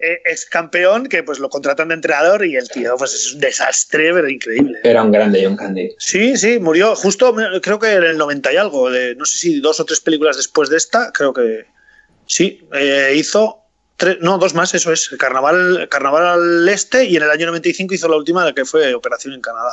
eh, 0.00 0.20
ex 0.26 0.46
campeón 0.46 1.08
que 1.08 1.22
pues 1.24 1.38
lo 1.40 1.48
contratan 1.48 1.88
de 1.88 1.94
entrenador 1.94 2.44
y 2.46 2.54
el 2.56 2.68
tío 2.68 2.96
pues 2.96 3.14
es 3.14 3.34
un 3.34 3.40
desastre, 3.40 4.12
pero 4.14 4.28
increíble. 4.28 4.78
Era 4.84 5.02
un 5.02 5.10
grande 5.12 5.42
John 5.44 5.56
Candy. 5.56 5.90
Sí, 5.98 6.36
sí, 6.36 6.58
murió 6.60 6.94
justo, 6.94 7.34
creo 7.60 7.78
que 7.80 7.92
en 7.94 8.04
el 8.04 8.16
90 8.18 8.52
y 8.52 8.56
algo, 8.56 8.90
de, 8.90 9.14
no 9.16 9.24
sé 9.24 9.38
si 9.38 9.60
dos 9.60 9.80
o 9.80 9.84
tres 9.84 10.00
películas 10.00 10.36
después 10.36 10.68
de 10.70 10.76
esta, 10.76 11.12
creo 11.12 11.32
que 11.32 11.66
sí, 12.28 12.68
eh, 12.72 13.14
hizo 13.16 13.62
tres, 13.96 14.18
no, 14.20 14.38
dos 14.38 14.54
más, 14.54 14.72
eso 14.74 14.92
es, 14.92 15.08
Carnaval, 15.18 15.88
Carnaval 15.90 16.24
al 16.26 16.68
Este 16.68 17.04
y 17.04 17.16
en 17.16 17.24
el 17.24 17.30
año 17.30 17.46
95 17.46 17.94
hizo 17.94 18.08
la 18.08 18.16
última 18.16 18.54
que 18.54 18.64
fue 18.64 18.94
Operación 18.94 19.34
en 19.34 19.40
Canadá. 19.40 19.72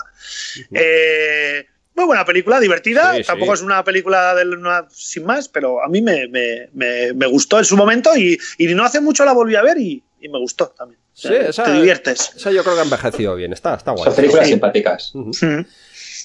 Eh, 0.74 1.68
muy 1.96 2.06
buena 2.06 2.26
película, 2.26 2.60
divertida. 2.60 3.16
Sí, 3.16 3.24
Tampoco 3.24 3.52
sí. 3.56 3.60
es 3.60 3.66
una 3.66 3.84
película 3.84 4.36
de 4.36 4.46
una, 4.50 4.86
sin 4.92 5.26
más, 5.26 5.48
pero 5.48 5.82
a 5.84 5.88
mí 5.88 6.02
me, 6.02 6.28
me- 6.28 6.70
me- 6.74 7.14
me 7.14 7.26
gustó 7.28 7.60
en 7.60 7.66
su 7.66 7.78
momento 7.78 8.16
y, 8.18 8.38
y 8.58 8.68
no 8.74 8.84
hace 8.84 9.00
mucho 9.00 9.24
la 9.24 9.32
volví 9.34 9.56
a 9.56 9.62
ver 9.62 9.78
y, 9.78 10.04
y 10.20 10.28
me 10.30 10.40
gustó 10.40 10.68
también. 10.78 11.00
Sí, 11.14 11.30
Te- 11.30 11.50
esa- 11.50 11.64
Te 11.64 11.72
diviertes. 11.74 12.34
Esa 12.36 12.52
yo 12.52 12.64
creo 12.64 12.74
que 12.76 12.82
ha 12.82 12.84
envejecido 12.84 13.36
bien, 13.36 13.54
está, 13.54 13.76
está 13.76 13.92
guay. 13.92 14.04
Son 14.06 14.16
películas 14.16 14.46
Sí. 14.46 14.52
simpáticas. 14.54 15.14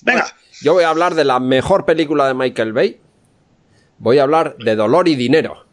Venga, 0.03 0.35
Yo 0.63 0.73
voy 0.73 0.85
a 0.85 0.89
hablar 0.91 1.15
de 1.15 1.25
la 1.25 1.39
mejor 1.39 1.85
película 1.85 2.27
de 2.27 2.35
Michael 2.35 2.73
Bay. 2.73 3.01
Voy 3.99 4.19
a 4.19 4.23
hablar 4.25 4.57
de 4.57 4.75
Dolor 4.75 5.07
y 5.09 5.15
Dinero. 5.15 5.67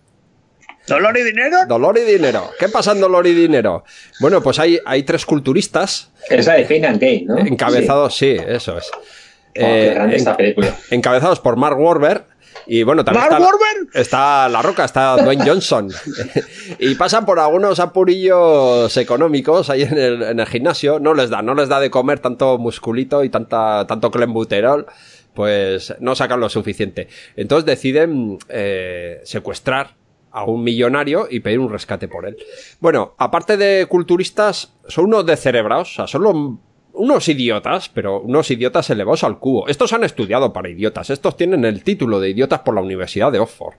Dolor 0.88 1.17
y 1.17 1.23
dinero. 1.23 1.58
Dolor 1.67 1.97
y 1.97 2.02
Dinero. 2.02 2.52
¿Qué 2.60 2.69
pasa 2.69 2.93
en 2.93 3.02
Dolor 3.02 3.28
y 3.28 3.34
Dinero? 3.34 3.84
Bueno, 4.19 4.41
pues 4.41 4.60
hay, 4.60 4.80
hay 4.86 5.04
tres 5.04 5.26
culturistas 5.26 6.12
Es 6.30 6.45
la 6.47 6.54
de 6.56 6.63
Pain 6.65 6.86
and 6.86 7.00
Gain, 7.00 7.26
¿no? 7.28 7.38
encabezados, 7.38 8.15
sí, 8.15 8.38
eso 8.47 8.78
es. 8.78 8.89
Oh, 8.93 9.00
qué 9.54 9.88
Eh, 9.89 9.93
grande 9.93 10.13
en- 10.13 10.19
esta 10.19 10.38
película. 10.38 10.76
encabezados 10.91 11.39
por 11.39 11.56
Mark 11.58 11.80
Wahlberg 11.80 12.26
y 12.65 12.84
bueno 12.84 13.04
también 13.06 13.26
¿Mark 13.30 13.41
está, 13.93 14.00
está 14.02 14.50
La 14.50 14.62
Roca 14.62 14.84
está 14.86 15.15
Dwayne 15.17 15.43
Johnson 15.45 15.89
y 16.80 16.95
pasan 16.95 17.26
por 17.26 17.39
algunos 17.39 17.80
apurillos 17.80 18.95
económicos 18.97 19.69
ahí 19.69 19.84
en 19.84 19.97
el, 19.97 20.21
en 20.23 20.39
el 20.39 20.45
gimnasio 20.47 21.00
no 21.00 21.13
les 21.13 21.30
da 21.30 21.41
no 21.41 21.54
les 21.54 21.69
da 21.69 21.80
de 21.80 21.89
comer 21.89 22.19
tanto 22.19 22.58
musculito 22.58 23.23
y 23.23 23.30
tanta 23.30 23.86
tanto 23.88 24.12
clenbuterol 24.12 24.86
pues 25.34 25.93
no 26.00 26.15
sacan 26.15 26.39
lo 26.39 26.50
suficiente 26.50 27.08
entonces 27.36 27.65
deciden 27.65 28.38
eh, 28.50 29.21
secuestrar 29.23 29.91
a 30.32 30.44
un 30.44 30.63
millonario 30.63 31.28
y 31.30 31.40
pedir 31.40 31.60
un 31.60 31.72
rescate 31.72 32.08
por 32.08 32.26
él. 32.28 32.38
Bueno, 32.80 33.16
aparte 33.18 33.58
de 33.58 33.86
culturistas, 33.88 34.74
son 34.88 35.06
unos 35.06 35.26
descerebrados, 35.26 35.92
o 35.92 35.96
sea, 35.96 36.08
son 36.08 36.24
los- 36.24 36.60
unos 36.94 37.28
idiotas, 37.30 37.90
pero 37.90 38.22
unos 38.22 38.50
idiotas 38.50 38.90
elevados 38.90 39.24
al 39.24 39.38
cubo. 39.40 39.68
Estos 39.68 39.94
han 39.94 40.04
estudiado 40.04 40.52
para 40.54 40.70
idiotas, 40.70 41.10
estos 41.12 41.38
tienen 41.38 41.63
el 41.66 41.84
título 41.84 42.20
de 42.20 42.30
idiotas 42.32 42.62
por 42.62 42.74
la 42.76 42.82
Universidad 42.82 43.32
de 43.32 43.40
Oxford. 43.40 43.76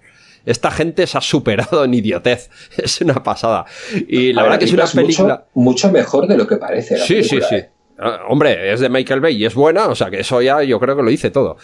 Esta 0.46 0.70
gente 0.70 1.06
se 1.06 1.18
ha 1.18 1.20
superado 1.20 1.84
en 1.84 1.94
idiotez, 1.94 2.48
es 2.76 3.00
una 3.00 3.22
pasada. 3.22 3.64
Y 4.06 4.32
la 4.32 4.44
verdad 4.44 4.58
que 4.60 4.64
es 4.66 4.72
una 4.72 4.86
película... 4.86 5.44
Mucho, 5.54 5.90
mejor 5.90 6.26
de 6.28 6.36
lo 6.36 6.46
que 6.46 6.56
parece. 6.56 6.96
la 6.96 7.04
Sí, 7.04 7.22
sí, 7.24 7.30
película, 7.36 7.48
sí. 7.48 7.54
¿eh? 7.56 7.70
Ah, 7.98 8.20
Hombre, 8.28 8.72
es 8.72 8.78
de 8.78 8.88
Michael 8.88 9.20
Bay 9.20 9.36
y 9.36 9.44
es 9.44 9.54
buena, 9.56 9.88
o 9.88 9.94
sea 9.96 10.08
que 10.08 10.20
eso 10.20 10.40
ya 10.40 10.62
yo 10.62 10.78
creo 10.78 10.96
que 10.96 11.02
lo 11.02 11.10
dice 11.10 11.30
todo. 11.32 11.56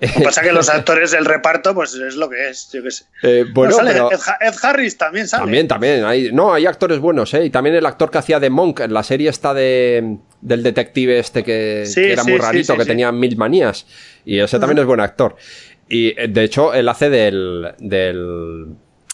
Lo 0.00 0.08
que 0.08 0.20
pasa 0.24 0.40
es 0.42 0.46
que 0.48 0.52
los 0.52 0.68
actores 0.68 1.10
del 1.10 1.24
reparto, 1.24 1.74
pues 1.74 1.94
es 1.94 2.16
lo 2.16 2.28
que 2.28 2.50
es, 2.50 2.70
yo 2.72 2.82
qué 2.82 2.90
sé. 2.90 3.04
Eh, 3.22 3.44
bueno, 3.52 3.70
No, 3.70 3.76
sale 3.78 3.92
pero... 3.92 4.12
Ed, 4.12 4.18
Ha- 4.26 4.38
Ed 4.48 4.54
Harris 4.62 4.98
también 4.98 5.26
sale. 5.28 5.42
También, 5.44 5.68
también. 5.68 6.04
Hay, 6.04 6.30
no, 6.32 6.52
hay 6.52 6.66
actores 6.66 6.98
buenos, 6.98 7.32
¿eh? 7.34 7.44
Y 7.46 7.50
también 7.50 7.76
el 7.76 7.86
actor 7.86 8.10
que 8.10 8.18
hacía 8.18 8.38
de 8.40 8.50
Monk 8.50 8.80
en 8.80 8.92
la 8.92 9.02
serie 9.02 9.30
esta 9.30 9.54
de, 9.54 10.18
del 10.42 10.62
detective 10.62 11.18
este 11.18 11.42
que, 11.44 11.84
Sí, 11.86 12.02
que 12.02 12.12
era 12.12 12.22
sí, 12.24 12.30
muy 12.30 12.38
rarito, 12.40 12.72
sí, 12.74 12.78
que 12.78 12.84
tenía 12.84 13.10
mil 13.12 13.36
manías. 13.36 13.86
Y 14.24 14.38
ese 14.38 14.58
también 14.58 14.78
es 14.78 14.84
buen 14.86 15.00
actor. 15.00 15.36
Y 15.88 16.08
eh, 16.20 16.28
de 16.28 16.44
hecho, 16.44 16.74
él 16.74 16.88
hace 16.88 17.08
del, 17.08 17.72
del, 17.78 18.66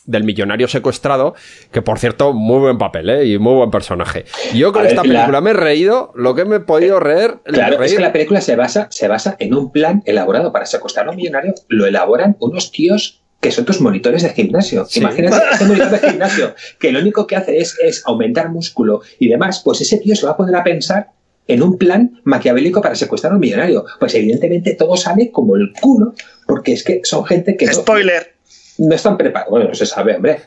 del 0.04 0.24
millonario 0.24 0.66
secuestrado, 0.68 1.34
que 1.70 1.82
por 1.82 1.98
cierto, 1.98 2.32
muy 2.32 2.58
buen 2.58 2.78
papel, 2.78 3.08
¿eh? 3.10 3.26
Y 3.26 3.38
muy 3.38 3.54
buen 3.54 3.70
personaje. 3.70 4.24
Yo 4.54 4.72
con 4.72 4.82
ver, 4.82 4.90
esta 4.92 5.04
la- 5.04 5.12
película 5.14 5.40
me 5.40 5.50
he 5.50 5.54
reído, 5.54 6.12
lo 6.16 6.34
que 6.34 6.44
me 6.44 6.56
he 6.56 6.60
podido 6.60 6.98
reír. 7.00 7.36
Claro, 7.44 7.78
reír- 7.78 7.84
es 7.86 7.94
que 7.94 8.00
la 8.00 8.12
película 8.12 8.40
se 8.40 8.56
basa, 8.56 8.88
se 8.90 9.06
basa 9.08 9.36
en 9.38 9.54
un 9.54 9.70
plan 9.70 10.02
elaborado 10.06 10.52
para 10.52 10.66
secuestrar 10.66 11.06
a 11.06 11.10
un 11.10 11.16
millonario. 11.16 11.54
Lo 11.68 11.86
elaboran 11.86 12.36
unos 12.40 12.72
tíos 12.72 13.20
que 13.40 13.50
son 13.50 13.64
tus 13.64 13.80
monitores 13.80 14.22
de 14.22 14.30
gimnasio. 14.30 14.84
Sí. 14.86 15.00
Imagínate 15.00 15.36
este 15.52 15.64
monitor 15.64 15.90
de 15.90 15.98
gimnasio 16.10 16.54
que 16.78 16.92
lo 16.92 17.00
único 17.00 17.26
que 17.26 17.34
hace 17.36 17.58
es, 17.58 17.76
es 17.82 18.02
aumentar 18.06 18.50
músculo 18.50 19.02
y 19.18 19.28
demás. 19.28 19.62
Pues 19.64 19.80
ese 19.80 19.98
tío 19.98 20.14
se 20.14 20.26
va 20.26 20.32
a 20.32 20.36
poner 20.36 20.54
a 20.54 20.62
pensar 20.62 21.08
en 21.48 21.60
un 21.62 21.76
plan 21.76 22.20
maquiavélico 22.22 22.80
para 22.80 22.94
secuestrar 22.94 23.32
a 23.32 23.34
un 23.34 23.40
millonario. 23.40 23.84
Pues 23.98 24.14
evidentemente 24.14 24.74
todo 24.76 24.96
sale 24.96 25.32
como 25.32 25.56
el 25.56 25.72
culo, 25.80 26.14
porque 26.46 26.72
es 26.72 26.84
que 26.84 27.00
son 27.02 27.24
gente 27.24 27.56
que 27.56 27.66
Spoiler. 27.66 28.22
no 28.41 28.41
están 28.78 29.16
preparados. 29.16 29.50
Bueno, 29.50 29.68
no 29.68 29.74
se 29.74 29.86
sabe, 29.86 30.16
hombre. 30.16 30.42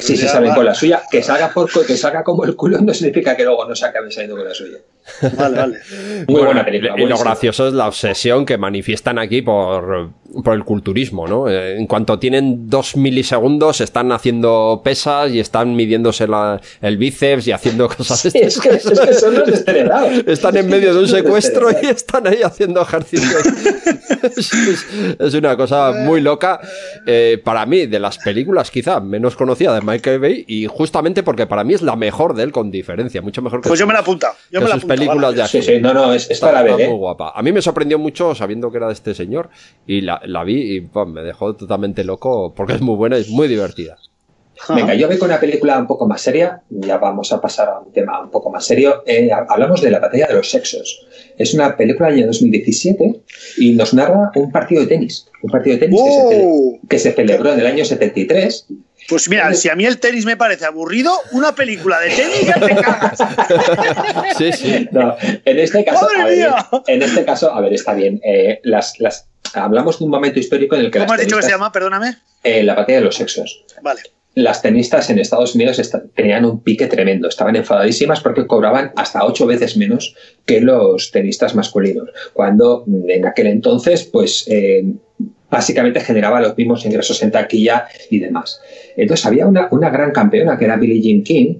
Si 0.00 0.16
se 0.16 0.28
saben 0.28 0.52
con 0.52 0.64
la 0.64 0.74
suya, 0.74 1.02
que 1.10 1.22
salga 1.22 1.50
por 1.50 1.70
que 1.86 1.96
salga 1.96 2.24
como 2.24 2.44
el 2.44 2.56
culo 2.56 2.78
no 2.80 2.92
significa 2.92 3.36
que 3.36 3.44
luego 3.44 3.68
no 3.68 3.76
se 3.76 3.86
acabe 3.86 4.10
saliendo 4.10 4.36
con 4.36 4.46
la 4.46 4.54
suya. 4.54 4.78
Vale, 5.36 5.56
vale. 5.56 5.78
Muy 6.16 6.24
Bueno, 6.26 6.44
buena 6.46 6.64
película. 6.64 6.94
Y 6.96 7.06
lo 7.06 7.18
gracioso 7.18 7.68
es 7.68 7.74
la 7.74 7.86
obsesión 7.88 8.44
que 8.44 8.58
manifiestan 8.58 9.18
aquí 9.18 9.42
por, 9.42 10.10
por 10.44 10.54
el 10.54 10.64
culturismo, 10.64 11.26
¿no? 11.26 11.48
Eh, 11.48 11.76
En 11.76 11.86
cuanto 11.86 12.18
tienen 12.18 12.68
dos 12.68 12.96
milisegundos, 12.96 13.80
están 13.80 14.12
haciendo 14.12 14.80
pesas 14.84 15.30
y 15.30 15.40
están 15.40 15.74
midiéndose 15.76 16.26
la- 16.26 16.60
el 16.82 16.96
bíceps 16.98 17.46
y 17.46 17.52
haciendo 17.52 17.88
cosas. 17.96 18.20
Sí, 18.20 18.30
es, 18.34 18.58
que, 18.60 18.70
es 18.70 18.84
que 19.00 19.14
son 19.14 19.34
los 19.34 19.46
descerebrados. 19.46 20.12
Están 20.26 20.56
en 20.56 20.68
medio 20.68 20.92
de 20.94 21.00
un 21.00 21.08
secuestro 21.08 21.70
y 21.70 21.86
están 21.86 22.26
ahí 22.26 22.40
haciendo 22.42 22.80
ejercicios. 22.82 23.42
es, 25.18 25.34
una 25.34 25.56
cosa 25.56 25.92
muy 25.92 26.20
loca. 26.20 26.60
eh, 27.06 27.40
para 27.42 27.64
mí, 27.66 27.86
de 27.86 27.98
las 28.00 28.18
películas 28.18 28.70
quizá 28.70 29.00
menos 29.00 29.36
conocida 29.36 29.74
de 29.74 29.80
Michael 29.80 30.18
Bay, 30.20 30.44
y 30.48 30.66
justamente 30.66 31.22
porque 31.22 31.46
para 31.46 31.64
mí 31.64 31.74
es 31.74 31.82
la 31.82 31.96
mejor 31.96 32.34
de 32.34 32.42
él 32.44 32.52
con 32.52 32.70
diferencia, 32.70 33.22
mucho 33.22 33.42
mejor 33.42 33.60
que 33.60 33.68
Pues 33.68 33.78
yo 33.80 33.86
me 33.86 33.92
la 33.94 34.00
apunta. 34.00 34.32
Yo 34.50 34.60
me 34.60 34.66
la 34.68 34.74
sus 34.74 34.84
apunto, 34.84 34.94
películas 34.98 35.34
de 35.34 35.46
Sí, 35.48 35.58
acción. 35.58 35.76
sí, 35.76 35.80
no, 35.82 35.94
no, 35.94 36.12
es, 36.12 36.24
es 36.24 36.30
Está, 36.32 36.60
está 36.66 36.82
¿eh? 36.82 36.88
muy 36.88 36.98
guapa. 36.98 37.32
A 37.34 37.42
mí 37.42 37.52
me 37.52 37.62
sorprendió 37.62 37.98
mucho 37.98 38.34
sabiendo 38.34 38.70
que 38.70 38.76
era 38.78 38.86
de 38.88 38.92
este 38.94 39.14
señor 39.14 39.50
y 39.86 40.00
la, 40.00 40.20
la 40.24 40.44
vi 40.44 40.76
y 40.76 40.88
me 41.06 41.22
dejó 41.22 41.54
totalmente 41.54 42.04
loco 42.04 42.52
porque 42.54 42.74
es 42.74 42.80
muy 42.80 42.96
buena 42.96 43.18
y 43.18 43.22
es 43.22 43.28
muy 43.30 43.48
divertida. 43.48 43.96
Venga, 44.74 44.94
yo 44.94 45.06
voy 45.06 45.18
con 45.18 45.28
una 45.28 45.38
película 45.38 45.78
un 45.78 45.86
poco 45.86 46.08
más 46.08 46.22
seria. 46.22 46.62
Ya 46.70 46.96
vamos 46.96 47.30
a 47.30 47.42
pasar 47.42 47.68
a 47.68 47.78
un 47.80 47.92
tema 47.92 48.22
un 48.22 48.30
poco 48.30 48.50
más 48.50 48.64
serio. 48.64 49.02
Eh, 49.06 49.28
hablamos 49.30 49.82
de 49.82 49.90
la 49.90 49.98
batalla 49.98 50.28
de 50.28 50.32
los 50.34 50.50
sexos. 50.50 51.06
Es 51.36 51.52
una 51.52 51.76
película 51.76 52.08
del 52.08 52.20
año 52.20 52.26
2017 52.28 53.20
y 53.58 53.72
nos 53.74 53.92
narra 53.92 54.30
un 54.34 54.50
partido 54.50 54.80
de 54.80 54.86
tenis. 54.86 55.28
Un 55.42 55.50
partido 55.50 55.74
de 55.76 55.80
tenis 55.86 56.00
que, 56.02 56.10
se, 56.10 56.22
cele- 56.22 56.80
que 56.88 56.98
se 56.98 57.12
celebró 57.12 57.52
en 57.52 57.60
el 57.60 57.66
año 57.66 57.84
73. 57.84 58.66
Pues 59.08 59.28
mira, 59.28 59.52
si 59.54 59.68
a 59.68 59.76
mí 59.76 59.84
el 59.86 59.98
tenis 59.98 60.24
me 60.26 60.36
parece 60.36 60.64
aburrido, 60.66 61.12
una 61.32 61.54
película 61.54 62.00
de 62.00 62.10
tenis 62.10 62.46
ya 62.46 62.54
te 62.60 62.74
cagas. 62.74 63.18
Sí, 64.38 64.52
sí. 64.52 64.88
No, 64.92 65.16
en 65.20 65.58
este 65.58 65.84
caso, 65.84 66.06
¡Madre 66.06 66.20
a 66.20 66.24
ver, 66.26 66.36
mía! 66.36 66.68
en 66.86 67.02
este 67.02 67.24
caso, 67.24 67.52
a 67.52 67.60
ver, 67.60 67.72
está 67.72 67.94
bien. 67.94 68.20
Eh, 68.24 68.60
las, 68.64 68.98
las, 69.00 69.28
hablamos 69.54 69.98
de 69.98 70.04
un 70.04 70.10
momento 70.10 70.38
histórico 70.38 70.74
en 70.76 70.82
el 70.82 70.90
que 70.90 70.98
¿Cómo 70.98 71.12
has 71.12 71.18
las 71.18 71.26
dicho 71.26 71.36
que 71.36 71.42
se 71.44 71.50
llama? 71.50 71.72
Perdóname. 71.72 72.16
eh, 72.44 72.62
la 72.62 72.74
batalla 72.74 72.98
de 72.98 73.04
los 73.04 73.16
sexos. 73.16 73.64
Vale. 73.82 74.00
las 74.34 74.60
tenistas 74.60 75.08
en 75.08 75.18
Estados 75.18 75.54
Unidos 75.54 75.80
tenían 76.14 76.44
un 76.44 76.62
pique 76.62 76.86
tremendo, 76.88 77.28
estaban 77.28 77.56
enfadadísimas 77.56 78.20
porque 78.20 78.46
cobraban 78.46 78.92
hasta 78.96 79.24
ocho 79.24 79.46
veces 79.46 79.76
menos 79.78 80.14
que 80.44 80.60
los 80.60 81.10
tenistas 81.10 81.54
masculinos, 81.54 82.10
cuando 82.34 82.84
en 83.08 83.26
aquel 83.26 83.46
entonces, 83.46 84.04
pues 84.04 84.44
eh, 84.48 84.84
básicamente 85.50 86.00
generaba 86.00 86.40
los 86.40 86.56
mismos 86.56 86.84
ingresos 86.84 87.22
en 87.22 87.30
taquilla 87.30 87.86
y 88.10 88.18
demás. 88.18 88.60
Entonces 88.96 89.26
había 89.26 89.46
una, 89.46 89.68
una 89.70 89.90
gran 89.90 90.12
campeona 90.12 90.58
que 90.58 90.64
era 90.64 90.76
Billie 90.76 91.00
Jean 91.00 91.22
King, 91.22 91.56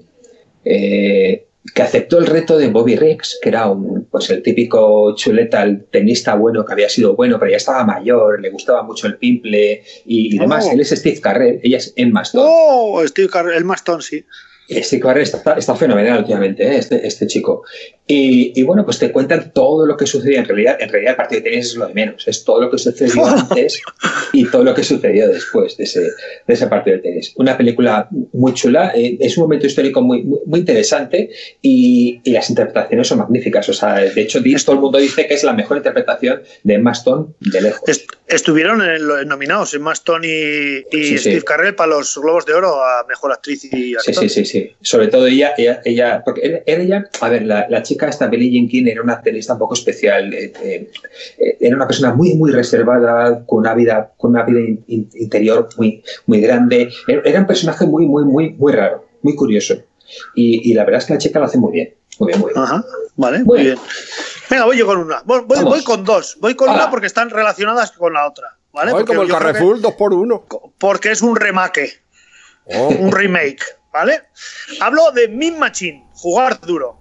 eh, 0.65 1.47
que 1.75 1.83
aceptó 1.83 2.19
el 2.19 2.27
reto 2.27 2.59
de 2.59 2.69
Bobby 2.69 2.97
Riggs, 2.97 3.39
que 3.43 3.49
era 3.49 3.69
un, 3.69 4.05
pues 4.11 4.31
el 4.31 4.43
típico 4.43 5.15
chuleta, 5.17 5.63
el 5.63 5.85
tenista 5.85 6.35
bueno 6.35 6.65
que 6.65 6.73
había 6.73 6.89
sido 6.89 7.17
bueno, 7.17 7.39
pero 7.39 7.51
ya 7.51 7.57
estaba 7.57 7.85
mayor, 7.85 8.41
le 8.41 8.51
gustaba 8.51 8.83
mucho 8.83 9.07
el 9.07 9.17
pimple 9.17 9.83
y, 10.05 10.35
y 10.35 10.39
demás. 10.39 10.67
Oh. 10.69 10.73
Él 10.73 10.81
es 10.81 10.91
Steve 10.91 11.21
Carrell, 11.21 11.61
ella 11.63 11.79
es 11.79 11.93
Emma 11.97 12.23
Stone. 12.23 12.47
Oh, 12.49 13.03
Steve 13.07 13.29
Carell, 13.29 13.57
el 13.57 13.65
Mastón, 13.65 14.01
sí. 14.03 14.25
Steve 14.69 15.03
Carrell 15.03 15.23
está, 15.23 15.55
está 15.55 15.75
fenomenal 15.77 16.19
últimamente, 16.21 16.67
¿eh? 16.67 16.77
este, 16.79 17.07
este 17.07 17.27
chico. 17.27 17.65
Y, 18.09 18.53
y 18.55 18.63
bueno, 18.63 18.85
pues 18.85 18.99
te 19.01 19.11
cuentan 19.11 19.51
todo 19.53 19.85
lo 19.85 19.97
que 19.97 20.07
sucedió. 20.07 20.39
En 20.39 20.45
realidad, 20.45 20.77
en 20.81 20.89
realidad 20.91 21.13
el 21.13 21.17
partido 21.17 21.41
de 21.43 21.51
tenis 21.51 21.67
es 21.67 21.75
lo 21.77 21.89
de 21.89 21.95
menos, 21.95 22.27
es 22.29 22.45
todo 22.45 22.61
lo 22.61 22.71
que 22.71 22.79
sucedió 22.79 23.27
antes 23.27 23.81
y 24.33 24.45
todo 24.49 24.63
lo 24.63 24.75
que 24.75 24.85
sucedió 24.85 25.29
después 25.29 25.77
de 25.77 25.85
ese, 25.85 26.01
de 26.03 26.55
ese 26.55 26.67
partido 26.69 26.97
de 26.99 27.03
tenis. 27.03 27.33
Una 27.37 27.57
película 27.57 28.09
muy 28.33 28.55
chula, 28.55 28.93
eh, 28.95 29.17
es 29.21 29.37
un 29.37 29.43
momento 29.45 29.67
histórico 29.67 30.03
muy, 30.03 30.23
muy, 30.23 30.39
muy 30.47 30.61
interesante 30.61 31.31
y, 31.63 32.21
y 32.23 32.31
las 32.31 32.49
interpretaciones 32.49 33.09
son 33.09 33.19
magníficas. 33.19 33.69
O 33.69 33.73
sea, 33.73 33.95
de 33.95 34.21
hecho, 34.21 34.41
todo 34.65 34.77
el 34.77 34.83
mundo 34.83 34.99
dice 34.99 35.27
que 35.27 35.35
es 35.35 35.43
la 35.43 35.53
mejor 35.53 35.77
interpretación 35.79 36.43
de 36.63 36.75
Emma 36.75 36.93
Stone 36.93 37.27
de 37.41 37.61
lejos. 37.61 37.89
Est- 37.89 38.09
estuvieron 38.29 38.83
en 38.83 39.07
lo- 39.07 39.25
nominados 39.25 39.75
en 39.75 39.83
Maston 39.83 40.23
y, 40.25 40.29
y 40.29 40.83
Sí, 41.05 41.09
sí. 41.09 41.19
Steve 41.19 41.43
Carell 41.43 41.75
para 41.75 41.91
los 41.91 42.17
Globos 42.17 42.47
de 42.47 42.55
Oro 42.55 42.83
a 42.85 43.05
Mejor 43.09 43.33
Actriz 43.33 43.65
y 43.65 43.69
Sí, 43.69 43.95
Actor. 43.97 44.15
sí, 44.15 44.29
sí, 44.29 44.45
sí. 44.45 44.71
Sobre 44.81 45.09
todo 45.09 45.27
ella, 45.27 45.55
ella, 45.59 45.81
ella 45.85 46.23
porque 46.25 46.63
era 46.65 46.83
ella, 46.83 47.09
a 47.21 47.29
ver, 47.29 47.43
la, 47.43 47.67
la 47.69 47.83
chica 47.83 47.96
esta, 48.05 48.27
Billie 48.27 48.51
Jean 48.51 48.69
King, 48.69 48.87
era 48.87 49.03
una 49.03 49.21
tenista 49.23 49.55
un 49.55 49.59
poco 49.59 49.75
especial. 49.75 50.33
eh, 50.35 50.53
eh, 50.63 50.91
era 51.61 51.75
una 51.77 51.87
persona 51.87 52.13
muy, 52.15 52.35
muy 52.35 52.51
reservada, 52.53 53.45
con 53.47 53.61
una 53.61 53.75
vida, 53.75 54.13
con 54.19 54.33
una 54.33 54.43
vida 54.45 54.61
in- 54.61 55.09
interior 55.15 55.69
muy, 55.79 56.03
muy 56.27 56.41
grande. 56.41 56.91
Era, 57.09 57.23
era 57.25 57.41
un 57.41 57.47
personaje 57.47 57.87
muy, 57.87 58.07
muy, 58.07 58.25
muy, 58.25 58.51
muy 58.51 58.73
raro, 58.73 59.07
muy 59.23 59.35
curioso. 59.35 59.75
Y, 60.35 60.71
y 60.71 60.75
la 60.75 60.85
verdad 60.85 61.01
es 61.01 61.07
que 61.07 61.15
la 61.15 61.19
chica 61.19 61.39
lo 61.39 61.47
hace 61.47 61.59
muy 61.59 61.73
bien. 61.73 61.95
Muy 62.19 62.29
bien, 62.29 62.41
muy 62.41 62.53
bien. 62.53 62.63
Ajá, 62.63 62.85
vale, 63.17 63.39
Muy 63.39 63.47
muy 63.47 63.59
bien. 63.65 63.75
bien. 63.75 63.87
Venga, 64.51 64.65
voy 64.67 64.77
yo 64.79 64.87
con 64.87 64.99
una. 64.99 65.23
Voy, 65.25 65.41
voy- 65.47 65.83
con 65.85 66.05
dos. 66.05 66.37
Voy 66.41 66.55
con 66.55 66.69
una 66.71 66.89
porque 66.91 67.07
están 67.07 67.31
relacionadas 67.31 67.91
con 67.93 68.13
la 68.13 68.29
otra. 68.29 68.57
¿Vale? 68.73 68.93
Hoy 68.93 69.05
como 69.05 69.23
el 69.23 69.29
que- 69.29 69.33
Carrefour, 69.35 69.81
dos 69.81 69.95
por 69.95 70.13
uno. 70.15 70.45
porque 70.79 71.11
es 71.11 71.23
un 71.23 71.35
remake, 71.35 72.03
Oh. 72.67 72.89
un 72.89 73.11
remake, 73.13 73.63
¿vale? 73.93 74.23
Hablo 74.81 75.11
de 75.13 75.29
Min 75.29 75.59
Machine, 75.59 76.05
jugar 76.15 76.61
duro. 76.61 76.99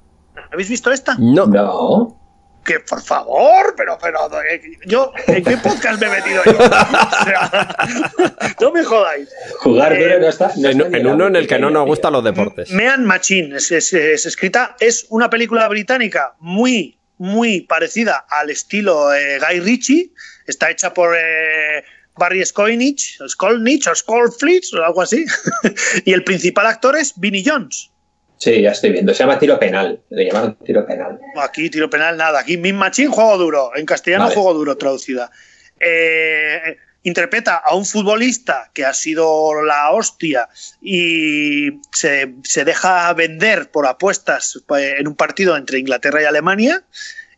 ¿Habéis 0.52 0.70
visto 0.70 0.92
esta? 0.92 1.16
No. 1.20 1.46
No. 1.48 2.22
Que 2.64 2.80
por 2.80 3.00
favor, 3.00 3.76
pero, 3.78 3.96
pero, 4.02 4.18
eh, 4.42 4.60
yo, 4.88 5.12
¿en 5.28 5.44
qué 5.44 5.56
podcast 5.58 6.02
me 6.02 6.08
he 6.08 6.10
metido 6.10 6.42
yo? 6.46 6.52
O 6.58 7.24
sea, 7.24 7.78
no 8.60 8.72
me 8.72 8.84
jodáis. 8.84 9.30
Jugar 9.60 9.94
Eh, 9.94 10.04
duro 10.04 10.20
no 10.22 10.28
está. 10.30 10.52
no 10.58 10.70
En, 10.70 10.82
está 10.82 10.98
uno 11.14 11.28
en 11.28 11.36
el 11.36 11.48
que 11.48 11.60
no 11.60 11.70
nos 11.70 11.86
gustan 11.86 12.14
los 12.14 12.24
deportes. 12.24 12.72
Mean 12.72 13.06
Machine 13.06 13.56
es, 13.58 13.72
es- 13.72 13.94
es 13.94 14.26
escrita, 14.26 14.76
es 14.80 15.06
una 15.10 15.30
película 15.30 15.68
británica 15.68 16.34
muy, 16.40 16.98
muy 17.20 17.62
parecida 17.62 18.26
al 18.28 18.50
estilo 18.50 19.14
eh, 19.14 19.38
Guy 19.40 19.60
Ritchie. 19.60 20.12
Está 20.48 20.72
hecha 20.72 20.92
por 20.92 21.16
eh, 21.16 21.84
Barry 22.18 22.44
Skolnich, 22.44 23.20
Skolnich 23.28 23.88
o 23.88 23.94
Skolflitz 23.94 24.74
o 24.74 24.84
algo 24.84 25.04
así. 25.04 25.24
y 26.06 26.14
el 26.14 26.24
principal 26.24 26.66
actor 26.66 26.96
es 26.98 27.14
Vinnie 27.16 27.44
Jones. 27.46 27.92
Sí, 28.38 28.62
ya 28.62 28.72
estoy 28.72 28.92
viendo. 28.92 29.14
Se 29.14 29.20
llama 29.24 29.40
tiro 29.40 29.58
penal. 29.60 30.00
Le 30.10 30.26
llamaron 30.26 30.56
tiro 30.66 30.86
penal. 30.86 31.20
Aquí 31.38 31.70
tiro 31.70 31.90
penal 31.90 32.18
nada. 32.18 32.40
Aquí 32.40 32.58
Min 32.58 32.76
Machine, 32.76 33.08
juego 33.10 33.38
duro. 33.38 33.72
En 33.76 33.86
castellano, 33.86 34.26
Vale. 34.26 34.36
juego 34.36 34.54
duro 34.54 34.78
traducida. 34.78 35.32
Eh, 35.80 36.78
interpreta 37.04 37.58
a 37.58 37.76
un 37.76 37.86
futbolista 37.86 38.72
que 38.74 38.84
ha 38.84 38.94
sido 38.94 39.62
la 39.64 39.92
hostia 39.92 40.50
y 40.82 41.80
se, 41.92 42.34
se 42.44 42.66
deja 42.66 43.14
vender 43.14 43.70
por 43.70 43.86
apuestas 43.86 44.60
eh, 44.78 44.96
en 44.98 45.08
un 45.08 45.16
partido 45.16 45.56
entre 45.56 45.78
Inglaterra 45.80 46.22
y 46.24 46.26
Alemania 46.26 46.84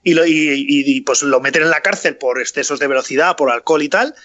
y, 0.04 0.14
lo, 0.14 0.26
y, 0.26 0.32
y- 0.32 0.66
y, 0.98 1.02
pues 1.02 1.22
lo 1.24 1.42
meten 1.42 1.64
en 1.64 1.70
la 1.70 1.82
cárcel 1.82 2.16
por 2.16 2.40
excesos 2.40 2.80
de 2.80 2.88
velocidad, 2.88 3.36
por 3.36 3.52
alcohol 3.52 3.84
y 3.84 3.90
tal. 3.90 4.16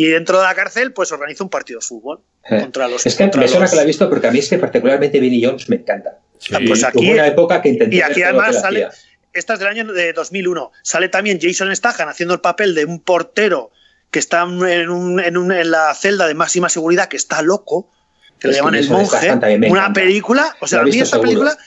Y 0.00 0.06
dentro 0.06 0.38
de 0.38 0.44
la 0.44 0.54
cárcel, 0.54 0.92
pues 0.92 1.10
organiza 1.10 1.42
un 1.42 1.50
partido 1.50 1.80
de 1.80 1.84
fútbol 1.86 2.20
Eh, 2.48 2.60
contra 2.60 2.86
los. 2.86 3.04
Es 3.04 3.16
que 3.16 3.24
contra 3.24 3.40
me 3.40 3.48
suena 3.48 3.62
los- 3.64 3.70
que 3.70 3.76
la 3.76 3.82
he 3.82 3.86
visto 3.86 4.08
porque 4.08 4.28
a 4.28 4.30
mí 4.30 4.38
es 4.38 4.48
que 4.48 4.56
particularmente 4.56 5.18
Vinnie 5.18 5.44
Jones 5.44 5.68
me 5.68 5.74
encanta. 5.76 6.18
Sí. 6.38 6.54
Ah, 6.54 6.60
pues 6.64 6.80
Y 6.80 6.84
aquí- 6.84 6.98
hubo 7.06 7.12
una 7.14 7.26
época 7.26 7.60
que 7.60 7.68
intenté 7.70 7.96
y 7.96 8.00
aquí 8.02 8.22
además 8.22 8.60
sale, 8.60 8.86
esta 9.32 9.54
es 9.54 9.58
del 9.58 9.66
año 9.68 9.84
de 9.92 10.12
2001. 10.12 10.70
Sale 10.84 11.08
también 11.08 11.40
Jason 11.42 11.74
Statham 11.74 12.08
haciendo 12.08 12.32
el 12.34 12.40
papel 12.40 12.76
de 12.76 12.84
un 12.84 13.00
portero 13.00 13.72
que 14.12 14.20
está 14.20 14.42
en, 14.42 14.88
un- 14.88 15.18
en 15.18 15.36
un- 15.36 15.50
en 15.50 15.70
la 15.70 15.92
celda 15.96 16.28
de 16.28 16.34
máxima 16.34 16.68
seguridad, 16.68 17.08
que 17.08 17.16
está 17.16 17.42
loco, 17.42 17.90
que 18.38 18.46
Es 18.46 18.52
le 18.52 18.58
llaman 18.58 18.74
que 18.74 18.80
el 18.80 18.90
monje. 18.90 19.32
Una 19.68 19.92
película, 19.92 20.56
o 20.60 20.68
sea, 20.68 20.80
a 20.80 20.82
mí 20.84 20.90
esta 20.90 21.06
seguro. 21.16 21.22
película, 21.22 21.58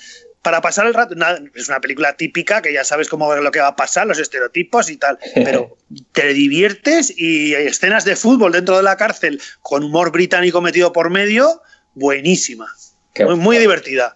para 0.41 0.61
pasar 0.61 0.87
el 0.87 0.93
rato, 0.93 1.15
nada, 1.15 1.39
es 1.53 1.69
una 1.69 1.79
película 1.79 2.15
típica 2.15 2.61
que 2.61 2.73
ya 2.73 2.83
sabes 2.83 3.09
cómo 3.09 3.33
lo 3.35 3.51
que 3.51 3.59
va 3.59 3.67
a 3.67 3.75
pasar, 3.75 4.07
los 4.07 4.19
estereotipos 4.19 4.89
y 4.89 4.97
tal, 4.97 5.19
pero 5.35 5.77
te 6.11 6.33
diviertes 6.33 7.13
y 7.15 7.53
hay 7.53 7.67
escenas 7.67 8.05
de 8.05 8.15
fútbol 8.15 8.51
dentro 8.51 8.77
de 8.77 8.83
la 8.83 8.97
cárcel 8.97 9.39
con 9.61 9.83
humor 9.83 10.11
británico 10.11 10.61
metido 10.61 10.91
por 10.91 11.09
medio, 11.09 11.61
buenísima. 11.93 12.73
Qué 13.13 13.25
muy, 13.25 13.57
divertida. 13.57 14.15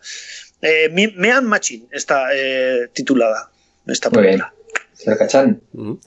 Eh, 0.62 0.90
Mean 0.90 1.46
Machine 1.46 1.88
está 1.92 2.30
eh, 2.34 2.90
titulada 2.94 3.52
esta 3.86 4.10
Muy 4.10 4.24
bien. 4.24 4.40
película. 4.40 4.54
Señor 4.94 5.18
Cachán. 5.18 5.62
Ujú. 5.74 6.00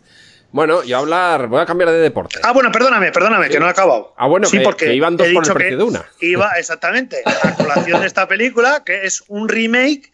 Bueno, 0.50 0.82
yo 0.82 0.96
a 0.96 1.00
hablar, 1.00 1.46
voy 1.48 1.60
a 1.60 1.66
cambiar 1.66 1.90
de 1.90 1.98
deporte. 1.98 2.40
Ah, 2.42 2.52
bueno, 2.52 2.72
perdóname, 2.72 3.12
perdóname, 3.12 3.48
que 3.50 3.60
no 3.60 3.66
he 3.66 3.70
acabado. 3.70 4.14
Ah, 4.16 4.26
bueno, 4.28 4.48
sí, 4.48 4.58
que- 4.58 4.64
porque 4.64 4.84
que 4.86 4.94
iban 4.94 5.16
dos 5.16 5.26
he 5.26 5.34
por 5.34 5.44
el 5.46 5.52
precio 5.52 5.70
que 5.70 5.76
de 5.76 5.82
una. 5.84 6.06
Iba, 6.20 6.52
exactamente, 6.58 7.22
a 7.42 7.54
colación 7.54 8.00
de 8.00 8.06
esta 8.06 8.26
película, 8.26 8.82
que 8.84 9.04
es 9.04 9.22
un 9.28 9.48
remake 9.48 10.10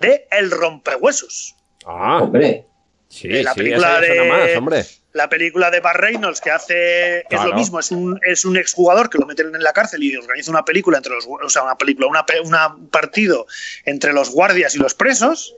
de 0.00 0.26
El 0.30 0.50
Rompehuesos. 0.50 1.54
Ah, 1.86 2.18
Eh, 2.18 2.20
sí, 2.20 2.24
Hombre. 2.26 2.66
sí, 3.08 3.28
la 3.28 3.40
esa 3.40 3.54
película 3.54 3.98
suena 3.98 4.22
de- 4.22 4.28
más, 4.28 4.56
hombre. 4.56 4.84
La 5.12 5.28
película 5.30 5.70
de 5.70 5.80
Bar 5.80 5.98
Reynolds 5.98 6.42
que 6.42 6.50
hace 6.50 7.20
es 7.20 7.42
lo 7.42 7.54
mismo, 7.54 7.80
es 7.80 7.90
un, 7.90 8.20
es 8.26 8.44
un 8.44 8.58
exjugador 8.58 9.08
que 9.08 9.16
lo 9.16 9.24
meten 9.24 9.54
en 9.54 9.62
la 9.62 9.72
cárcel 9.72 10.02
y 10.02 10.14
organiza 10.14 10.50
una 10.50 10.62
película 10.66 10.98
entre 10.98 11.14
los 11.14 11.26
o 11.26 11.48
sea, 11.48 11.62
una 11.62 11.78
película, 11.78 12.06
una, 12.08 12.26
una- 12.44 12.74
un 12.74 12.88
partido 12.90 13.46
entre 13.86 14.12
los 14.12 14.28
guardias 14.30 14.74
y 14.74 14.78
los 14.78 14.92
presos. 14.94 15.54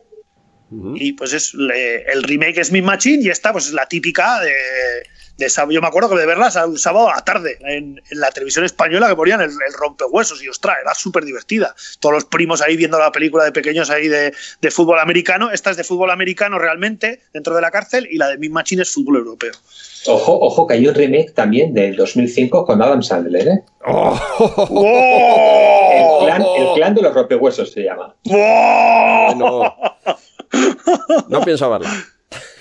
Y 0.71 1.13
pues 1.15 1.33
es 1.33 1.55
le- 1.55 2.03
el 2.11 2.23
remake 2.23 2.59
es 2.59 2.71
Mi 2.71 2.83
Machine 2.83 3.23
y 3.23 3.31
esta 3.31 3.53
pues 3.53 3.67
es 3.69 3.73
la 3.73 3.87
típica 3.87 4.41
de, 4.41 4.53
de. 5.39 5.49
Yo 5.71 5.81
me 5.81 5.87
acuerdo 5.87 6.11
que 6.11 6.17
de 6.17 6.27
verla 6.27 6.51
un 6.67 6.79
sábado 6.79 7.09
a 7.09 7.15
la 7.17 7.25
tarde 7.25 7.57
en, 7.61 8.03
en 8.11 8.21
la 8.21 8.31
televisión 8.31 8.65
española 8.67 9.09
que 9.09 9.17
ponían 9.17 9.41
el, 9.41 9.51
el 9.51 9.73
rompehuesos 9.79 10.43
y 10.43 10.49
ostras, 10.49 10.77
era 10.83 10.93
súper 10.95 11.25
divertida. 11.25 11.75
Todos 12.01 12.15
los 12.17 12.25
primos 12.27 12.61
ahí 12.61 12.77
viendo 12.77 12.99
la 12.99 13.11
película 13.13 13.45
de 13.45 13.53
pequeños 13.53 13.89
ahí 13.89 14.09
de, 14.09 14.35
de 14.61 14.71
fútbol 14.71 14.99
americano. 14.99 15.51
Esta 15.51 15.71
es 15.71 15.77
de 15.79 15.85
fútbol 15.85 16.11
americano 16.11 16.59
realmente 16.59 17.21
dentro 17.33 17.55
de 17.55 17.63
la 17.63 17.71
cárcel 17.71 18.07
y 18.11 18.19
la 18.19 18.29
de 18.29 18.37
Mi 18.39 18.49
Machine 18.51 18.83
es 18.83 18.93
fútbol 18.93 19.17
europeo. 19.17 19.53
Ojo, 20.07 20.39
ojo, 20.41 20.67
que 20.67 20.75
hay 20.75 20.87
un 20.87 20.95
remake 20.95 21.33
también 21.35 21.75
del 21.75 21.97
2005 21.97 22.65
con 22.65 22.81
Adam 22.81 23.03
Sandler, 23.03 23.49
¿eh? 23.49 23.63
¡Oh! 23.87 24.19
El, 25.93 26.27
clan, 26.27 26.43
el 26.43 26.75
clan 26.75 26.95
de 26.95 27.03
los 27.03 27.15
rompehuesos 27.15 27.73
se 27.73 27.83
llama. 27.83 28.15
¡Oh! 28.31 29.35
No, 29.37 29.75
no 31.29 31.41
pienso 31.43 31.71
verla. 31.71 31.91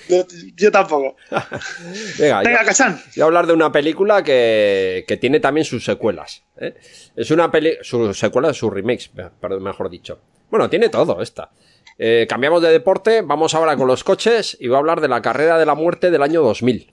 No, 0.08 0.24
Yo 0.56 0.70
tampoco. 0.70 1.16
Venga, 2.18 2.42
Venga, 2.42 2.72
yo-. 2.72 2.84
Voy 3.16 3.22
a 3.22 3.24
hablar 3.24 3.46
de 3.46 3.52
una 3.52 3.70
película 3.70 4.22
que, 4.22 5.04
que 5.06 5.16
tiene 5.16 5.40
también 5.40 5.64
sus 5.64 5.84
secuelas. 5.84 6.44
¿eh? 6.56 6.74
Es 7.14 7.30
una 7.30 7.50
peli... 7.50 7.76
Sus 7.82 8.18
secuelas, 8.18 8.56
sus 8.56 8.72
remakes, 8.72 9.10
perdón, 9.40 9.62
mejor 9.62 9.90
dicho. 9.90 10.18
Bueno, 10.50 10.70
tiene 10.70 10.88
todo 10.88 11.20
esta. 11.20 11.50
Eh, 11.98 12.26
cambiamos 12.28 12.62
de 12.62 12.70
deporte, 12.70 13.22
vamos 13.22 13.54
ahora 13.54 13.76
con 13.76 13.86
los 13.88 14.04
coches 14.04 14.56
y 14.60 14.68
voy 14.68 14.76
a 14.76 14.78
hablar 14.78 15.00
de 15.00 15.08
la 15.08 15.20
carrera 15.20 15.58
de 15.58 15.66
la 15.66 15.74
muerte 15.74 16.10
del 16.10 16.22
año 16.22 16.42
2000. 16.42 16.92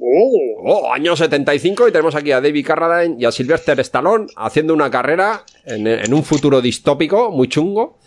¡Oh! 0.00 0.62
Oh, 0.62 0.92
año 0.92 1.16
75 1.16 1.88
y 1.88 1.92
tenemos 1.92 2.14
aquí 2.14 2.32
a 2.32 2.40
David 2.40 2.66
Carradine 2.66 3.16
y 3.18 3.24
a 3.24 3.32
Sylvester 3.32 3.78
Stallone 3.80 4.26
haciendo 4.36 4.74
una 4.74 4.90
carrera 4.90 5.44
en, 5.64 5.86
en 5.86 6.12
un 6.12 6.22
futuro 6.24 6.60
distópico 6.60 7.30
muy 7.30 7.48
chungo. 7.48 7.98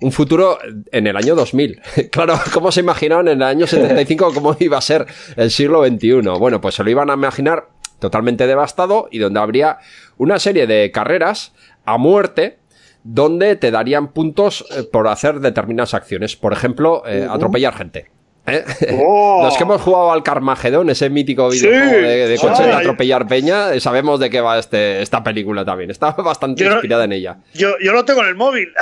Un 0.00 0.12
futuro 0.12 0.58
en 0.92 1.06
el 1.06 1.16
año 1.16 1.34
2000. 1.34 1.80
Claro, 2.10 2.34
¿cómo 2.52 2.70
se 2.70 2.80
imaginaban 2.80 3.28
en 3.28 3.38
el 3.38 3.48
año 3.48 3.66
75 3.66 4.32
cómo 4.32 4.56
iba 4.60 4.78
a 4.78 4.80
ser 4.80 5.06
el 5.36 5.50
siglo 5.50 5.84
XXI? 5.84 6.20
Bueno, 6.38 6.60
pues 6.60 6.76
se 6.76 6.84
lo 6.84 6.90
iban 6.90 7.10
a 7.10 7.14
imaginar 7.14 7.68
totalmente 7.98 8.46
devastado 8.46 9.08
y 9.10 9.18
donde 9.18 9.40
habría 9.40 9.78
una 10.16 10.38
serie 10.38 10.66
de 10.66 10.90
carreras 10.92 11.52
a 11.84 11.98
muerte 11.98 12.58
donde 13.02 13.56
te 13.56 13.70
darían 13.70 14.12
puntos 14.12 14.64
eh, 14.70 14.82
por 14.84 15.08
hacer 15.08 15.40
determinadas 15.40 15.94
acciones. 15.94 16.36
Por 16.36 16.52
ejemplo, 16.52 17.02
eh, 17.06 17.26
atropellar 17.28 17.74
gente. 17.74 18.10
¿Eh? 18.48 18.64
¡Oh! 19.04 19.42
Los 19.44 19.56
que 19.56 19.62
hemos 19.62 19.80
jugado 19.80 20.12
al 20.12 20.22
Carmagedón, 20.22 20.90
ese 20.90 21.10
mítico 21.10 21.48
videojuego 21.50 21.90
Sí. 21.96 22.02
de, 22.02 22.28
de 22.28 22.38
coche 22.38 22.62
de 22.64 22.72
atropellar 22.72 23.26
peña, 23.26 23.72
eh, 23.74 23.80
sabemos 23.80 24.20
de 24.20 24.30
qué 24.30 24.40
va 24.40 24.58
este, 24.58 25.02
esta 25.02 25.22
película 25.22 25.64
también. 25.64 25.90
Está 25.90 26.10
bastante 26.12 26.62
Yo 26.64 26.70
no- 26.70 26.76
inspirada 26.76 27.04
en 27.04 27.12
ella. 27.12 27.38
Yo, 27.54 27.70
yo 27.82 27.92
lo 27.92 28.04
tengo 28.04 28.22
en 28.22 28.28
el 28.28 28.34
móvil. 28.34 28.68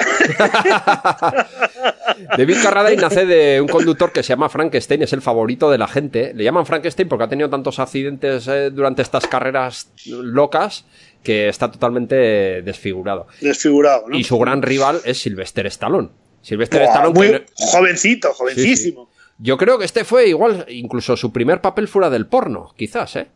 David 2.37 2.57
Carradine 2.63 3.03
nace 3.03 3.27
de 3.27 3.61
un 3.61 3.69
conductor 3.69 4.13
que 4.13 4.23
se 4.23 4.31
llama 4.31 4.49
Frankenstein, 4.49 5.03
es 5.03 5.13
el 5.13 5.23
favorito 5.23 5.71
de 5.71 5.79
la 5.79 5.89
gente. 5.89 6.33
Le 6.35 6.45
llaman 6.45 6.67
Frankenstein 6.67 7.09
porque 7.09 7.25
ha 7.25 7.29
tenido 7.29 7.51
tantos 7.51 7.79
accidentes 7.79 8.47
eh, 8.49 8.71
durante 8.71 9.03
estas 9.03 9.27
carreras 9.27 9.91
locas 10.07 10.85
que 11.23 11.49
está 11.49 11.71
totalmente 11.71 12.63
desfigurado. 12.63 13.27
Desfigurado, 13.41 14.05
¿no? 14.09 14.17
Y 14.17 14.25
su 14.25 14.39
gran 14.39 14.63
rival 14.63 15.01
es 15.05 15.19
Sylvester 15.21 15.67
Stallone. 15.67 16.09
Sylvester 16.41 16.83
Buah, 16.83 16.91
Stallone 16.93 17.15
muy 17.19 17.29
que 17.29 17.47
jovencito, 17.57 18.33
jovencísimo. 18.33 19.11
Yo 19.39 19.57
creo 19.59 19.79
que 19.79 19.85
este 19.85 20.05
fue 20.05 20.29
igual, 20.29 20.65
incluso 20.69 21.17
su 21.17 21.33
primer 21.33 21.61
papel 21.61 21.89
fuera 21.89 22.09
del 22.11 22.27
porno, 22.27 22.73
quizás, 22.77 23.17
¿eh? 23.17 23.27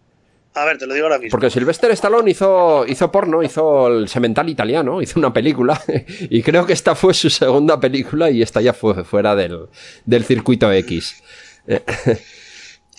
A 0.54 0.64
ver, 0.64 0.78
te 0.78 0.86
lo 0.86 0.94
digo 0.94 1.06
ahora 1.06 1.18
mismo. 1.18 1.30
Porque 1.30 1.48
Sylvester 1.50 1.90
Stallone 1.92 2.30
hizo, 2.30 2.84
hizo 2.86 3.12
porno, 3.12 3.42
hizo 3.42 3.86
el 3.86 4.08
semental 4.08 4.48
italiano, 4.48 5.00
hizo 5.00 5.18
una 5.20 5.32
película, 5.32 5.80
y 6.30 6.42
creo 6.42 6.66
que 6.66 6.72
esta 6.72 6.94
fue 6.94 7.14
su 7.14 7.30
segunda 7.30 7.78
película 7.78 8.30
y 8.30 8.42
esta 8.42 8.60
ya 8.60 8.72
fue 8.72 9.04
fuera 9.04 9.36
del, 9.36 9.66
del 10.06 10.24
circuito 10.24 10.72
X. 10.72 11.22
Eh, 11.68 11.82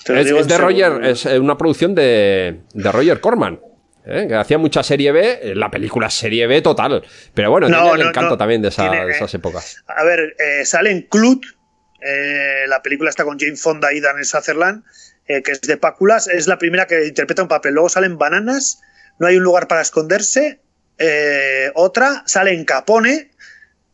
Es, 0.04 0.48
de. 0.48 0.58
Roger, 0.58 1.04
es 1.06 1.26
eh, 1.28 1.38
una 1.40 1.56
producción 1.58 1.94
de, 1.94 2.62
de 2.74 2.92
Roger 2.92 3.20
Corman. 3.22 3.60
¿eh? 4.04 4.26
Que 4.28 4.34
hacía 4.36 4.58
mucha 4.58 4.82
serie 4.82 5.12
B, 5.12 5.40
eh, 5.44 5.56
la 5.56 5.70
película 5.70 6.10
serie 6.10 6.48
B 6.48 6.62
total. 6.64 7.04
Pero 7.36 7.52
bueno, 7.52 7.70
No, 7.70 7.84
tiene 7.84 8.02
el 8.02 8.08
encanto 8.10 8.32
no. 8.32 8.38
también 8.38 8.64
de, 8.64 8.70
esa- 8.70 8.90
Tiene, 8.90 9.06
de 9.06 9.12
esas 9.12 9.32
épocas. 9.36 9.84
A 9.88 10.04
ver, 10.04 10.36
eh, 10.40 10.66
sale 10.66 10.90
en 10.90 11.04
Clut, 11.04 11.46
eh, 12.02 12.66
la 12.68 12.82
película 12.82 13.10
está 13.10 13.24
con 13.24 13.40
Jane 13.40 13.56
Fonda 13.56 13.94
y 13.94 14.00
Daniel 14.00 14.26
Sutherland, 14.26 14.84
eh, 15.28 15.42
que 15.42 15.52
es 15.52 15.62
de 15.62 15.78
Páculas, 15.78 16.28
es 16.28 16.48
la 16.48 16.58
primera 16.58 16.88
que 16.88 17.06
interpreta 17.06 17.44
un 17.44 17.48
papel. 17.48 17.74
Luego 17.74 17.90
salen 17.90 18.18
Bananas, 18.18 18.82
No 19.20 19.28
hay 19.28 19.38
un 19.38 19.44
lugar 19.44 19.68
para 19.68 19.82
esconderse, 19.82 20.60
eh, 20.98 21.72
otra, 21.76 22.24
sale 22.26 22.54
en 22.54 22.66
Capone. 22.66 23.32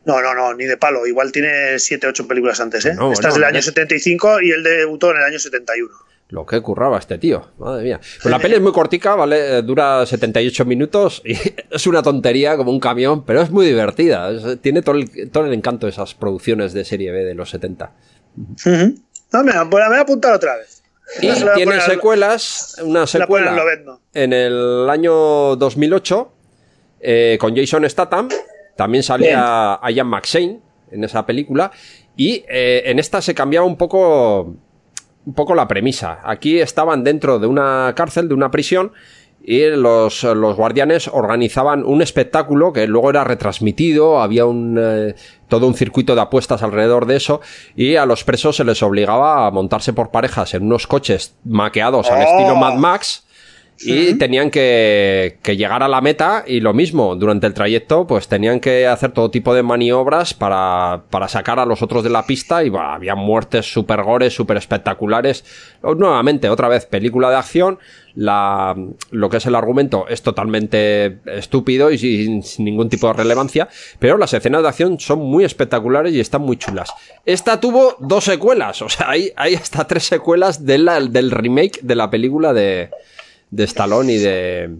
No, 0.04 0.22
no, 0.22 0.34
no, 0.34 0.54
ni 0.54 0.64
de 0.64 0.76
palo. 0.76 1.06
Igual 1.06 1.32
tiene 1.32 1.78
7, 1.78 2.06
8 2.06 2.26
películas 2.26 2.60
antes, 2.60 2.86
¿eh? 2.86 2.94
No, 2.94 3.12
Esta 3.12 3.28
es 3.28 3.34
no, 3.34 3.40
del 3.40 3.44
año 3.44 3.56
no. 3.56 3.62
75 3.62 4.40
y 4.40 4.52
él 4.52 4.62
debutó 4.62 5.10
en 5.10 5.18
el 5.18 5.24
año 5.24 5.38
71. 5.38 5.94
Lo 6.30 6.44
que 6.44 6.60
curraba 6.60 6.98
este 6.98 7.16
tío, 7.16 7.42
madre 7.58 7.84
mía. 7.84 8.00
Pues 8.22 8.30
la 8.30 8.38
peli 8.38 8.54
es 8.56 8.60
muy 8.60 8.72
cortica, 8.72 9.14
¿vale? 9.14 9.62
Dura 9.62 10.04
78 10.04 10.64
minutos 10.66 11.22
y 11.24 11.32
es 11.70 11.86
una 11.86 12.02
tontería 12.02 12.56
como 12.58 12.70
un 12.70 12.80
camión, 12.80 13.24
pero 13.24 13.40
es 13.40 13.50
muy 13.50 13.64
divertida. 13.66 14.30
Es- 14.30 14.60
tiene 14.60 14.82
todo 14.82 14.96
el, 14.96 15.30
todo 15.30 15.46
el 15.46 15.54
encanto 15.54 15.86
de 15.86 15.90
esas 15.92 16.14
producciones 16.14 16.74
de 16.74 16.84
serie 16.84 17.12
B 17.12 17.24
de 17.24 17.34
los 17.34 17.48
70. 17.50 17.92
Ujú. 18.36 18.94
No, 19.32 19.42
me, 19.44 19.52
la- 19.52 19.64
me 19.64 19.78
la 19.78 19.88
voy 19.88 19.96
a 19.96 20.00
apuntar 20.02 20.34
otra 20.34 20.56
vez. 20.56 20.82
Y 21.22 21.28
No 21.28 21.34
tiene 21.54 21.64
poner 21.72 21.80
secuelas, 21.80 22.76
una 22.84 23.06
secuela 23.06 23.56
en 24.12 24.32
el 24.34 24.90
año 24.90 25.56
2008 25.56 26.32
eh, 27.00 27.38
con 27.40 27.56
Jason 27.56 27.88
Statham. 27.88 28.28
También 28.76 29.02
salía 29.02 29.80
Ian 29.90 30.06
McShane 30.08 30.60
en 30.90 31.04
esa 31.04 31.24
película. 31.24 31.70
Y 32.16 32.44
eh, 32.48 32.82
en 32.84 32.98
esta 32.98 33.22
se 33.22 33.34
cambiaba 33.34 33.66
un 33.66 33.76
poco, 33.78 34.54
un 35.28 35.34
poco 35.34 35.54
la 35.54 35.68
premisa. 35.68 36.20
Aquí 36.24 36.58
estaban 36.58 37.04
dentro 37.04 37.38
de 37.38 37.46
una 37.46 37.92
cárcel, 37.94 38.28
de 38.28 38.34
una 38.34 38.50
prisión. 38.50 38.92
Y 39.44 39.66
los, 39.70 40.24
los 40.24 40.56
guardianes 40.56 41.08
organizaban 41.08 41.84
un 41.84 42.02
espectáculo 42.02 42.72
que 42.72 42.86
luego 42.86 43.10
era 43.10 43.24
retransmitido, 43.24 44.20
había 44.20 44.46
un, 44.46 44.76
eh, 44.80 45.14
todo 45.48 45.66
un 45.66 45.74
circuito 45.74 46.14
de 46.14 46.20
apuestas 46.22 46.62
alrededor 46.62 47.06
de 47.06 47.16
eso, 47.16 47.40
y 47.76 47.96
a 47.96 48.04
los 48.04 48.24
presos 48.24 48.56
se 48.56 48.64
les 48.64 48.82
obligaba 48.82 49.46
a 49.46 49.50
montarse 49.50 49.92
por 49.92 50.10
parejas 50.10 50.54
en 50.54 50.64
unos 50.64 50.86
coches 50.86 51.36
maqueados 51.44 52.10
al 52.10 52.18
Oh. 52.18 52.22
estilo 52.22 52.56
Mad 52.56 52.74
Max, 52.74 53.24
y 53.80 54.14
tenían 54.14 54.50
que, 54.50 55.38
que 55.42 55.56
llegar 55.56 55.82
a 55.82 55.88
la 55.88 56.00
meta 56.00 56.44
y 56.46 56.60
lo 56.60 56.74
mismo, 56.74 57.14
durante 57.16 57.46
el 57.46 57.54
trayecto 57.54 58.06
pues 58.06 58.26
tenían 58.26 58.58
que 58.60 58.86
hacer 58.86 59.12
todo 59.12 59.30
tipo 59.30 59.54
de 59.54 59.62
maniobras 59.62 60.34
para, 60.34 61.02
para 61.10 61.28
sacar 61.28 61.58
a 61.60 61.64
los 61.66 61.80
otros 61.82 62.02
de 62.02 62.10
la 62.10 62.26
pista 62.26 62.64
y 62.64 62.70
bah, 62.70 62.94
había 62.94 63.14
muertes 63.14 63.72
super 63.72 64.02
gores, 64.02 64.34
super 64.34 64.56
espectaculares. 64.56 65.44
Nuevamente, 65.82 66.48
otra 66.50 66.68
vez, 66.68 66.86
película 66.86 67.30
de 67.30 67.36
acción, 67.36 67.78
la, 68.14 68.74
lo 69.12 69.30
que 69.30 69.36
es 69.36 69.46
el 69.46 69.54
argumento 69.54 70.06
es 70.08 70.22
totalmente 70.22 71.18
estúpido 71.26 71.90
y 71.92 71.98
sin, 71.98 72.42
sin 72.42 72.64
ningún 72.64 72.88
tipo 72.88 73.06
de 73.06 73.12
relevancia, 73.12 73.68
pero 74.00 74.18
las 74.18 74.34
escenas 74.34 74.62
de 74.62 74.68
acción 74.68 74.98
son 74.98 75.20
muy 75.20 75.44
espectaculares 75.44 76.12
y 76.12 76.20
están 76.20 76.42
muy 76.42 76.56
chulas. 76.56 76.90
Esta 77.24 77.60
tuvo 77.60 77.94
dos 78.00 78.24
secuelas, 78.24 78.82
o 78.82 78.88
sea, 78.88 79.10
hay, 79.10 79.30
hay 79.36 79.54
hasta 79.54 79.86
tres 79.86 80.04
secuelas 80.04 80.64
de 80.66 80.78
la- 80.78 81.00
del 81.00 81.30
remake 81.30 81.78
de 81.82 81.94
la 81.94 82.10
película 82.10 82.52
de, 82.52 82.90
de 83.50 83.64
Stallone 83.64 84.12
y 84.12 84.18
de 84.18 84.70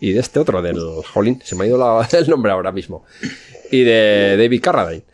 y 0.00 0.12
de 0.12 0.20
este 0.20 0.38
otro 0.38 0.60
del 0.62 0.78
Jolín, 1.12 1.40
se 1.44 1.54
me 1.56 1.64
ha 1.64 1.66
ido 1.68 1.78
la- 1.78 2.06
el 2.18 2.28
nombre 2.28 2.52
ahora 2.52 2.70
mismo 2.72 3.04
y 3.70 3.82
de 3.82 4.36
David 4.38 4.60
Carradine 4.62 5.04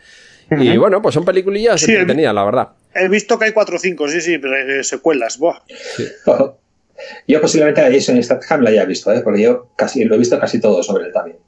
y 0.59 0.77
bueno 0.77 1.01
pues 1.01 1.15
son 1.15 1.25
peliculillas 1.25 1.81
Sí, 1.81 1.93
entretenidas 1.93 2.35
la 2.35 2.45
verdad 2.45 2.69
He 2.95 3.09
visto 3.09 3.39
que 3.39 3.47
hay 3.47 3.53
4 3.53 3.77
o 3.77 3.79
5, 3.79 4.09
sí, 4.09 4.21
sí, 4.21 4.37
pero 4.37 4.55
eh, 4.55 4.85
secuelas. 4.85 5.39
Buah. 5.39 5.61
Yo 7.27 7.41
posiblemente 7.41 7.81
a 7.81 7.91
Jason 7.91 8.23
Statham 8.23 8.61
la 8.61 8.69
haya 8.71 8.85
visto, 8.85 9.11
¿eh? 9.13 9.23
porque 9.23 9.41
yo 9.43 9.71
casi 9.77 10.05
lo 10.05 10.15
he 10.15 10.19
visto 10.19 10.39
casi 10.39 10.61
todo 10.61 10.83
sobre 10.83 11.07
él 11.07 11.13
también. 11.13 11.39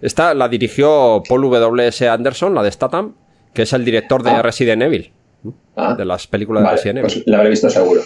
esta 0.00 0.32
la 0.32 0.48
dirigió 0.48 1.22
Paul 1.28 1.42
W.S. 1.50 2.08
Anderson 2.08 2.54
la 2.54 2.62
de 2.62 2.70
Statham 2.70 3.14
que 3.52 3.62
es 3.62 3.72
el 3.72 3.84
director 3.84 4.22
de 4.22 4.30
Ah. 4.30 4.42
Resident 4.42 4.80
Evil 4.82 5.12
Ah, 5.74 5.94
de 5.98 6.04
las 6.04 6.26
películas 6.28 6.62
de 6.62 6.70
Resident 6.70 6.98
Evil 7.00 7.12
pues 7.12 7.26
la 7.26 7.38
habré 7.38 7.50
visto 7.50 7.68
seguro. 7.68 8.02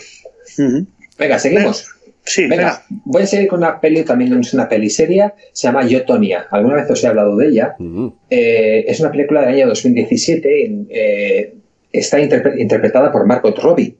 Venga, 1.18 1.38
seguimos. 1.38 1.86
Sí, 2.24 2.42
Venga, 2.46 2.56
venga. 2.88 3.02
voy 3.06 3.22
a 3.22 3.26
seguir 3.26 3.48
con 3.48 3.58
una 3.60 3.80
peli, 3.80 4.02
también 4.04 4.32
es 4.38 4.54
una 4.54 4.68
peli 4.68 4.90
seria, 4.90 5.34
se 5.52 5.66
llama 5.68 5.86
Yo, 5.86 6.04
Tonya. 6.04 6.46
Alguna 6.50 6.76
vez 6.76 6.90
os 6.90 7.02
he 7.02 7.06
hablado 7.08 7.36
de 7.36 7.48
ella. 7.48 7.74
Mm. 7.78 8.08
Eh, 8.28 8.84
es 8.86 9.00
una 9.00 9.10
película 9.10 9.40
del 9.40 9.54
año 9.54 9.66
2017. 9.68 10.64
en- 10.66 10.86
eh, 10.90 11.54
está 11.92 12.20
interpre- 12.20 12.60
interpretada 12.60 13.10
por 13.10 13.26
Margot 13.26 13.58
Robbie. 13.58 13.96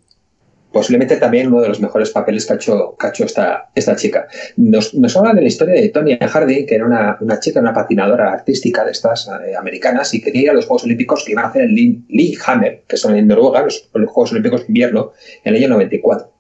Posiblemente 0.72 1.16
también 1.16 1.48
uno 1.48 1.60
de 1.62 1.66
los 1.68 1.80
mejores 1.80 2.10
papeles 2.10 2.46
que 2.46 2.52
ha 2.52 2.56
hecho, 2.56 2.96
que 2.96 3.06
ha 3.08 3.10
hecho 3.10 3.24
esta, 3.24 3.70
esta 3.74 3.96
chica. 3.96 4.28
Nos, 4.56 4.94
nos 4.94 5.16
habla 5.16 5.32
de 5.34 5.40
la 5.40 5.48
historia 5.48 5.74
de 5.74 5.88
Tonya 5.88 6.16
Harding, 6.20 6.64
que 6.64 6.76
era 6.76 6.86
una, 6.86 7.16
una 7.20 7.40
chica, 7.40 7.58
una 7.58 7.74
patinadora 7.74 8.32
artística 8.32 8.84
de 8.84 8.92
estas 8.92 9.26
eh, 9.28 9.56
americanas 9.56 10.14
y 10.14 10.20
quería 10.22 10.42
ir 10.42 10.50
a 10.50 10.52
los 10.52 10.66
Juegos 10.66 10.84
Olímpicos 10.84 11.24
que 11.24 11.32
iban 11.32 11.46
a 11.46 11.48
hacer 11.48 11.62
en 11.62 11.70
Lille- 11.74 12.02
Lillehammer, 12.08 12.84
que 12.86 12.96
son 12.96 13.16
en 13.16 13.26
Noruega, 13.26 13.62
los, 13.62 13.90
los 13.92 14.08
Juegos 14.10 14.30
Olímpicos 14.30 14.60
de 14.60 14.66
invierno, 14.68 15.10
en 15.42 15.54
el 15.56 15.60
año 15.64 15.70
94. 15.70 16.30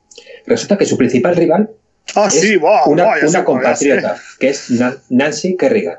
Resulta 0.46 0.76
que 0.78 0.86
su 0.86 0.96
principal 0.96 1.36
rival 1.36 1.70
Ah, 2.14 2.26
es 2.26 2.40
sí, 2.40 2.56
buah, 2.56 2.86
una, 2.88 3.04
sé 3.28 3.44
compatriota, 3.44 4.16
que 4.38 4.48
es 4.48 4.70
Na- 4.70 4.96
Nancy 5.10 5.56
Kerrigan. 5.56 5.98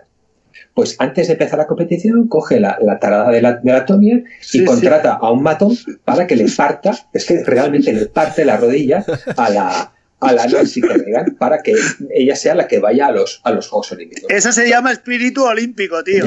Pues 0.74 0.96
antes 1.00 1.28
de 1.28 1.34
empezar 1.34 1.60
la 1.60 1.68
competición, 1.68 2.28
coge 2.28 2.60
la, 2.60 2.78
la 2.82 3.00
tarada 3.00 3.30
de 3.30 3.42
la, 3.42 3.54
de 3.54 3.72
la 3.72 3.86
Sí, 4.39 4.62
y 4.62 4.66
contrata 4.66 5.14
a 5.14 5.32
un 5.32 5.44
matón 5.44 5.78
para 6.06 6.28
que 6.28 6.36
le 6.36 6.46
parta, 6.50 6.92
es 7.14 7.26
que 7.26 7.44
realmente 7.44 7.92
le 7.94 8.06
parte 8.08 8.46
la 8.46 8.58
rodilla 8.58 9.06
a 9.38 9.50
la, 9.50 9.92
a 10.22 10.32
la 10.34 10.45
Nancy 10.47 10.82
Kerrigan 10.82 11.36
para 11.38 11.61
que 11.61 11.74
ella 12.15 12.36
sea 12.36 12.55
la 12.55 12.67
que 12.67 12.80
vaya 12.80 13.07
a 13.07 13.11
los, 13.11 13.41
a 13.43 13.51
los 13.51 13.67
Juegos 13.67 13.91
Olímpicos. 13.91 14.30
Eso 14.30 14.51
se 14.51 14.69
llama 14.69 14.91
espíritu 14.91 15.43
olímpico, 15.43 16.03
tío. 16.03 16.26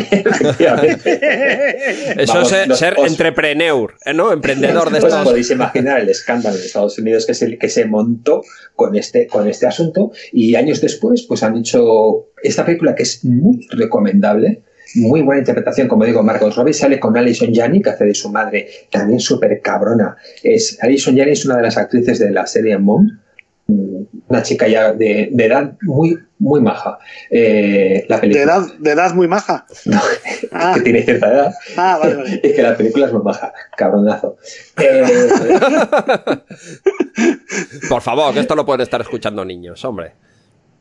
Eso 2.16 2.32
Vamos, 2.34 2.52
es 2.52 2.78
ser 2.78 2.94
os- 2.98 3.06
entrepreneur 3.10 3.94
¿eh? 4.04 4.14
¿no? 4.14 4.32
emprendedor 4.32 4.90
de 4.90 4.98
Os 4.98 5.04
estos 5.04 5.24
podéis 5.24 5.50
imaginar 5.50 6.00
el 6.00 6.08
escándalo 6.08 6.56
en 6.56 6.62
Estados 6.64 6.98
Unidos 6.98 7.26
que 7.26 7.34
se, 7.34 7.58
que 7.58 7.68
se 7.68 7.84
montó 7.86 8.42
con 8.74 8.96
este, 8.96 9.26
con 9.26 9.48
este 9.48 9.66
asunto 9.66 10.12
y 10.32 10.54
años 10.56 10.80
después 10.80 11.22
pues 11.22 11.42
han 11.42 11.56
hecho 11.56 12.28
esta 12.42 12.64
película 12.64 12.94
que 12.94 13.04
es 13.04 13.24
muy 13.24 13.66
recomendable, 13.70 14.62
muy 14.96 15.22
buena 15.22 15.40
interpretación, 15.40 15.88
como 15.88 16.04
digo, 16.04 16.22
Margot 16.22 16.54
Robbie 16.54 16.74
sale 16.74 17.00
con 17.00 17.16
Alison 17.16 17.52
Janney, 17.54 17.80
que 17.82 17.90
hace 17.90 18.04
de 18.04 18.14
su 18.14 18.30
madre, 18.30 18.68
también 18.90 19.18
súper 19.18 19.60
cabrona. 19.62 20.16
Es, 20.42 20.78
Alison 20.82 21.16
Janney 21.16 21.32
es 21.32 21.44
una 21.46 21.56
de 21.56 21.62
las 21.62 21.76
actrices 21.78 22.18
de 22.18 22.30
la 22.30 22.46
serie 22.46 22.76
Mom, 22.78 23.08
una 23.66 24.42
chica 24.42 24.68
ya 24.68 24.92
de, 24.92 25.28
de 25.32 25.44
edad 25.46 25.76
muy, 25.82 26.18
muy 26.38 26.60
maja. 26.60 26.98
Eh, 27.30 28.04
la 28.08 28.16
De 28.16 28.20
película 28.22 28.44
edad, 28.44 28.62
de 28.78 28.90
edad 28.90 29.14
muy 29.14 29.28
maja. 29.28 29.66
no, 29.86 30.00
Ah. 30.52 30.72
que 30.74 30.80
tiene 30.82 31.02
cierta 31.02 31.32
edad. 31.32 31.54
Ah, 31.76 31.98
vale, 32.00 32.14
vale. 32.16 32.40
Es 32.42 32.54
que 32.54 32.62
la 32.62 32.76
película 32.76 33.06
es 33.06 33.12
muy 33.12 33.22
baja, 33.22 33.52
cabronazo. 33.76 34.36
Eh, 34.80 35.04
por 37.88 38.02
favor 38.02 38.34
que 38.34 38.40
esto 38.40 38.54
lo 38.54 38.66
pueden 38.66 38.82
estar 38.82 39.00
escuchando 39.00 39.44
niños 39.44 39.84
hombre 39.84 40.12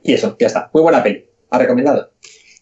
y 0.04 0.14
eso, 0.14 0.36
ya 0.38 0.48
está. 0.48 0.70
Muy 0.74 0.84
buena 0.84 1.02
peli. 1.02 1.26
Ha 1.50 1.58
recomendado. 1.60 2.12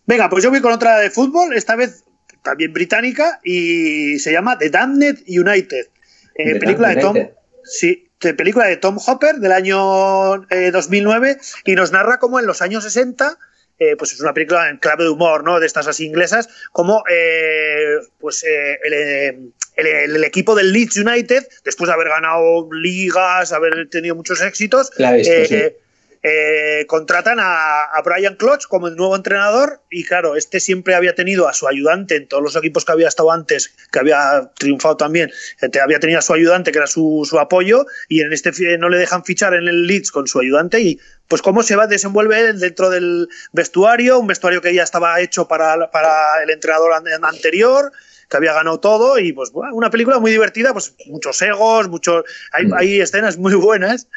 Venga, 0.06 0.30
pues 0.30 0.44
yo 0.44 0.52
voy 0.52 0.62
con 0.62 0.72
otra 0.74 1.00
de 1.00 1.10
fútbol, 1.10 1.56
esta 1.56 1.76
vez 1.76 2.04
también 2.44 2.72
británica, 2.72 3.40
y 3.44 4.20
se 4.20 4.32
llama 4.32 4.60
The 4.60 4.70
Damned 4.70 5.24
United. 5.28 5.88
Eh, 6.36 6.54
The 6.54 6.60
película 6.60 6.90
de 6.90 6.96
Tom. 6.98 7.16
United. 7.16 7.34
Sí, 7.64 8.11
de 8.22 8.34
película 8.34 8.66
de 8.68 8.78
Tom 8.78 8.98
Hopper 9.06 9.36
del 9.36 9.52
año 9.52 10.44
eh, 10.50 10.72
2009 10.72 11.38
y 11.66 11.76
nos 11.76 11.92
narra 11.92 12.20
cómo 12.20 12.40
en 12.40 12.46
los 12.46 12.62
años 12.62 12.84
60 12.84 13.38
eh, 13.80 13.96
pues 13.98 14.14
es 14.14 14.20
una 14.22 14.34
película 14.34 14.70
en 14.70 14.78
clave 14.78 15.06
de 15.06 15.10
humor, 15.10 15.44
¿no? 15.44 15.60
De 15.60 15.66
estas 15.66 15.88
así 15.88 16.06
inglesas, 16.06 16.50
como 16.72 17.04
eh, 17.12 17.96
pues 18.20 18.44
eh, 18.44 18.78
el, 18.84 18.94
eh, 18.94 19.40
el- 19.76 20.16
el 20.16 20.24
equipo 20.24 20.54
del 20.54 20.72
Leeds 20.72 20.98
United, 20.98 21.48
después 21.66 21.88
de 21.88 21.94
haber 21.96 22.10
ganado 22.10 22.70
ligas, 22.72 23.52
haber 23.54 23.90
tenido 23.90 24.14
muchos 24.16 24.40
éxitos, 24.42 24.92
visto, 25.18 25.32
eh, 25.32 25.46
sí. 25.48 25.76
Eh, 26.24 26.86
contratan 26.88 27.40
a, 27.40 27.84
a 27.84 28.02
Brian 28.04 28.36
Clough 28.36 28.68
como 28.70 28.88
el 28.88 28.96
nuevo 28.96 29.16
entrenador 29.16 29.82
y 29.90 30.04
claro, 30.04 30.36
este 30.36 30.60
siempre 30.60 30.94
había 30.94 31.16
tenido 31.16 31.48
a 31.48 31.54
su 31.54 31.68
ayudante 31.68 32.16
en 32.16 32.28
todos 32.28 32.44
los 32.44 32.56
equipos 32.56 32.86
que 32.86 32.92
había 32.92 33.08
estado 33.08 33.32
antes, 33.32 33.74
que 33.92 34.00
había 34.00 34.52
triunfado 34.58 34.98
también, 34.98 35.32
eh, 35.62 35.80
había 35.80 36.00
tenido 36.00 36.20
a 36.20 36.22
su 36.22 36.34
ayudante 36.34 36.72
que 36.72 36.78
era 36.78 36.88
su, 36.88 37.26
su 37.28 37.40
apoyo 37.40 37.86
y 38.08 38.22
en 38.22 38.34
este 38.34 38.52
no 38.78 38.90
le 38.90 38.98
dejan 38.98 39.26
fichar 39.26 39.54
en 39.56 39.68
el 39.68 39.88
Leeds 39.88 40.12
con 40.12 40.28
su 40.28 40.40
ayudante 40.40 40.80
y 40.80 41.00
pues 41.28 41.42
cómo 41.42 41.64
se 41.64 41.76
va 41.76 41.84
a 41.84 41.88
desenvolver 41.88 42.46
él 42.46 42.60
dentro 42.60 42.90
del 42.90 43.28
vestuario, 43.54 44.20
un 44.20 44.28
vestuario 44.28 44.62
que 44.62 44.74
ya 44.76 44.84
estaba 44.84 45.20
hecho 45.22 45.48
para, 45.48 45.90
para 45.92 46.44
el 46.44 46.50
entrenador 46.50 46.94
an- 46.94 47.24
anterior 47.26 47.92
que 48.30 48.38
había 48.38 48.54
ganado 48.54 48.80
todo 48.80 49.18
y 49.20 49.34
pues 49.34 49.52
bueno, 49.52 49.74
una 49.76 49.90
película 49.90 50.20
muy 50.20 50.32
divertida, 50.32 50.72
pues 50.72 50.94
muchos 51.08 51.42
egos, 51.42 51.90
muchos 51.90 52.24
hay, 52.52 52.66
Mm. 52.68 52.74
hay 52.76 53.02
escenas 53.02 53.38
muy 53.38 53.56
buenas 53.56 54.08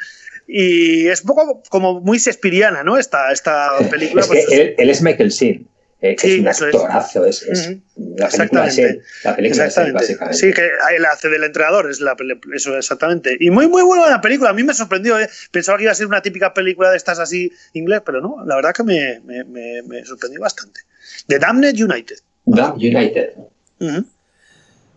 y 0.47 1.07
es 1.07 1.21
un 1.21 1.27
poco 1.27 1.63
como 1.69 2.01
muy 2.01 2.17
Shakespeareana, 2.19 2.83
¿no? 2.83 2.97
Esta, 2.97 3.31
esta 3.31 3.69
película. 3.89 4.21
Es 4.21 4.27
que 4.27 4.33
pues, 4.33 4.51
él, 4.51 4.75
él 4.77 4.89
es 4.89 5.01
Michael 5.01 5.29
Sheen, 5.29 5.67
eh, 6.01 6.15
que 6.15 6.27
Sí, 6.27 6.33
es 6.35 6.39
un 6.39 6.47
es. 6.47 6.61
actorazo. 6.75 7.25
Es, 7.25 7.41
es-. 7.43 7.77
La 8.17 8.29
película 8.29 8.67
es 8.67 8.77
él. 8.77 9.01
La 9.23 9.35
película 9.35 9.65
es 9.65 9.77
él, 9.77 9.83
exactamente. 9.87 9.93
básicamente. 9.99 10.37
Sí, 10.37 10.53
que 10.53 10.69
él 10.95 11.05
hace 11.05 11.29
del 11.29 11.43
entrenador, 11.43 11.89
es 11.89 11.99
la, 11.99 12.15
eso 12.55 12.77
exactamente. 12.77 13.35
Y 13.39 13.49
muy, 13.49 13.67
muy 13.67 13.81
buena 13.83 14.09
la 14.09 14.21
película. 14.21 14.51
A 14.51 14.53
mí 14.53 14.63
me 14.63 14.73
sorprendió. 14.73 15.19
¿eh? 15.19 15.27
Pensaba 15.51 15.77
que 15.77 15.85
iba 15.85 15.91
a 15.91 15.95
ser 15.95 16.05
una 16.07 16.21
típica 16.21 16.53
película 16.53 16.91
de 16.91 16.97
estas 16.97 17.17
así 17.19 17.51
inglés, 17.73 18.01
pero 18.05 18.21
no. 18.21 18.43
La 18.45 18.55
verdad 18.55 18.73
que 18.73 18.83
me, 18.83 19.19
me, 19.25 19.43
me- 19.45 19.81
me 19.83 20.05
sorprendió 20.05 20.39
bastante. 20.41 20.81
The 21.27 21.39
Damned 21.39 21.75
United. 21.81 22.17
Damn 22.45 22.75
United. 22.75 23.29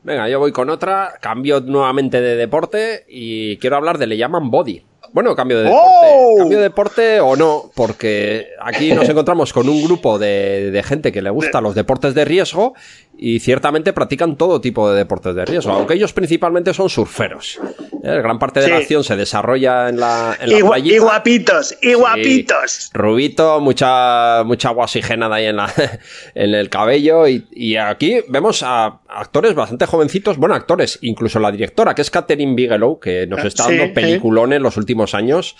Venga, 0.02 0.28
yo 0.28 0.38
voy 0.38 0.52
con 0.52 0.70
otra, 0.70 1.14
cambio 1.20 1.60
nuevamente 1.60 2.20
de 2.20 2.36
deporte 2.36 3.04
y 3.08 3.56
quiero 3.58 3.76
hablar 3.76 3.98
de 3.98 4.06
Le 4.06 4.16
llaman 4.16 4.50
Body. 4.50 4.84
Bueno, 5.12 5.34
cambio 5.34 5.58
de 5.58 5.64
deporte. 5.64 5.86
¡Oh! 5.90 6.34
Cambio 6.38 6.58
de 6.58 6.62
deporte 6.64 7.20
o 7.20 7.36
no, 7.36 7.70
porque 7.74 8.48
aquí 8.60 8.92
nos 8.92 9.08
encontramos 9.08 9.52
con 9.52 9.68
un 9.68 9.82
grupo 9.82 10.18
de, 10.18 10.70
de 10.70 10.82
gente 10.82 11.12
que 11.12 11.22
le 11.22 11.30
gusta 11.30 11.60
los 11.60 11.74
deportes 11.74 12.14
de 12.14 12.24
riesgo 12.24 12.74
y 13.20 13.40
ciertamente 13.40 13.92
practican 13.92 14.36
todo 14.36 14.60
tipo 14.60 14.88
de 14.90 14.96
deportes 14.96 15.34
de 15.34 15.44
riesgo, 15.44 15.72
aunque 15.72 15.94
ellos 15.94 16.12
principalmente 16.12 16.72
son 16.72 16.88
surferos. 16.88 17.58
Eh, 18.04 18.20
Gran 18.22 18.38
parte 18.38 18.60
de 18.60 18.66
Sí. 18.66 18.70
la 18.72 18.78
acción 18.78 19.02
se 19.02 19.16
desarrolla 19.16 19.88
en 19.88 19.98
la, 19.98 20.36
en 20.40 20.50
la 20.50 20.56
Y, 20.58 20.60
gua- 20.62 20.68
playita. 20.74 20.94
y 20.94 20.98
guapitos, 20.98 21.72
y 21.82 21.88
Sí. 21.88 21.94
guapitos. 21.94 22.90
Rubito, 22.94 23.60
mucha, 23.60 24.44
mucha 24.44 24.68
agua 24.68 24.84
oxigenada 24.84 25.34
ahí 25.36 25.46
en, 25.46 25.56
la, 25.56 25.66
en 26.36 26.54
el 26.54 26.68
cabello. 26.70 27.26
Y, 27.26 27.46
y 27.50 27.74
aquí 27.76 28.20
vemos 28.28 28.62
a 28.62 29.00
actores 29.08 29.54
bastante 29.54 29.86
jovencitos, 29.86 30.36
bueno, 30.36 30.54
actores, 30.54 30.98
incluso 31.02 31.40
la 31.40 31.50
directora, 31.50 31.94
que 31.94 32.02
es 32.02 32.10
Catherine 32.10 32.54
Bigelow, 32.54 33.00
que 33.00 33.26
nos 33.26 33.44
está 33.44 33.64
Sí, 33.64 33.70
dando 33.70 33.86
sí. 33.86 33.90
peliculones 33.94 34.58
en 34.58 34.62
los 34.62 34.76
últimos 34.76 35.14
años. 35.14 35.56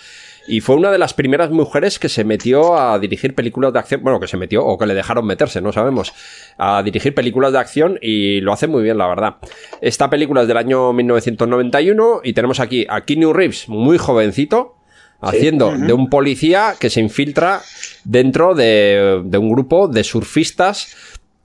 Y 0.49 0.61
fue 0.61 0.75
una 0.75 0.91
de 0.91 0.97
las 0.97 1.13
primeras 1.13 1.51
mujeres 1.51 1.99
que 1.99 2.09
se 2.09 2.23
metió 2.23 2.75
a 2.75 2.97
dirigir 2.97 3.35
películas 3.35 3.71
de 3.71 3.79
acción. 3.79 4.01
Bueno, 4.01 4.19
que 4.19 4.27
se 4.27 4.35
metió 4.35 4.65
o 4.65 4.79
que 4.79 4.87
le 4.87 4.95
dejaron 4.95 5.25
meterse, 5.25 5.61
no 5.61 5.71
sabemos. 5.71 6.11
A 6.57 6.81
dirigir 6.81 7.13
películas 7.13 7.53
de 7.53 7.59
acción 7.59 7.99
y 8.01 8.41
lo 8.41 8.51
hace 8.51 8.67
muy 8.67 8.81
bien, 8.81 8.97
la 8.97 9.07
verdad. 9.07 9.35
Esta 9.79 10.09
película 10.09 10.41
es 10.41 10.47
del 10.47 10.57
año 10.57 10.91
1991 10.91 12.21
y 12.23 12.33
tenemos 12.33 12.59
aquí 12.59 12.87
a 12.89 13.01
Keanu 13.01 13.31
Reeves, 13.31 13.69
muy 13.69 13.99
jovencito, 13.99 14.77
haciendo 15.21 15.71
de 15.77 15.93
un 15.93 16.09
policía 16.09 16.73
que 16.79 16.89
se 16.89 17.01
infiltra 17.01 17.61
dentro 18.03 18.55
de, 18.55 19.21
de 19.23 19.37
un 19.37 19.51
grupo 19.51 19.87
de 19.87 20.03
surfistas 20.03 20.95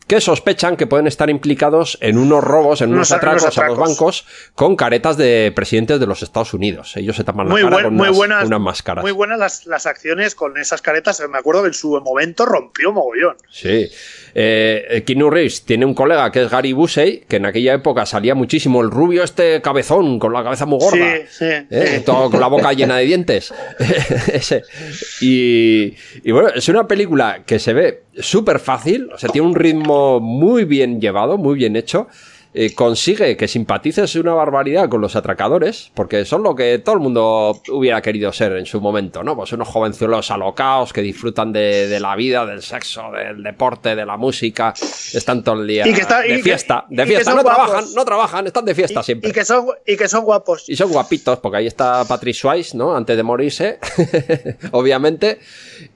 que 0.06 0.20
sospechan 0.20 0.76
que 0.76 0.86
pueden 0.86 1.06
estar 1.06 1.30
implicados 1.30 1.96
en 2.02 2.18
unos 2.18 2.44
robos, 2.44 2.82
en 2.82 2.90
unos, 2.92 3.10
Unos- 3.10 3.12
atracos, 3.16 3.42
unos 3.42 3.58
a 3.58 3.66
los 3.68 3.78
bancos 3.78 4.26
con 4.54 4.76
caretas 4.76 5.16
de 5.16 5.50
presidentes 5.56 5.98
de 5.98 6.06
los 6.06 6.22
Estados 6.22 6.52
Unidos. 6.52 6.96
Ellos 6.96 7.16
se 7.16 7.24
tapan 7.24 7.46
la 7.46 7.52
Muy, 7.52 7.62
cara 7.62 7.72
buen- 7.76 7.84
con 7.86 7.94
muy 7.94 8.08
unas, 8.08 8.16
buenas, 8.16 8.44
unas 8.44 8.60
máscaras. 8.60 9.02
muy 9.02 9.12
buenas 9.12 9.38
las, 9.38 9.66
las 9.66 9.86
acciones 9.86 10.34
con 10.34 10.58
esas 10.58 10.82
caretas. 10.82 11.22
Me 11.30 11.38
acuerdo 11.38 11.62
que 11.62 11.68
en 11.68 11.74
su 11.74 11.98
momento 12.00 12.44
rompió 12.44 12.92
mogollón. 12.92 13.36
Sí. 13.50 13.88
Eh, 14.36 15.04
Keanu 15.06 15.30
Reeves 15.30 15.64
tiene 15.64 15.86
un 15.86 15.94
colega 15.94 16.30
que 16.32 16.42
es 16.42 16.50
Gary 16.50 16.72
Busey, 16.72 17.24
que 17.28 17.36
en 17.36 17.46
aquella 17.46 17.74
época 17.74 18.04
salía 18.04 18.34
muchísimo 18.34 18.82
el 18.82 18.90
rubio 18.90 19.22
este 19.22 19.62
cabezón, 19.62 20.18
con 20.18 20.32
la 20.32 20.42
cabeza 20.42 20.66
muy 20.66 20.80
gorda. 20.80 21.16
Sí, 21.16 21.22
sí, 21.30 21.44
¿eh? 21.44 21.96
sí. 21.98 22.04
Todo 22.04 22.30
con 22.30 22.40
la 22.40 22.48
boca 22.48 22.72
llena 22.72 22.96
de 22.96 23.04
dientes. 23.04 23.54
Ese. 24.32 24.62
Y, 25.20 25.94
y 26.24 26.32
bueno, 26.32 26.48
es 26.54 26.68
una 26.68 26.88
película 26.88 27.42
que 27.46 27.58
se 27.58 27.72
ve 27.72 28.02
súper 28.18 28.58
fácil, 28.58 29.10
o 29.14 29.18
sea, 29.18 29.28
tiene 29.30 29.46
un 29.46 29.54
ritmo 29.54 30.20
muy 30.20 30.64
bien 30.64 31.00
llevado, 31.00 31.38
muy 31.38 31.54
bien 31.54 31.76
hecho. 31.76 32.08
Eh, 32.56 32.72
consigue 32.74 33.36
que 33.36 33.48
simpatices 33.48 34.14
una 34.14 34.32
barbaridad 34.32 34.88
con 34.88 35.00
los 35.00 35.16
atracadores, 35.16 35.90
porque 35.94 36.24
son 36.24 36.42
lo 36.44 36.54
que 36.54 36.78
todo 36.78 36.94
el 36.94 37.00
mundo 37.00 37.60
hubiera 37.72 38.00
querido 38.00 38.32
ser 38.32 38.52
en 38.52 38.64
su 38.64 38.80
momento, 38.80 39.24
¿no? 39.24 39.34
Pues 39.34 39.52
unos 39.52 39.66
jovenzuelos 39.68 40.30
alocados 40.30 40.92
que 40.92 41.02
disfrutan 41.02 41.52
de, 41.52 41.88
de 41.88 41.98
la 42.00 42.14
vida, 42.14 42.46
del 42.46 42.62
sexo, 42.62 43.10
del 43.10 43.42
deporte, 43.42 43.96
de 43.96 44.06
la 44.06 44.16
música, 44.16 44.72
están 45.12 45.42
todo 45.42 45.60
el 45.60 45.66
día 45.66 45.86
Y 45.88 45.92
que 45.92 46.00
está- 46.02 46.20
de 46.20 46.38
fiesta, 46.42 46.84
de 46.88 47.06
fiesta, 47.06 47.34
no 47.34 47.42
guapos. 47.42 47.64
trabajan, 47.66 47.94
no 47.94 48.04
trabajan, 48.04 48.46
están 48.46 48.64
de 48.64 48.74
fiesta 48.74 49.00
Y, 49.00 49.02
siempre. 49.02 49.30
y 49.30 49.32
que 49.32 49.44
son, 49.44 49.66
y 49.86 49.96
que 49.96 50.06
son 50.08 50.24
guapos. 50.24 50.68
Y 50.68 50.76
son 50.76 50.90
guapitos, 50.92 51.38
porque 51.40 51.58
ahí 51.58 51.66
está 51.66 52.04
Patrick 52.04 52.36
Swayze, 52.36 52.76
¿no? 52.76 52.94
Antes 52.94 53.16
de 53.16 53.22
morirse, 53.24 53.78
obviamente. 54.70 55.38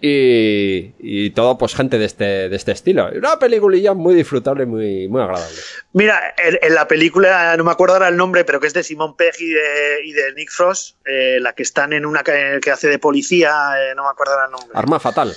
Y, 0.01 0.95
y 0.99 1.30
todo, 1.30 1.59
pues, 1.59 1.74
gente 1.74 1.99
de 1.99 2.05
este, 2.05 2.49
de 2.49 2.57
este 2.57 2.72
estilo. 2.72 3.09
Una 3.14 3.39
peliculilla 3.39 3.95
muy 3.95 4.14
disfrutable, 4.14 4.66
muy, 4.66 5.09
muy 5.09 5.22
agradable. 5.22 5.57
Mira, 5.93 6.34
en, 6.36 6.59
en 6.62 6.74
la 6.74 6.86
película, 6.89 7.57
no 7.57 7.64
me 7.64 7.72
acuerdo 7.72 7.95
ahora 7.95 8.09
el 8.09 8.16
nombre, 8.16 8.45
pero 8.45 8.61
que 8.61 8.66
es 8.66 8.74
de 8.74 8.82
Simon 8.82 9.16
Pegg 9.16 9.34
y 9.41 9.51
de, 9.51 10.05
y 10.05 10.12
de 10.12 10.32
Nick 10.34 10.51
Frost, 10.51 10.97
eh, 11.07 11.39
la 11.41 11.53
que 11.53 11.62
están 11.62 11.93
en 11.93 12.07
una 12.07 12.22
que, 12.22 12.59
que 12.62 12.70
hace 12.70 12.89
de 12.89 12.99
policía, 12.99 13.51
eh, 13.78 13.95
no 13.95 14.05
me 14.05 14.11
acuerdo 14.11 14.32
ahora 14.34 14.47
el 14.47 14.53
nombre. 14.53 14.70
Arma 14.74 15.01
fatal. 15.01 15.34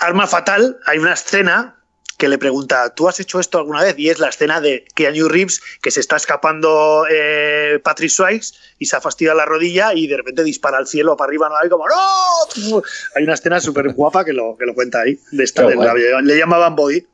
Arma 0.00 0.28
Fatal, 0.28 0.78
hay 0.86 0.98
una 0.98 1.14
escena 1.14 1.77
que 2.18 2.28
le 2.28 2.36
pregunta, 2.36 2.92
¿tú 2.94 3.08
has 3.08 3.20
hecho 3.20 3.38
esto 3.40 3.58
alguna 3.58 3.82
vez? 3.82 3.94
Y 3.96 4.08
es 4.10 4.18
la 4.18 4.28
escena 4.28 4.60
de 4.60 4.84
Keanu 4.94 5.28
Reeves, 5.28 5.60
que 5.80 5.90
se 5.92 6.00
está 6.00 6.16
escapando 6.16 7.04
eh, 7.10 7.78
Patrick 7.82 8.10
Swayze 8.10 8.54
y 8.78 8.86
se 8.86 8.96
ha 8.96 9.00
fastidiado 9.00 9.38
la 9.38 9.44
rodilla 9.44 9.94
y 9.94 10.08
de 10.08 10.16
repente 10.16 10.42
dispara 10.42 10.78
al 10.78 10.86
cielo 10.88 11.16
para 11.16 11.28
arriba, 11.30 11.48
¿no? 11.48 11.56
Hay 11.56 11.68
como, 11.68 11.84
¡no! 11.88 12.82
Hay 13.14 13.22
una 13.24 13.34
escena 13.34 13.60
súper 13.60 13.88
guapa 13.94 14.24
que 14.24 14.32
lo, 14.32 14.56
que 14.58 14.66
lo 14.66 14.74
cuenta 14.74 15.00
ahí. 15.02 15.18
De 15.30 15.44
esta, 15.44 15.66
de 15.66 15.76
la- 15.76 15.94
le 15.94 16.36
llamaban 16.36 16.74
Body. 16.74 17.06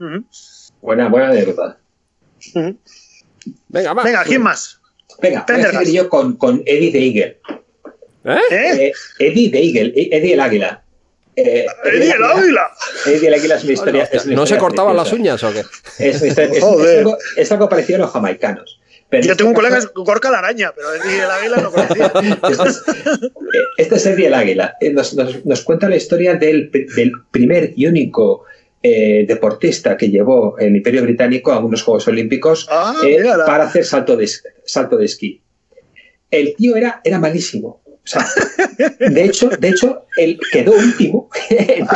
Buena, 0.81 1.09
buena 1.09 1.29
anécdota. 1.29 1.79
ujú. 2.55 2.77
Venga, 3.69 3.93
va. 3.93 4.03
Venga, 4.05 4.25
¿quién 4.25 4.43
más? 4.43 4.81
Venga, 5.21 5.45
voy 5.49 5.63
a 5.63 5.83
yo 5.83 6.09
con, 6.09 6.37
con 6.37 6.63
Eddie 6.65 6.91
the 6.93 7.07
Eagle. 7.07 7.41
¿Eh? 8.25 8.41
¿Eh? 8.51 8.87
Eh, 8.87 8.93
Eddie 9.19 9.51
the 9.51 9.63
Eagle, 9.63 9.93
Eddie 9.95 10.33
el 10.33 10.41
águila. 10.41 10.83
Eh, 11.37 11.67
¡Eddie 11.85 12.13
el 12.13 12.23
águila! 12.25 12.71
Eddie 13.07 13.29
el 13.29 13.35
águila 13.35 13.55
es 13.57 13.65
una 13.65 13.73
historia. 13.73 14.09
es 14.13 14.25
una 14.27 14.35
¿No 14.37 14.47
se 14.47 14.57
cortaban 14.59 14.97
las 14.97 15.13
uñas 15.13 15.43
o 15.43 15.53
qué? 15.53 15.61
Es, 15.99 16.23
historia- 16.23 16.45
es- 16.45 16.57
es 16.59 16.63
Joder. 16.63 16.99
algo, 16.99 17.19
es 17.37 17.53
algo 17.53 17.69
parecido 17.69 17.97
a 17.97 18.03
los 18.03 18.11
jamaicanos. 18.13 18.81
Pero 19.11 19.23
Yo 19.27 19.33
este 19.33 19.39
tengo 19.39 19.51
un 19.51 19.55
colega 19.55 19.77
que 19.77 19.81
es 19.85 19.93
Gorka 19.95 20.31
la 20.31 20.39
araña, 20.39 20.73
pero 20.75 20.93
Eddie 20.95 21.19
el 21.23 21.31
águila 21.31 21.57
no 21.59 21.71
conocía. 21.73 22.13
este, 22.51 22.69
es, 22.69 22.83
eh, 23.23 23.59
este 23.79 23.95
es 23.97 24.07
Eddie 24.07 24.27
el 24.29 24.35
Águila. 24.35 24.77
Eh, 24.81 24.91
Nos, 24.93 25.15
nos- 25.15 25.45
nos 25.45 25.61
cuenta 25.63 25.89
la 25.89 25.97
historia 25.97 26.35
del, 26.35 26.71
del 26.71 27.13
primer 27.31 27.73
y 27.77 27.87
único 27.87 28.45
eh, 28.83 29.25
deportista 29.29 29.97
que 29.97 30.11
llevó 30.11 30.57
el 30.59 30.75
Imperio 30.77 31.03
Británico 31.03 31.53
a 31.53 31.59
unos 31.59 31.83
Juegos 31.83 32.07
Olímpicos 32.09 32.67
Ah, 32.71 32.95
eh, 33.05 33.23
para 33.47 33.65
hacer 33.65 33.85
salto 33.85 34.17
de, 34.17 34.29
salto 34.65 34.97
de 34.97 35.05
esquí. 35.07 35.41
El 36.31 36.55
tío 36.57 36.75
era, 36.77 37.01
era 37.05 37.19
malísimo. 37.19 37.83
O 38.05 38.07
sea, 38.07 38.27
de 39.11 39.25
hecho, 39.25 39.49
de 39.49 39.69
hecho, 39.71 40.05
él 40.17 40.39
quedó 40.53 40.73
último 40.73 41.31
en, 41.51 41.87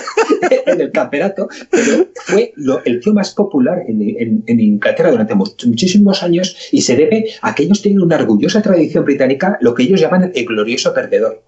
en 0.66 0.80
el 0.80 0.90
campeonato, 0.90 1.48
pero 1.70 2.08
fue 2.14 2.52
lo- 2.56 2.82
el 2.84 3.00
tío 3.00 3.12
más 3.12 3.34
popular 3.34 3.82
en, 3.86 4.00
en- 4.00 4.44
en 4.46 4.60
Inglaterra 4.60 5.10
durante 5.10 5.34
much- 5.34 5.66
muchísimos 5.66 6.22
años 6.22 6.56
y 6.72 6.80
se 6.80 6.96
debe 6.96 7.26
a 7.42 7.54
que 7.54 7.64
ellos 7.64 7.82
tienen 7.82 8.00
una 8.02 8.16
orgullosa 8.16 8.62
tradición 8.62 9.04
británica, 9.04 9.58
lo 9.60 9.74
que 9.74 9.82
ellos 9.82 10.00
llaman 10.00 10.32
el 10.34 10.46
glorioso 10.46 10.94
perdedor. 10.94 11.42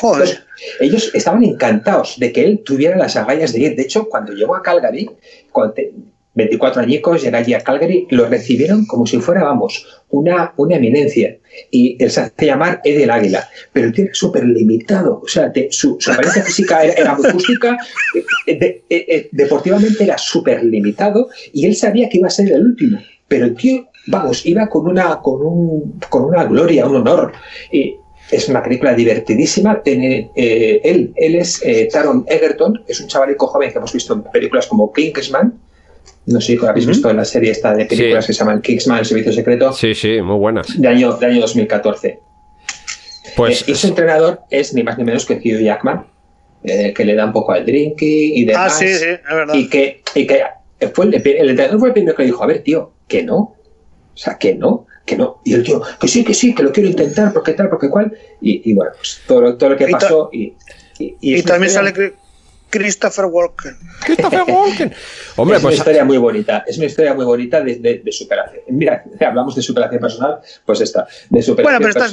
Joder. 0.00 0.28
Entonces, 0.28 0.44
ellos 0.78 1.10
estaban 1.14 1.42
encantados 1.42 2.14
de 2.18 2.30
que 2.32 2.44
él 2.44 2.62
tuviera 2.64 2.96
las 2.96 3.16
agallas 3.16 3.52
de 3.52 3.60
ir. 3.60 3.76
De 3.76 3.82
hecho, 3.82 4.08
cuando 4.08 4.32
llegó 4.32 4.54
a 4.54 4.62
Calgary, 4.62 5.10
cuando 5.50 5.74
te- 5.74 5.92
24 6.34 6.82
añicos, 6.82 7.22
llega 7.22 7.38
allí 7.38 7.54
a 7.54 7.60
Calgary, 7.60 8.06
lo 8.10 8.26
recibieron 8.28 8.86
como 8.86 9.06
si 9.06 9.18
fuera, 9.18 9.42
vamos, 9.42 9.86
una, 10.10 10.52
una 10.56 10.76
eminencia. 10.76 11.36
Y 11.70 11.96
él 12.02 12.10
se 12.10 12.20
hace 12.20 12.46
llamar 12.46 12.80
Eddie 12.84 13.04
el 13.04 13.10
Águila. 13.10 13.48
Pero 13.72 13.88
el 13.88 13.92
tío 13.92 14.04
era 14.04 14.14
súper 14.14 14.44
limitado. 14.44 15.20
O 15.24 15.28
sea, 15.28 15.48
de- 15.48 15.68
su, 15.72 15.96
su 15.98 16.12
apariencia 16.12 16.42
física 16.44 16.84
era, 16.84 16.92
era 16.94 17.14
muy 17.16 17.24
eh, 18.46 18.58
de- 18.58 18.84
eh, 18.88 19.06
eh, 19.08 19.28
deportivamente 19.32 20.04
era 20.04 20.16
súper 20.18 20.62
limitado 20.64 21.28
y 21.52 21.66
él 21.66 21.74
sabía 21.74 22.08
que 22.08 22.18
iba 22.18 22.28
a 22.28 22.30
ser 22.30 22.50
el 22.52 22.62
último. 22.64 22.98
Pero 23.26 23.46
el 23.46 23.54
tío, 23.56 23.88
vamos, 24.06 24.46
iba 24.46 24.68
con 24.68 24.86
una, 24.86 25.16
con 25.20 25.44
un, 25.44 25.98
con 26.08 26.24
una 26.24 26.44
gloria, 26.44 26.86
un 26.86 26.96
honor. 26.96 27.32
Y 27.72 27.96
es 28.30 28.48
una 28.48 28.62
película 28.62 28.94
divertidísima. 28.94 29.82
Tiene, 29.82 30.30
eh, 30.36 30.80
él, 30.84 31.12
él 31.16 31.34
es 31.34 31.60
eh, 31.64 31.88
Taron 31.92 32.24
Egerton, 32.28 32.84
es 32.86 33.00
un 33.00 33.08
chavalico 33.08 33.48
joven 33.48 33.72
que 33.72 33.78
hemos 33.78 33.92
visto 33.92 34.14
en 34.14 34.22
películas 34.22 34.68
como 34.68 34.92
Kingsman. 34.92 35.54
No 36.26 36.40
sé 36.40 36.48
si 36.48 36.56
lo 36.56 36.68
habéis 36.68 36.86
visto 36.86 37.10
en 37.10 37.16
la 37.16 37.24
serie 37.24 37.50
esta 37.50 37.74
de 37.74 37.86
películas 37.86 38.24
Sí. 38.24 38.28
que 38.28 38.32
se 38.34 38.38
llaman 38.40 38.60
Kingsman, 38.62 38.98
El 38.98 39.04
Servicio 39.06 39.32
Secreto, 39.32 39.72
Sí, 39.72 39.94
sí, 39.94 40.20
muy 40.22 40.36
buenas. 40.36 40.66
de 40.80 40.86
año, 40.88 41.14
de 41.14 41.26
año 41.26 41.40
2014. 41.40 42.18
Pues 43.36 43.62
Eh, 43.62 43.72
y 43.72 43.74
su 43.74 43.88
entrenador 43.88 44.40
es 44.50 44.74
ni 44.74 44.82
más 44.82 44.98
ni 44.98 45.04
menos 45.04 45.24
que 45.24 45.34
Hugh 45.34 45.60
Jackman, 45.62 46.06
eh, 46.64 46.92
que 46.94 47.04
le 47.04 47.14
da 47.14 47.26
un 47.26 47.32
poco 47.32 47.52
al 47.52 47.64
drinking 47.64 48.32
y 48.36 48.44
demás. 48.44 48.72
Ah, 48.74 48.78
sí, 48.78 48.86
sí, 48.88 49.04
es 49.04 49.20
verdad. 49.28 49.54
Y 49.54 49.68
que, 49.68 50.02
y 50.14 50.26
que 50.26 50.42
fue 50.94 51.06
el, 51.06 51.14
el 51.14 51.50
entrenador 51.50 51.78
fue 51.78 51.88
el 51.88 51.94
primero 51.94 52.16
que 52.16 52.22
le 52.22 52.26
dijo, 52.26 52.42
a 52.42 52.46
ver, 52.46 52.62
tío, 52.62 52.92
que 53.08 53.22
no. 53.22 53.36
O 53.36 53.56
sea, 54.22 54.36
que 54.36 54.54
no, 54.54 54.86
que 55.06 55.16
no. 55.16 55.40
Y 55.44 55.54
el 55.54 55.62
tío, 55.62 55.80
que 56.00 56.08
sí, 56.08 56.24
que 56.24 56.34
sí, 56.34 56.54
que 56.54 56.62
lo 56.62 56.72
quiero 56.72 56.88
intentar, 56.90 57.32
porque 57.32 57.52
tal, 57.52 57.68
porque 57.70 57.88
cual. 57.88 58.12
Y, 58.40 58.70
y 58.70 58.74
bueno, 58.74 58.92
pues 58.96 59.20
todo, 59.26 59.40
lo- 59.40 59.56
todo 59.56 59.70
lo 59.70 59.76
que 59.76 59.88
pasó. 59.88 60.28
Y, 60.32 60.54
y, 60.98 61.42
también 61.42 61.70
historia- 61.70 61.70
sale 61.70 62.12
Christopher 62.70 63.26
Walken. 63.26 63.76
Christopher 64.04 64.42
Walken. 64.48 64.94
Hombre, 65.36 65.56
es 65.56 65.62
una 65.62 65.68
pues 65.68 65.76
historia 65.78 66.04
muy 66.04 66.18
bonita, 66.18 66.64
es 66.66 66.76
una 66.78 66.86
historia 66.86 67.14
muy 67.14 67.24
bonita 67.24 67.60
de, 67.60 67.76
de- 67.76 67.98
de 68.04 68.12
superación. 68.12 68.62
Mira, 68.68 69.04
hablamos 69.20 69.54
de 69.56 69.62
superación 69.62 70.00
personal, 70.00 70.38
pues 70.64 70.80
esta, 70.80 71.06
de 71.28 71.42
superación 71.42 71.64
Bueno, 71.64 71.78
pero 71.78 72.06
estas, 72.06 72.12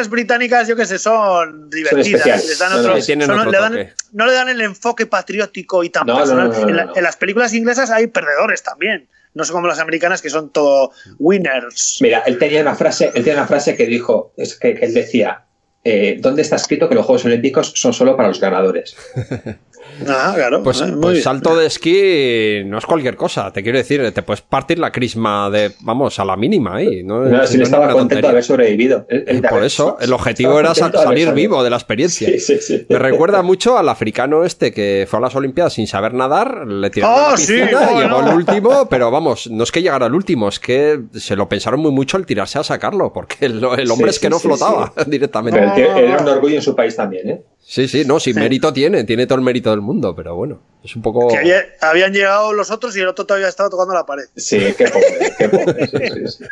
pero 0.00 0.10
británicas, 0.10 0.68
yo 0.68 0.76
que 0.76 0.86
sé, 0.86 0.98
son 0.98 1.70
divertidas. 1.70 2.06
especiales. 2.06 2.48
les 2.48 2.58
dan 2.58 2.72
No, 2.72 2.78
otro- 2.80 3.00
son- 3.02 3.22
otro 3.30 3.50
le 3.50 3.58
dan- 3.58 3.72
toque. 3.72 3.92
no 4.12 4.26
le 4.26 4.32
dan 4.32 4.48
el 4.48 4.60
enfoque 4.60 5.06
patriótico 5.06 5.82
y 5.84 5.90
tan 5.90 6.06
No, 6.06 6.14
no, 6.14 6.18
personal. 6.20 6.48
no, 6.50 6.58
no, 6.60 6.68
en, 6.68 6.76
la- 6.76 6.84
no. 6.86 6.92
en 6.96 7.02
las 7.02 7.16
películas 7.16 7.54
inglesas 7.54 7.90
hay 7.90 8.06
perdedores 8.08 8.62
también. 8.62 9.08
No 9.34 9.44
son 9.44 9.54
como 9.54 9.66
las 9.66 9.80
americanas 9.80 10.22
que 10.22 10.30
son 10.30 10.50
todo 10.50 10.92
winners. 11.18 11.98
Mira, 12.00 12.20
él 12.26 12.38
tenía 12.38 12.60
una 12.62 12.76
frase, 12.76 13.06
él 13.14 13.24
tenía 13.24 13.34
una 13.34 13.48
frase 13.48 13.74
que 13.76 13.84
dijo, 13.86 14.32
es 14.36 14.54
que, 14.56 14.76
que 14.76 14.84
él 14.86 14.94
decía, 14.94 15.44
eh, 15.82 16.18
¿dónde 16.20 16.42
está 16.42 16.54
escrito 16.54 16.88
que 16.88 16.94
los 16.94 17.04
Juegos 17.04 17.24
Olímpicos 17.24 17.72
son 17.74 17.92
solo 17.92 18.16
para 18.16 18.28
los 18.28 18.38
ganadores? 18.40 18.94
Ah, 20.08 20.32
claro. 20.34 20.62
Pues, 20.62 20.82
Ah, 20.82 20.92
pues 21.00 21.22
salto 21.22 21.56
de 21.56 21.66
esquí 21.66 22.62
no 22.66 22.78
es 22.78 22.86
cualquier 22.86 23.16
cosa, 23.16 23.52
te 23.52 23.62
quiero 23.62 23.78
decir, 23.78 24.10
te 24.12 24.22
puedes 24.22 24.40
partir 24.42 24.78
la 24.78 24.90
crisma 24.90 25.48
de, 25.50 25.72
vamos, 25.80 26.18
a 26.18 26.24
la 26.24 26.36
mínima 26.36 26.76
ahí. 26.76 27.02
No, 27.04 27.20
No, 27.24 27.46
si 27.46 27.58
no 27.58 27.64
estaba 27.64 27.88
contento 27.92 28.26
de 28.26 28.30
haber 28.32 28.44
sobrevivido. 28.44 29.06
De 29.08 29.40
Por 29.42 29.52
haber- 29.52 29.64
eso, 29.64 29.96
el 30.00 30.12
objetivo 30.12 30.58
era 30.58 30.74
salir 30.74 30.98
salido. 30.98 31.32
vivo 31.34 31.62
de 31.62 31.70
la 31.70 31.76
experiencia. 31.76 32.28
Sí, 32.28 32.38
sí, 32.40 32.58
sí. 32.58 32.86
Me 32.88 32.98
recuerda 32.98 33.42
mucho 33.42 33.78
al 33.78 33.88
africano 33.88 34.44
este 34.44 34.72
que 34.72 35.06
fue 35.08 35.18
a 35.18 35.22
las 35.22 35.34
Olimpiadas 35.36 35.74
sin 35.74 35.86
saber 35.86 36.12
nadar, 36.14 36.66
le 36.66 36.90
tiraron 36.90 37.16
a 37.18 37.26
¡Oh, 37.26 37.30
la 37.32 37.36
sí! 37.36 37.52
piscina, 37.54 37.88
¡Oh, 37.92 38.00
llegó 38.00 38.22
no! 38.22 38.30
el 38.30 38.36
último, 38.36 38.88
pero 38.88 39.10
vamos, 39.10 39.48
no 39.50 39.62
es 39.64 39.70
que 39.72 39.80
llegara 39.82 40.06
al 40.06 40.14
último, 40.14 40.48
es 40.48 40.58
que 40.58 41.00
se 41.14 41.36
lo 41.36 41.48
pensaron 41.48 41.78
muy 41.80 41.92
mucho 41.92 42.16
al 42.16 42.26
tirarse 42.26 42.58
a 42.58 42.64
sacarlo, 42.64 43.12
porque 43.12 43.46
el, 43.46 43.58
el 43.78 43.90
hombre 43.90 44.10
Sí, 44.10 44.16
es 44.16 44.18
que 44.18 44.26
sí, 44.26 44.30
no 44.30 44.38
sí, 44.38 44.48
flotaba 44.48 44.92
directamente. 45.06 45.58
Pero 45.60 45.70
el 45.72 45.76
tío 45.76 45.96
era 45.96 46.18
un 46.22 46.28
orgullo 46.28 46.56
en 46.56 46.62
su 46.62 46.74
país 46.74 46.96
también, 46.96 47.30
¿eh? 47.30 47.42
Sí, 47.66 47.88
sí, 47.88 48.04
no, 48.04 48.20
sin 48.20 48.36
mérito 48.36 48.72
tiene, 48.72 49.04
tiene 49.04 49.26
todo 49.26 49.38
el 49.38 49.44
mérito 49.44 49.70
del 49.70 49.80
mundo, 49.80 50.14
pero 50.14 50.36
bueno, 50.36 50.60
es 50.84 50.94
un 50.96 51.02
poco... 51.02 51.28
Que 51.28 51.38
había- 51.38 51.64
habían 51.80 52.12
llegado 52.12 52.52
los 52.52 52.70
otros 52.70 52.94
y 52.96 53.00
el 53.00 53.08
otro 53.08 53.24
todavía 53.24 53.48
estaba 53.48 53.70
tocando 53.70 53.94
la 53.94 54.04
pared. 54.04 54.24
Sí, 54.36 54.58
qué 54.76 54.86
pobre, 54.88 55.32
qué 55.38 55.48
pobre. 55.48 55.86
sí, 55.86 56.28
sí, 56.28 56.28
sí. 56.28 56.44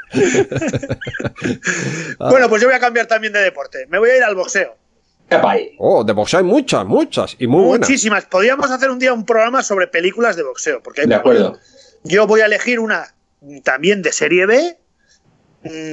Ah. 2.19 2.29
Bueno, 2.31 2.49
pues 2.49 2.63
yo 2.63 2.69
voy 2.69 2.77
a 2.77 2.81
cambiar 2.81 3.07
también 3.07 3.33
de 3.33 3.41
deporte. 3.41 3.87
Me 3.89 3.99
voy 3.99 4.11
a 4.11 4.17
ir 4.17 4.23
al 4.25 4.35
boxeo. 4.35 4.77
Oh, 5.79 6.05
de 6.05 6.13
boxeo 6.13 6.41
hay 6.41 6.45
muchas, 6.45 6.85
muchas, 6.85 7.37
y 7.39 7.47
muy 7.47 7.65
buenas. 7.65 7.89
Muchísimas. 7.89 8.27
Podríamos 8.27 8.71
hacer 8.71 8.91
un 8.91 8.99
día 8.99 9.15
un 9.15 9.25
programa 9.25 9.63
sobre 9.63 9.87
películas 9.87 10.37
de 10.37 10.43
boxeo. 10.43 10.83
Porque 10.83 11.03
hay- 11.03 11.07
De 11.07 11.15
acuerdo. 11.15 11.59
Yo 12.05 12.27
voy 12.27 12.41
a 12.43 12.47
elegir 12.47 12.81
una 12.81 13.15
también 13.65 14.03
de 14.03 14.13
serie 14.13 14.45
B 14.47 14.77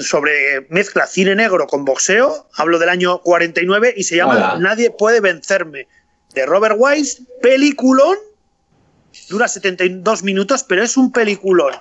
sobre 0.02 0.66
mezcla 0.70 1.06
cine 1.08 1.36
negro 1.36 1.68
con 1.68 1.86
boxeo. 1.86 2.48
Hablo 2.56 2.80
del 2.80 2.90
año 2.90 3.22
49 3.22 3.94
y 3.96 4.04
se 4.04 4.16
llama 4.18 4.36
Hola. 4.36 4.58
Nadie 4.60 4.92
puede 4.92 5.22
vencerme. 5.22 5.88
De 6.34 6.46
Robert 6.46 6.76
Wise, 6.78 7.24
peliculón. 7.42 8.18
Dura 9.30 9.48
72 9.48 10.24
minutos, 10.24 10.64
pero 10.64 10.84
es 10.84 10.96
un 10.98 11.12
peliculón. 11.12 11.74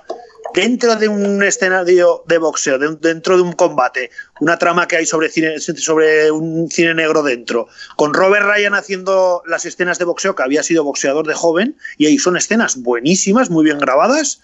Dentro 0.55 0.95
de 0.95 1.07
un 1.07 1.43
escenario 1.43 2.23
de 2.27 2.39
boxeo, 2.39 2.79
de- 2.79 2.95
dentro 2.99 3.35
de 3.37 3.43
un 3.43 3.53
combate, 3.53 4.09
una 4.39 4.57
trama 4.57 4.87
que 4.87 4.95
hay 4.97 5.05
sobre, 5.05 5.29
cine, 5.29 5.59
sobre 5.59 6.31
un 6.31 6.69
cine 6.71 6.95
negro 6.95 7.21
dentro, 7.21 7.67
con 7.95 8.15
Robert 8.15 8.47
Ryan 8.47 8.73
haciendo 8.73 9.43
las 9.45 9.65
escenas 9.65 9.99
de 9.99 10.05
boxeo, 10.05 10.35
que 10.35 10.41
había 10.41 10.63
sido 10.63 10.83
boxeador 10.83 11.27
de 11.27 11.35
joven, 11.35 11.77
y 11.97 12.07
ahí 12.07 12.17
son 12.17 12.35
escenas 12.35 12.77
buenísimas, 12.81 13.51
muy 13.51 13.63
bien 13.63 13.77
grabadas, 13.77 14.41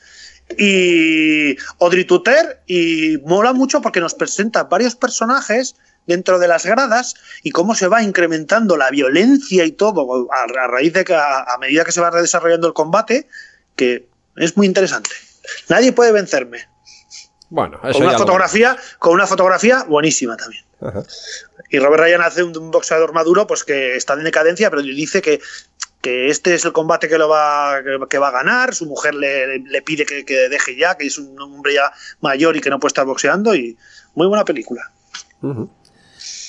y 0.58 1.58
Audrey 1.80 2.06
Tuter 2.06 2.62
y 2.68 3.18
mola 3.26 3.54
mucho 3.54 3.82
porque 3.82 4.00
nos 4.00 4.14
presenta 4.14 4.64
varios 4.64 4.96
personajes 4.96 5.76
dentro 6.06 6.38
de 6.38 6.48
las 6.48 6.66
gradas 6.66 7.16
y 7.44 7.52
cómo 7.52 7.74
se 7.74 7.88
va 7.88 8.04
incrementando 8.04 8.78
la 8.78 8.92
violencia 8.92 9.66
y 9.66 9.72
todo 9.72 10.30
a, 10.32 10.68
raíz 10.68 10.94
de 10.94 11.04
que 11.04 11.16
a, 11.16 11.42
a 11.42 11.58
medida 11.58 11.84
que 11.84 11.92
se 11.92 12.02
va 12.02 12.12
desarrollando 12.12 12.68
el 12.68 12.74
combate 12.74 13.28
que 13.76 14.08
es 14.36 14.56
muy 14.56 14.68
interesante. 14.68 15.10
Nadie 15.70 15.92
puede 15.92 16.12
vencerme. 16.12 16.68
Bueno, 17.50 17.80
eso 17.84 17.94
con 17.94 18.04
una 18.04 18.12
lo 18.14 18.18
fotografía 18.18 18.78
con 19.00 19.14
una 19.14 19.28
fotografía 19.28 19.84
buenísima 19.84 20.36
también. 20.38 20.64
Ajá. 20.82 21.04
y 21.70 21.80
Robert 21.80 22.04
Ryan 22.04 22.22
hace 22.22 22.44
un, 22.44 22.56
un 22.58 22.70
boxeador 22.70 23.14
maduro 23.14 23.48
pues 23.48 23.64
que 23.64 23.96
está 23.96 24.14
en 24.14 24.26
decadencia 24.26 24.70
pero 24.70 24.82
dice 24.82 25.22
que 25.22 25.40
que 26.06 26.30
este 26.30 26.54
es 26.54 26.64
el 26.66 26.72
combate 26.72 27.10
que 27.10 27.18
lo 27.18 27.28
va 27.28 27.82
que, 28.08 28.20
va 28.20 28.28
a 28.28 28.32
ganar 28.32 28.76
su 28.76 28.86
mujer 28.86 29.16
le, 29.16 29.58
le 29.58 29.82
pide 29.82 30.06
que, 30.06 30.24
que 30.24 30.50
deje 30.50 30.76
ya 30.76 30.96
que 30.96 31.08
es 31.08 31.18
un 31.18 31.42
hombre 31.42 31.74
ya 31.74 31.92
mayor 32.22 32.56
y 32.56 32.62
que 32.62 32.70
no 32.70 32.80
puede 32.80 32.90
estar 32.90 33.08
boxeando 33.08 33.56
y 33.56 33.76
muy 34.14 34.28
buena 34.28 34.46
película. 34.46 34.92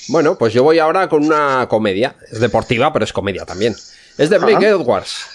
Bueno, 0.09 0.37
pues 0.37 0.53
yo 0.53 0.61
voy 0.61 0.77
ahora 0.77 1.09
con 1.09 1.25
una 1.25 1.67
comedia. 1.67 2.15
Es 2.31 2.39
deportiva, 2.39 2.93
pero 2.93 3.03
es 3.03 3.11
comedia 3.11 3.45
también. 3.45 3.75
Es 4.19 4.29
de 4.29 4.37
Blake. 4.37 4.63
Edwards. 4.63 5.25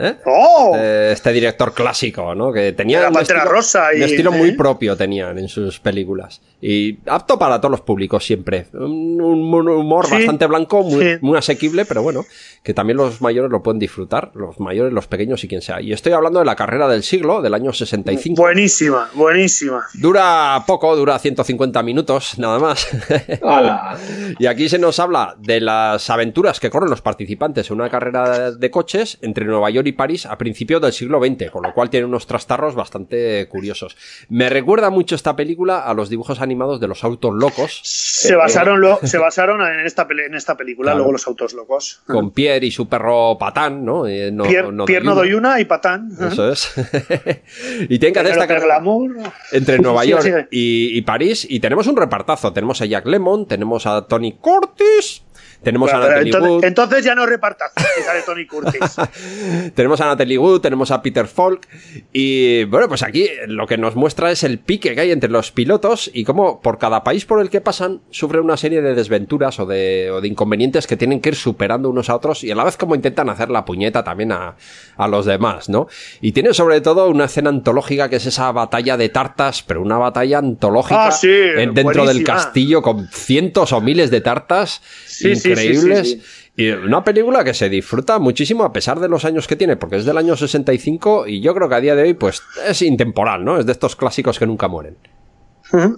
¿Eh? 0.00 0.14
¡Oh! 0.26 0.74
Eh, 0.76 1.10
Este 1.12 1.32
director 1.32 1.72
clásico, 1.74 2.34
¿no? 2.34 2.52
Que 2.52 2.72
tenía 2.72 3.00
La 3.02 3.08
un 3.10 3.18
estilo, 3.18 3.44
Rosa 3.44 3.92
y- 3.94 3.98
un 3.98 4.02
estilo 4.04 4.32
muy 4.32 4.52
propio 4.52 4.96
tenían 4.96 5.38
en 5.38 5.48
sus 5.48 5.80
películas. 5.80 6.40
Y 6.60 6.98
apto 7.06 7.38
para 7.38 7.60
todos 7.60 7.70
los 7.70 7.80
públicos 7.82 8.24
siempre. 8.24 8.66
Un, 8.72 9.20
un 9.20 9.68
humor 9.68 10.06
Sí, 10.06 10.12
bastante 10.14 10.46
blanco, 10.46 10.82
muy, 10.82 11.04
sí. 11.04 11.18
muy 11.20 11.38
asequible, 11.38 11.84
pero 11.84 12.02
bueno, 12.02 12.24
que 12.62 12.74
también 12.74 12.96
los 12.96 13.20
mayores 13.20 13.50
lo 13.50 13.62
pueden 13.62 13.78
disfrutar. 13.78 14.32
Los 14.34 14.58
mayores, 14.60 14.92
los 14.92 15.06
pequeños 15.06 15.42
y 15.44 15.48
quien 15.48 15.62
sea. 15.62 15.80
Y 15.80 15.92
estoy 15.92 16.12
hablando 16.12 16.38
de 16.40 16.44
la 16.44 16.56
carrera 16.56 16.88
del 16.88 17.02
siglo, 17.02 17.42
del 17.42 17.54
año 17.54 17.72
65. 17.72 18.40
buenísima 18.40 19.08
buenísima 19.14 19.84
Dura 19.94 20.62
poco, 20.66 20.94
dura 20.96 21.18
150 21.18 21.82
minutos, 21.82 22.38
nada 22.38 22.58
más. 22.58 22.88
¡Hala! 23.42 23.96
Y 24.38 24.46
aquí 24.46 24.68
se 24.68 24.78
nos 24.78 24.98
habla 24.98 25.36
de 25.38 25.60
las 25.60 26.10
aventuras 26.10 26.60
que 26.60 26.70
corren 26.70 26.90
los 26.90 27.02
participantes 27.02 27.70
en 27.70 27.76
una 27.76 27.88
carrera 27.90 28.50
de 28.52 28.70
coches 28.70 29.18
entre 29.22 29.44
Nueva 29.44 29.70
York 29.70 29.86
y 29.88 29.92
París 29.92 30.26
a 30.26 30.38
principios 30.38 30.80
del 30.80 30.92
siglo 30.92 31.18
XX, 31.20 31.50
con 31.50 31.62
lo 31.62 31.72
cual 31.74 31.90
tiene 31.90 32.06
unos 32.06 32.26
trastarros 32.26 32.74
bastante 32.74 33.46
curiosos. 33.48 33.96
Me 34.28 34.48
recuerda 34.50 34.90
mucho 34.90 35.14
esta 35.14 35.34
película 35.36 35.80
a 35.80 35.94
los 35.94 36.08
dibujos 36.10 36.40
animados 36.40 36.80
de 36.80 36.88
los 36.88 37.04
autos 37.04 37.34
locos, 37.34 37.80
se 37.84 38.34
basaron 38.36 38.80
lo- 38.80 38.98
se 39.02 39.18
basaron 39.18 39.60
en 39.62 39.86
esta 39.86 40.06
en 40.26 40.34
esta 40.34 40.56
película 40.56 40.88
Claro. 40.92 40.98
luego 40.98 41.12
los 41.12 41.26
autos 41.26 41.52
locos 41.54 42.02
con 42.06 42.30
Pierre 42.30 42.66
y 42.66 42.70
su 42.70 42.88
perro 42.88 43.36
Patán, 43.38 43.84
¿no? 43.84 44.06
Eh, 44.06 44.30
no, 44.30 44.44
Pier, 44.44 45.04
no 45.04 45.14
doy 45.14 45.32
una 45.34 45.60
y 45.60 45.64
patán. 45.64 46.10
Eso 46.20 46.50
es. 46.52 46.70
y 47.88 47.98
tienen 47.98 48.12
que 48.12 48.20
hacer 48.20 48.32
esta 48.32 48.46
carrera 48.46 48.66
glamour 48.78 49.10
entre 49.52 49.78
Nueva 49.78 50.04
York 50.04 50.48
y, 50.50 50.96
y 50.96 51.02
París 51.02 51.46
y 51.48 51.60
tenemos 51.60 51.86
un 51.86 51.96
repartazo. 51.96 52.52
Tenemos 52.52 52.80
a 52.82 52.86
Jack 52.86 53.06
Lemmon, 53.06 53.46
tenemos 53.46 53.86
a 53.86 54.06
Tony 54.06 54.32
Curtis, 54.32 55.22
tenemos 55.62 55.90
Bueno, 55.90 56.04
a 56.06 56.08
Natalie 56.08 56.30
entonces, 56.30 56.50
Wood. 56.50 56.64
entonces 56.64 57.04
ya 57.04 57.14
no 57.14 57.26
repartas 57.26 57.72
que 57.74 58.02
sale 58.02 58.22
Tony 58.26 58.46
Curtis 58.46 58.96
tenemos 59.74 60.00
a 60.00 60.06
Natalie 60.06 60.38
Wood, 60.38 60.60
tenemos 60.60 60.90
a 60.90 61.02
Peter 61.02 61.26
Falk 61.26 61.66
y 62.12 62.64
bueno, 62.64 62.88
pues 62.88 63.02
aquí 63.02 63.28
lo 63.46 63.66
que 63.66 63.76
nos 63.76 63.96
muestra 63.96 64.30
es 64.30 64.44
el 64.44 64.58
pique 64.58 64.94
que 64.94 65.00
hay 65.00 65.10
entre 65.10 65.30
los 65.30 65.50
pilotos 65.52 66.10
y 66.12 66.24
cómo 66.24 66.60
por 66.60 66.78
cada 66.78 67.02
país 67.04 67.24
por 67.24 67.40
el 67.40 67.50
que 67.50 67.60
pasan 67.60 68.00
sufren 68.10 68.42
una 68.44 68.56
serie 68.56 68.82
de 68.82 68.94
desventuras 68.94 69.58
o 69.60 69.66
de, 69.66 70.10
o 70.10 70.20
de 70.20 70.28
inconvenientes 70.28 70.86
que 70.86 70.96
tienen 70.96 71.20
que 71.20 71.30
ir 71.30 71.36
superando 71.36 71.90
unos 71.90 72.08
a 72.10 72.16
otros 72.16 72.44
y 72.44 72.50
a 72.50 72.54
la 72.54 72.64
vez 72.64 72.76
como 72.76 72.94
intentan 72.94 73.28
hacer 73.30 73.50
la 73.50 73.64
puñeta 73.64 74.04
también 74.04 74.32
a, 74.32 74.56
a 74.96 75.08
los 75.08 75.26
demás, 75.26 75.68
¿no? 75.68 75.88
Y 76.20 76.32
tiene 76.32 76.54
sobre 76.54 76.80
todo 76.80 77.08
una 77.08 77.24
escena 77.24 77.50
antológica 77.50 78.08
que 78.08 78.16
es 78.16 78.26
esa 78.26 78.50
batalla 78.52 78.96
de 78.96 79.08
tartas, 79.08 79.62
pero 79.62 79.82
una 79.82 79.98
batalla 79.98 80.38
antológica 80.38 81.06
Ah, 81.08 81.12
sí, 81.12 81.28
dentro 81.28 82.06
del 82.06 82.24
castillo 82.24 82.82
con 82.82 83.08
cientos 83.08 83.72
o 83.72 83.80
miles 83.80 84.10
de 84.10 84.20
tartas 84.20 84.82
Sí, 85.06 85.34
sí, 85.56 85.74
sí, 85.74 85.88
increíbles. 85.88 86.10
sí, 86.10 86.20
sí. 86.20 86.52
Y 86.56 86.70
una 86.70 87.04
película 87.04 87.44
que 87.44 87.54
se 87.54 87.68
disfruta 87.68 88.18
muchísimo 88.18 88.64
a 88.64 88.72
pesar 88.72 88.98
de 89.00 89.08
los 89.08 89.24
años 89.24 89.46
que 89.46 89.56
tiene, 89.56 89.76
porque 89.76 89.96
es 89.96 90.04
del 90.04 90.18
año 90.18 90.36
65 90.36 91.26
y 91.28 91.40
yo 91.40 91.54
creo 91.54 91.68
que 91.68 91.74
a 91.76 91.80
día 91.80 91.94
de 91.94 92.02
hoy 92.02 92.14
pues 92.14 92.42
es 92.66 92.82
intemporal, 92.82 93.44
¿no? 93.44 93.58
Es 93.58 93.66
de 93.66 93.72
estos 93.72 93.96
clásicos 93.96 94.38
que 94.38 94.46
nunca 94.46 94.68
mueren. 94.68 94.96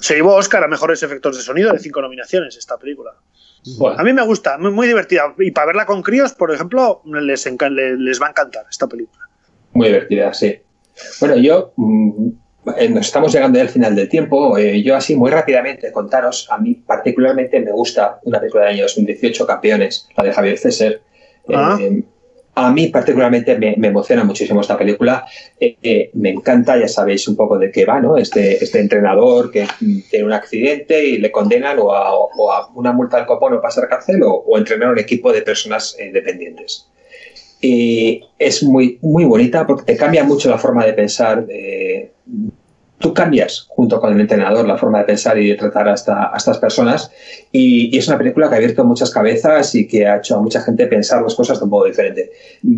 Se 0.00 0.14
llevó 0.14 0.34
Oscar 0.34 0.64
a 0.64 0.68
mejores 0.68 1.02
efectos 1.02 1.36
de 1.36 1.42
sonido 1.42 1.72
de 1.72 1.78
cinco 1.78 2.02
nominaciones 2.02 2.56
esta 2.56 2.76
película 2.76 3.12
a 3.12 3.14
Bueno, 3.78 4.02
mí 4.02 4.12
me 4.12 4.22
gusta 4.22 4.58
muy, 4.58 4.72
muy 4.72 4.86
divertida 4.88 5.34
y 5.38 5.50
para 5.52 5.66
verla 5.68 5.86
con 5.86 6.02
críos 6.02 6.32
por 6.32 6.52
ejemplo 6.52 7.02
les, 7.04 7.46
les 7.46 8.20
va 8.20 8.26
a 8.26 8.30
encantar 8.30 8.66
esta 8.70 8.88
película 8.88 9.24
muy 9.72 9.86
divertida, 9.88 10.32
sí. 10.34 10.58
Bueno, 11.20 11.36
yo. 11.36 11.72
mm, 11.76 12.30
nos 12.64 13.06
estamos 13.06 13.32
llegando 13.32 13.58
ya 13.58 13.62
al 13.62 13.70
final 13.70 13.94
del 13.96 14.08
tiempo. 14.08 14.56
eh, 14.58 14.82
yo, 14.82 14.96
así 14.96 15.16
muy 15.16 15.30
rápidamente, 15.30 15.90
contaros. 15.92 16.46
A 16.50 16.58
mí, 16.58 16.74
particularmente, 16.74 17.60
me 17.60 17.72
gusta 17.72 18.20
una 18.24 18.38
película 18.38 18.64
del 18.64 18.74
año 18.74 18.82
2018, 18.82 19.46
Campeones, 19.46 20.08
la 20.16 20.24
de 20.24 20.32
Javier 20.32 20.58
César. 20.58 21.00
Ah. 21.52 21.78
Eh, 21.80 22.02
a 22.54 22.70
mí, 22.72 22.88
particularmente, 22.88 23.56
me, 23.58 23.76
me 23.78 23.88
emociona 23.88 24.24
muchísimo 24.24 24.60
esta 24.60 24.76
película. 24.76 25.24
Eh, 25.58 26.10
me 26.14 26.30
encanta, 26.30 26.76
ya 26.76 26.88
sabéis 26.88 27.26
un 27.28 27.36
poco 27.36 27.58
de 27.58 27.70
qué 27.70 27.86
va, 27.86 28.00
¿no? 28.00 28.16
Este, 28.18 28.62
este 28.62 28.80
entrenador 28.80 29.50
que 29.50 29.64
mm, 29.64 30.00
tiene 30.10 30.26
un 30.26 30.32
accidente 30.32 31.02
y 31.02 31.18
le 31.18 31.30
condenan 31.30 31.78
o 31.78 31.92
a, 31.92 32.12
o 32.14 32.52
a 32.52 32.68
una 32.74 32.92
multa 32.92 33.16
al 33.16 33.26
copón 33.26 33.54
o 33.54 33.62
pasar 33.62 33.88
cárcel 33.88 34.22
o, 34.22 34.32
o 34.34 34.58
entrenar 34.58 34.90
un 34.90 34.98
equipo 34.98 35.32
de 35.32 35.42
personas 35.42 35.96
dependientes. 36.12 36.88
Y 37.60 38.22
es 38.38 38.62
muy, 38.62 38.98
muy 39.02 39.24
bonita 39.24 39.66
porque 39.66 39.84
te 39.84 39.96
cambia 39.96 40.24
mucho 40.24 40.48
la 40.48 40.58
forma 40.58 40.84
de 40.86 40.92
pensar. 40.94 41.44
eh, 41.48 42.12
tú 42.98 43.14
cambias 43.14 43.64
junto 43.70 43.98
con 43.98 44.12
el 44.12 44.20
entrenador 44.20 44.66
la 44.66 44.76
forma 44.76 44.98
de 44.98 45.04
pensar 45.06 45.38
y 45.38 45.48
de 45.48 45.54
tratar 45.54 45.88
a, 45.88 45.94
esta- 45.94 46.30
a 46.32 46.36
estas 46.36 46.58
personas. 46.58 47.10
Y, 47.50 47.94
y 47.94 47.98
es 47.98 48.06
una 48.08 48.18
película 48.18 48.48
que 48.48 48.54
ha 48.54 48.58
abierto 48.58 48.84
muchas 48.84 49.10
cabezas 49.10 49.74
y 49.74 49.88
que 49.88 50.06
ha 50.06 50.18
hecho 50.18 50.36
a 50.36 50.42
mucha 50.42 50.60
gente 50.60 50.86
pensar 50.86 51.22
las 51.22 51.34
cosas 51.34 51.58
de 51.58 51.64
un 51.64 51.70
modo 51.70 51.86
diferente. 51.86 52.30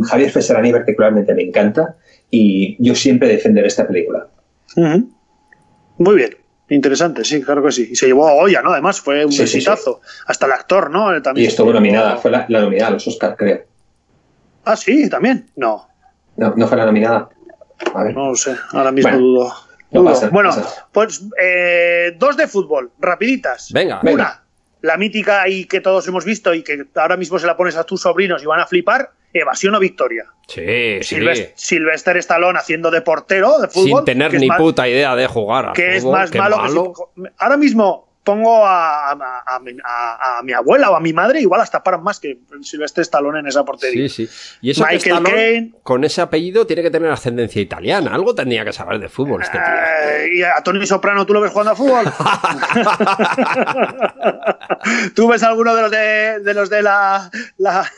Javier 0.04 0.30
Fesserani 0.30 0.70
particularmente 0.70 1.34
me 1.34 1.42
encanta 1.42 1.96
y 2.30 2.76
yo 2.78 2.94
siempre 2.94 3.26
defenderé 3.28 3.66
esta 3.66 3.86
película. 3.86 4.28
Muy 5.98 6.16
bien 6.16 6.30
interesante 6.68 7.22
sí 7.24 7.42
claro 7.42 7.62
que 7.62 7.70
sí 7.70 7.88
y 7.92 7.96
se 7.96 8.06
llevó 8.06 8.26
a 8.26 8.32
Goya 8.32 8.62
no 8.62 8.72
además 8.72 8.98
fue 8.98 9.26
un 9.26 9.32
Sí, 9.32 9.42
hasta 10.26 10.46
el 10.46 10.52
actor 10.52 10.90
no 10.90 11.20
también 11.20 11.44
Y 11.44 11.48
estuvo 11.48 11.70
nominada, 11.72 12.16
fue 12.16 12.30
la, 12.30 12.46
la 12.48 12.60
nominada 12.62 12.88
a 12.88 12.92
los 12.92 13.06
Oscar, 13.06 13.36
creo. 13.36 13.60
Ah 14.64 14.76
sí 14.76 15.08
también 15.08 15.50
no 15.56 15.88
No, 16.36 16.54
no 16.56 16.66
fue 16.68 16.76
la 16.76 16.86
nominada. 16.86 17.28
A 17.94 18.04
ver. 18.04 18.14
no 18.14 18.28
lo 18.30 18.36
sé 18.36 18.54
ahora 18.72 18.92
mismo 18.92 19.10
Bueno, 19.10 19.24
dudo 19.26 19.54
no 19.90 20.00
Dudo. 20.00 20.12
pasa, 20.12 20.28
bueno 20.30 20.48
pasa. 20.50 20.88
pues 20.92 21.22
eh, 21.40 22.14
dos 22.18 22.36
de 22.36 22.46
fútbol 22.48 22.92
rapiditas 22.98 23.70
Venga, 23.72 24.00
Venga. 24.02 24.14
Una, 24.14 24.42
la 24.82 24.96
mítica 24.96 25.46
y 25.48 25.66
que 25.66 25.80
todos 25.80 26.06
hemos 26.08 26.24
visto 26.24 26.54
y 26.54 26.62
que 26.62 26.86
ahora 26.96 27.16
mismo 27.16 27.38
se 27.38 27.46
la 27.46 27.56
pones 27.56 27.76
a 27.76 27.84
tus 27.84 28.00
sobrinos 28.00 28.42
y 28.42 28.46
van 28.46 28.58
a 28.60 28.66
flipar, 28.66 29.10
Evasión 29.34 29.74
o 29.76 29.78
Victoria. 29.78 30.24
Sí, 30.48 30.98
sí. 31.02 31.16
Sylvester 31.54 32.16
Stallone 32.18 32.58
haciendo 32.58 32.90
de 32.90 33.00
portero 33.00 33.58
de 33.60 33.68
fútbol. 33.68 34.00
Sin 34.00 34.04
tener 34.04 34.34
ni 34.34 34.46
más- 34.48 34.58
puta 34.58 34.86
idea 34.88 35.14
de 35.14 35.26
jugar. 35.26 35.66
al 35.68 35.72
Que 35.72 35.96
es 35.96 36.04
más 36.04 36.34
malo, 36.34 36.60
que 36.62 36.68
si- 37.22 37.28
Ahora 37.38 37.56
mismo 37.56 38.11
pongo 38.24 38.64
a, 38.66 39.10
a- 39.12 39.42
a 39.46 39.58
mi- 39.60 39.76
a- 39.84 40.38
a 40.38 40.42
mi 40.42 40.52
abuela 40.52 40.90
o 40.90 40.96
a 40.96 41.00
mi 41.00 41.12
madre, 41.12 41.40
igual 41.40 41.60
hasta 41.60 41.82
paran 41.82 42.02
más 42.04 42.20
que 42.20 42.38
Silvestre 42.62 43.02
Stallone 43.02 43.40
en 43.40 43.46
esa 43.48 43.64
portería. 43.64 44.08
Sí, 44.08 44.26
sí. 44.28 44.56
Y 44.60 44.70
eso 44.70 44.84
que 44.84 44.94
Michael 44.94 45.16
Stallone, 45.16 45.30
Caine. 45.34 45.72
con 45.82 46.04
ese 46.04 46.20
apellido 46.20 46.66
tiene 46.66 46.82
que 46.82 46.90
tener 46.90 47.10
ascendencia 47.10 47.60
italiana. 47.60 48.14
Algo 48.14 48.34
tendría 48.34 48.64
que 48.64 48.72
saber 48.72 48.98
de 49.00 49.08
fútbol 49.08 49.42
este 49.42 49.58
tío. 49.58 49.66
Eh, 49.66 50.28
y 50.36 50.42
a 50.42 50.62
Tony 50.62 50.86
Soprano, 50.86 51.26
¿tú 51.26 51.32
lo 51.34 51.40
ves 51.40 51.50
jugando 51.50 51.72
a 51.72 51.76
fútbol? 51.76 52.04
¿Tú 55.14 55.28
ves 55.28 55.42
alguno 55.42 55.74
de 55.74 55.82
los 55.82 55.90
de, 55.90 56.40
de 56.40 56.54
los 56.54 56.70
de 56.70 56.82
la, 56.82 57.30
la, 57.58 57.90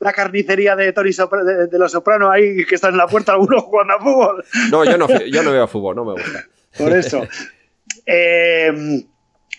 la 0.00 0.12
carnicería 0.12 0.76
de 0.76 0.92
Tony 0.92 1.10
Sopra- 1.12 1.44
de, 1.44 1.66
de 1.66 1.78
los 1.78 1.92
Soprano 1.92 2.30
ahí 2.30 2.64
que 2.66 2.74
están 2.74 2.92
en 2.92 2.98
la 2.98 3.06
puerta, 3.06 3.32
alguno 3.32 3.60
jugando 3.60 3.94
a 3.94 3.98
fútbol? 4.00 4.44
No, 4.70 4.84
yo 4.84 4.98
no, 4.98 5.06
yo 5.26 5.42
no 5.42 5.52
veo 5.52 5.66
fútbol, 5.68 5.96
no 5.96 6.04
me 6.04 6.12
gusta. 6.12 6.44
Por 6.76 6.92
eso. 6.92 7.26
Eh, 8.06 9.02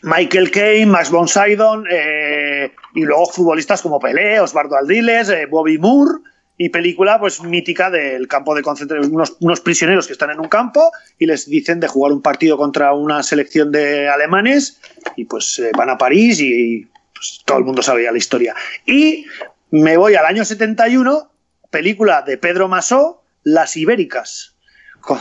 Michael 0.03 0.51
Caine, 0.51 0.91
Max 0.91 1.09
von 1.09 1.27
Sydow, 1.27 1.83
eh, 1.89 2.71
y 2.95 3.01
luego 3.01 3.27
futbolistas 3.27 3.81
como 3.81 3.99
Pelé, 3.99 4.39
Osvaldo 4.39 4.75
Aldiles, 4.75 5.29
eh, 5.29 5.45
Bobby 5.45 5.77
Moore, 5.77 6.19
y 6.57 6.69
película 6.69 7.19
pues 7.19 7.41
mítica 7.41 7.89
del 7.89 8.27
campo 8.27 8.53
de 8.53 8.61
concentración, 8.61 9.13
unos, 9.13 9.35
unos 9.39 9.61
prisioneros 9.61 10.05
que 10.05 10.13
están 10.13 10.29
en 10.29 10.39
un 10.39 10.47
campo 10.47 10.91
y 11.17 11.25
les 11.25 11.49
dicen 11.49 11.79
de 11.79 11.87
jugar 11.87 12.11
un 12.11 12.21
partido 12.21 12.55
contra 12.55 12.93
una 12.93 13.23
selección 13.23 13.71
de 13.71 14.07
alemanes 14.07 14.79
y 15.15 15.25
pues 15.25 15.57
eh, 15.57 15.71
van 15.75 15.89
a 15.89 15.97
París 15.97 16.39
y 16.39 16.87
pues, 17.15 17.41
todo 17.45 17.57
el 17.57 17.63
mundo 17.63 17.81
sabía 17.81 18.11
la 18.11 18.19
historia. 18.19 18.53
Y 18.85 19.25
me 19.71 19.97
voy 19.97 20.13
al 20.13 20.25
año 20.25 20.45
71, 20.45 21.31
película 21.71 22.21
de 22.21 22.37
Pedro 22.37 22.67
Masó, 22.67 23.23
Las 23.43 23.75
Ibéricas, 23.75 24.55
con 24.99 25.17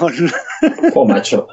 Oh, 0.94 1.06
macho. 1.06 1.48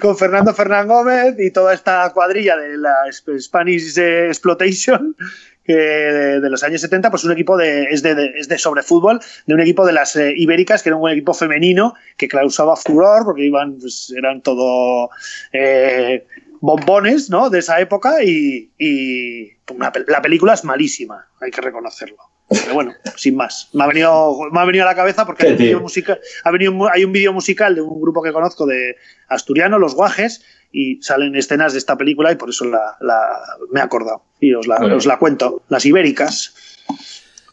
Con 0.00 0.16
Fernando 0.16 0.54
Fernán 0.54 0.88
Gómez 0.88 1.36
y 1.38 1.50
toda 1.50 1.74
esta 1.74 2.10
cuadrilla 2.12 2.56
de 2.56 2.76
la 2.78 2.94
Sp- 3.10 3.38
Spanish 3.38 3.98
eh, 3.98 4.26
Exploitation 4.28 5.16
que 5.64 5.74
de, 5.74 6.50
los 6.50 6.62
años 6.64 6.80
70, 6.80 7.10
pues 7.10 7.24
un 7.24 7.32
equipo 7.32 7.56
de, 7.56 7.84
es, 7.84 8.02
de, 8.02 8.32
es 8.36 8.48
de 8.48 8.58
sobre 8.58 8.82
fútbol, 8.82 9.20
de 9.46 9.54
un 9.54 9.60
equipo 9.60 9.86
de 9.86 9.92
las 9.92 10.16
eh, 10.16 10.34
ibéricas, 10.36 10.82
que 10.82 10.88
era 10.88 10.96
un 10.96 11.08
equipo 11.10 11.34
femenino 11.34 11.94
que 12.16 12.26
causaba 12.28 12.74
furor 12.76 13.24
porque 13.24 13.44
iban, 13.46 13.78
pues, 13.78 14.12
eran 14.16 14.40
todo 14.42 15.10
eh, 15.52 16.26
bombones 16.60 17.30
¿no? 17.30 17.48
de 17.50 17.60
esa 17.60 17.80
época 17.80 18.22
y, 18.24 18.70
la 20.06 20.20
película 20.20 20.54
es 20.54 20.64
malísima, 20.64 21.28
hay 21.40 21.50
que 21.50 21.60
reconocerlo. 21.60 22.31
Pero 22.62 22.74
bueno, 22.74 22.94
sin 23.16 23.36
más. 23.36 23.68
Me 23.72 23.84
ha 23.84 23.86
venido, 23.86 24.38
me 24.50 24.60
ha 24.60 24.64
venido 24.64 24.84
a 24.84 24.88
la 24.88 24.94
cabeza 24.94 25.24
porque 25.26 25.46
hay 25.48 25.74
un, 25.74 25.82
musical, 25.82 26.20
ha 26.44 26.50
venido, 26.50 26.72
hay 26.92 27.04
un 27.04 27.12
vídeo 27.12 27.32
musical 27.32 27.74
de 27.74 27.80
un 27.82 28.00
grupo 28.00 28.22
que 28.22 28.32
conozco 28.32 28.66
de 28.66 28.96
asturiano, 29.28 29.78
Los 29.78 29.94
Guajes, 29.94 30.44
y 30.72 31.02
salen 31.02 31.36
escenas 31.36 31.72
de 31.72 31.78
esta 31.78 31.96
película 31.96 32.32
y 32.32 32.36
por 32.36 32.48
eso 32.50 32.64
la, 32.64 32.96
la- 33.00 33.40
me 33.70 33.80
he 33.80 33.82
acordado. 33.82 34.22
Y 34.40 34.54
os 34.54 34.66
la, 34.66 34.78
Bueno. 34.78 34.96
os 34.96 35.06
la 35.06 35.18
cuento. 35.18 35.62
Las 35.68 35.84
ibéricas. 35.84 36.54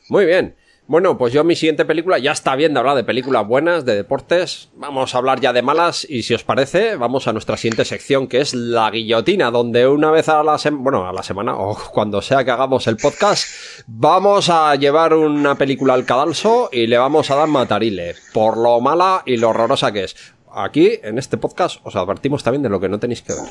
Muy 0.07 0.25
bien. 0.25 0.55
Bueno, 0.89 1.19
pues 1.19 1.31
yo 1.31 1.43
mi 1.43 1.55
siguiente 1.55 1.85
película, 1.85 2.17
ya 2.17 2.31
está 2.31 2.55
bien 2.55 2.73
de 2.73 2.79
hablar 2.79 2.95
de 2.95 3.03
películas 3.03 3.47
buenas, 3.47 3.85
de 3.85 3.95
deportes, 3.95 4.69
vamos 4.75 5.13
a 5.13 5.19
hablar 5.19 5.39
ya 5.39 5.53
de 5.53 5.61
malas 5.61 6.03
y 6.09 6.23
si 6.23 6.33
os 6.33 6.43
parece, 6.43 6.95
vamos 6.95 7.27
a 7.27 7.31
nuestra 7.31 7.57
siguiente 7.57 7.85
sección 7.85 8.25
que 8.25 8.41
es 8.41 8.55
la 8.55 8.89
guillotina, 8.89 9.51
donde 9.51 9.87
una 9.87 10.09
vez 10.09 10.29
a 10.29 10.41
la 10.41 10.57
semana, 10.57 10.81
bueno, 10.81 11.07
a 11.07 11.13
la 11.13 11.21
semana 11.21 11.55
o 11.55 11.77
cuando 11.93 12.23
sea 12.23 12.43
que 12.43 12.49
hagamos 12.49 12.87
el 12.87 12.97
podcast, 12.97 13.47
vamos 13.85 14.49
a 14.49 14.73
llevar 14.77 15.13
una 15.13 15.53
película 15.53 15.93
al 15.93 16.05
cadalso 16.05 16.69
y 16.71 16.87
le 16.87 16.97
vamos 16.97 17.29
a 17.29 17.35
dar 17.35 17.47
matarile, 17.47 18.15
por 18.33 18.57
lo 18.57 18.81
mala 18.81 19.21
y 19.27 19.37
lo 19.37 19.49
horrorosa 19.49 19.91
que 19.91 20.05
es. 20.05 20.15
Aquí, 20.51 20.93
en 21.03 21.19
este 21.19 21.37
podcast, 21.37 21.81
os 21.83 21.95
advertimos 21.95 22.41
también 22.41 22.63
de 22.63 22.69
lo 22.69 22.79
que 22.79 22.89
no 22.89 22.97
tenéis 22.97 23.21
que 23.21 23.33
ver. 23.33 23.43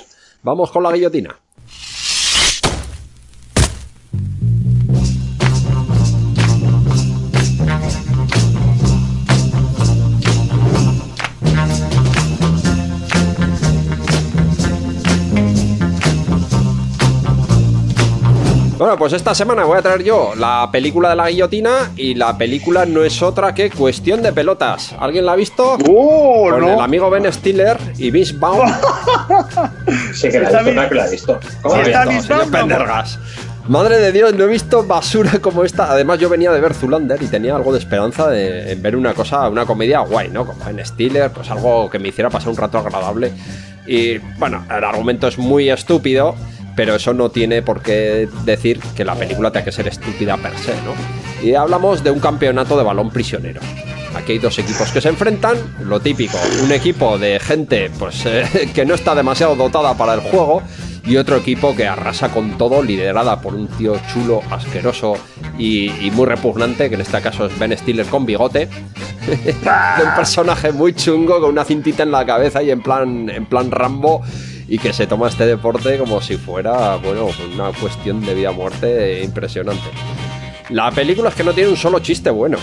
Vamos 0.42 0.72
con 0.72 0.82
la 0.82 0.90
guillotina. 0.90 1.38
Bueno, 18.78 18.96
pues 18.96 19.12
esta 19.12 19.34
semana 19.34 19.64
voy 19.64 19.76
a 19.76 19.82
traer 19.82 20.04
yo 20.04 20.34
la 20.36 20.68
película 20.70 21.10
de 21.10 21.16
la 21.16 21.28
guillotina 21.28 21.90
y 21.96 22.14
la 22.14 22.38
película 22.38 22.86
no 22.86 23.02
es 23.02 23.20
otra 23.22 23.52
que 23.52 23.70
Cuestión 23.70 24.22
de 24.22 24.32
Pelotas. 24.32 24.94
¿Alguien 25.00 25.26
la 25.26 25.32
ha 25.32 25.36
visto? 25.36 25.76
¡Oh, 25.90 26.48
Con 26.48 26.62
el 26.62 26.78
amigo 26.80 27.10
Ben 27.10 27.30
Stiller 27.32 27.76
y 27.98 28.12
Vince 28.12 28.34
Vaughn. 28.38 28.72
Sí 30.14 30.28
que 30.30 30.38
la 30.40 30.48
he 30.48 30.52
visto, 30.52 30.62
bien. 30.64 30.74
claro 30.74 30.88
que 30.88 30.94
la 30.94 31.06
he 31.06 31.10
visto. 31.10 31.40
¿Cómo 31.62 31.74
Sí, 31.74 31.80
está 31.90 32.04
visto? 32.04 32.22
señor. 32.22 32.50
Pendergas. 32.52 33.18
Madre 33.66 33.98
de 33.98 34.12
Dios, 34.12 34.32
no 34.34 34.44
he 34.44 34.46
visto 34.46 34.84
basura 34.84 35.32
como 35.40 35.64
esta. 35.64 35.90
Además, 35.90 36.18
yo 36.20 36.28
venía 36.28 36.52
de 36.52 36.60
ver 36.60 36.72
Zulander 36.72 37.20
y 37.22 37.26
tenía 37.26 37.56
algo 37.56 37.72
de 37.72 37.78
esperanza 37.80 38.28
de 38.28 38.76
ver 38.76 38.94
una 38.96 39.12
cosa, 39.12 39.48
una 39.48 39.66
comedia 39.66 40.00
guay, 40.00 40.28
¿no? 40.30 40.46
Con 40.46 40.56
Ben 40.64 40.84
Stiller, 40.86 41.30
pues 41.32 41.50
algo 41.50 41.90
que 41.90 41.98
me 41.98 42.08
hiciera 42.08 42.30
pasar 42.30 42.50
un 42.50 42.56
rato 42.56 42.78
agradable. 42.78 43.32
Y 43.86 44.18
bueno, 44.38 44.64
el 44.74 44.84
argumento 44.84 45.26
es 45.28 45.36
muy 45.38 45.68
estúpido, 45.68 46.34
pero 46.78 46.94
eso 46.94 47.12
no 47.12 47.28
tiene 47.28 47.60
por 47.60 47.82
qué 47.82 48.28
decir 48.44 48.78
que 48.94 49.04
la 49.04 49.16
película 49.16 49.50
tenga 49.50 49.64
que 49.64 49.72
ser 49.72 49.88
estúpida 49.88 50.36
per 50.36 50.56
se, 50.58 50.70
¿no? 50.82 50.94
Y 51.42 51.54
hablamos 51.54 52.04
de 52.04 52.12
un 52.12 52.20
campeonato 52.20 52.78
de 52.78 52.84
balón 52.84 53.10
prisionero. 53.10 53.60
Aquí 54.14 54.34
hay 54.34 54.38
dos 54.38 54.56
equipos 54.60 54.92
que 54.92 55.00
se 55.00 55.08
enfrentan, 55.08 55.56
lo 55.80 55.98
típico, 55.98 56.38
un 56.62 56.70
equipo 56.70 57.18
de 57.18 57.40
gente 57.40 57.90
pues 57.98 58.24
eh, 58.26 58.70
que 58.74 58.86
no 58.86 58.94
está 58.94 59.16
demasiado 59.16 59.56
dotada 59.56 59.94
para 59.94 60.14
el 60.14 60.20
juego 60.20 60.62
y 61.04 61.16
otro 61.16 61.38
equipo 61.38 61.74
que 61.74 61.88
arrasa 61.88 62.28
con 62.28 62.56
todo, 62.56 62.80
liderada 62.80 63.40
por 63.40 63.56
un 63.56 63.66
tío 63.66 63.96
chulo, 64.12 64.40
asqueroso 64.48 65.14
y, 65.58 65.90
y 66.06 66.12
muy 66.12 66.26
repugnante, 66.26 66.88
que 66.88 66.94
en 66.94 67.00
este 67.00 67.20
caso 67.20 67.46
es 67.46 67.58
Ben 67.58 67.76
Stiller 67.76 68.06
con 68.06 68.24
bigote. 68.24 68.68
un 69.28 70.14
personaje 70.14 70.70
muy 70.70 70.94
chungo 70.94 71.40
con 71.40 71.50
una 71.50 71.64
cintita 71.64 72.04
en 72.04 72.12
la 72.12 72.24
cabeza 72.24 72.62
y 72.62 72.70
en 72.70 72.82
plan, 72.82 73.28
en 73.30 73.46
plan 73.46 73.68
Rambo 73.72 74.22
y 74.68 74.78
que 74.78 74.92
se 74.92 75.06
toma 75.06 75.28
este 75.28 75.46
deporte 75.46 75.96
como 75.98 76.20
si 76.20 76.36
fuera, 76.36 76.96
bueno, 76.96 77.28
una 77.54 77.72
cuestión 77.72 78.20
de 78.20 78.34
vida 78.34 78.50
o 78.50 78.54
muerte 78.54 79.24
impresionante. 79.24 79.88
La 80.68 80.90
película 80.90 81.30
es 81.30 81.34
que 81.34 81.44
no 81.44 81.54
tiene 81.54 81.70
un 81.70 81.76
solo 81.76 81.98
chiste 82.00 82.28
bueno. 82.28 82.58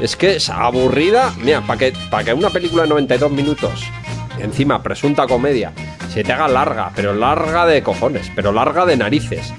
Es 0.00 0.16
que 0.16 0.36
es 0.36 0.48
aburrida. 0.48 1.32
Mira, 1.42 1.60
para 1.62 1.78
que, 1.78 1.92
que 2.24 2.32
una 2.32 2.50
película 2.50 2.84
de 2.84 2.88
92 2.88 3.32
minutos, 3.32 3.82
encima 4.38 4.82
presunta 4.82 5.26
comedia, 5.26 5.72
se 6.12 6.22
te 6.22 6.32
haga 6.32 6.46
larga, 6.46 6.92
pero 6.94 7.12
larga 7.12 7.66
de 7.66 7.82
cojones, 7.82 8.30
pero 8.36 8.52
larga 8.52 8.86
de 8.86 8.96
narices. 8.96 9.52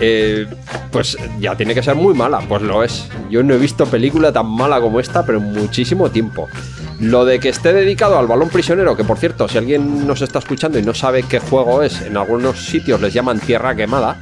Eh, 0.00 0.46
pues 0.90 1.16
ya 1.40 1.56
tiene 1.56 1.74
que 1.74 1.82
ser 1.82 1.94
muy 1.94 2.14
mala, 2.14 2.40
pues 2.48 2.62
lo 2.62 2.82
es. 2.82 3.08
Yo 3.30 3.42
no 3.42 3.54
he 3.54 3.58
visto 3.58 3.86
película 3.86 4.32
tan 4.32 4.46
mala 4.46 4.80
como 4.80 5.00
esta, 5.00 5.24
pero 5.24 5.38
en 5.38 5.52
muchísimo 5.52 6.10
tiempo. 6.10 6.48
Lo 7.00 7.24
de 7.24 7.38
que 7.38 7.48
esté 7.48 7.72
dedicado 7.72 8.18
al 8.18 8.26
balón 8.26 8.48
prisionero, 8.48 8.96
que 8.96 9.04
por 9.04 9.18
cierto, 9.18 9.48
si 9.48 9.58
alguien 9.58 10.06
nos 10.06 10.20
está 10.22 10.40
escuchando 10.40 10.78
y 10.78 10.82
no 10.82 10.94
sabe 10.94 11.22
qué 11.22 11.38
juego 11.38 11.82
es, 11.82 12.00
en 12.02 12.16
algunos 12.16 12.64
sitios 12.66 13.00
les 13.00 13.12
llaman 13.14 13.38
tierra 13.40 13.74
quemada. 13.74 14.20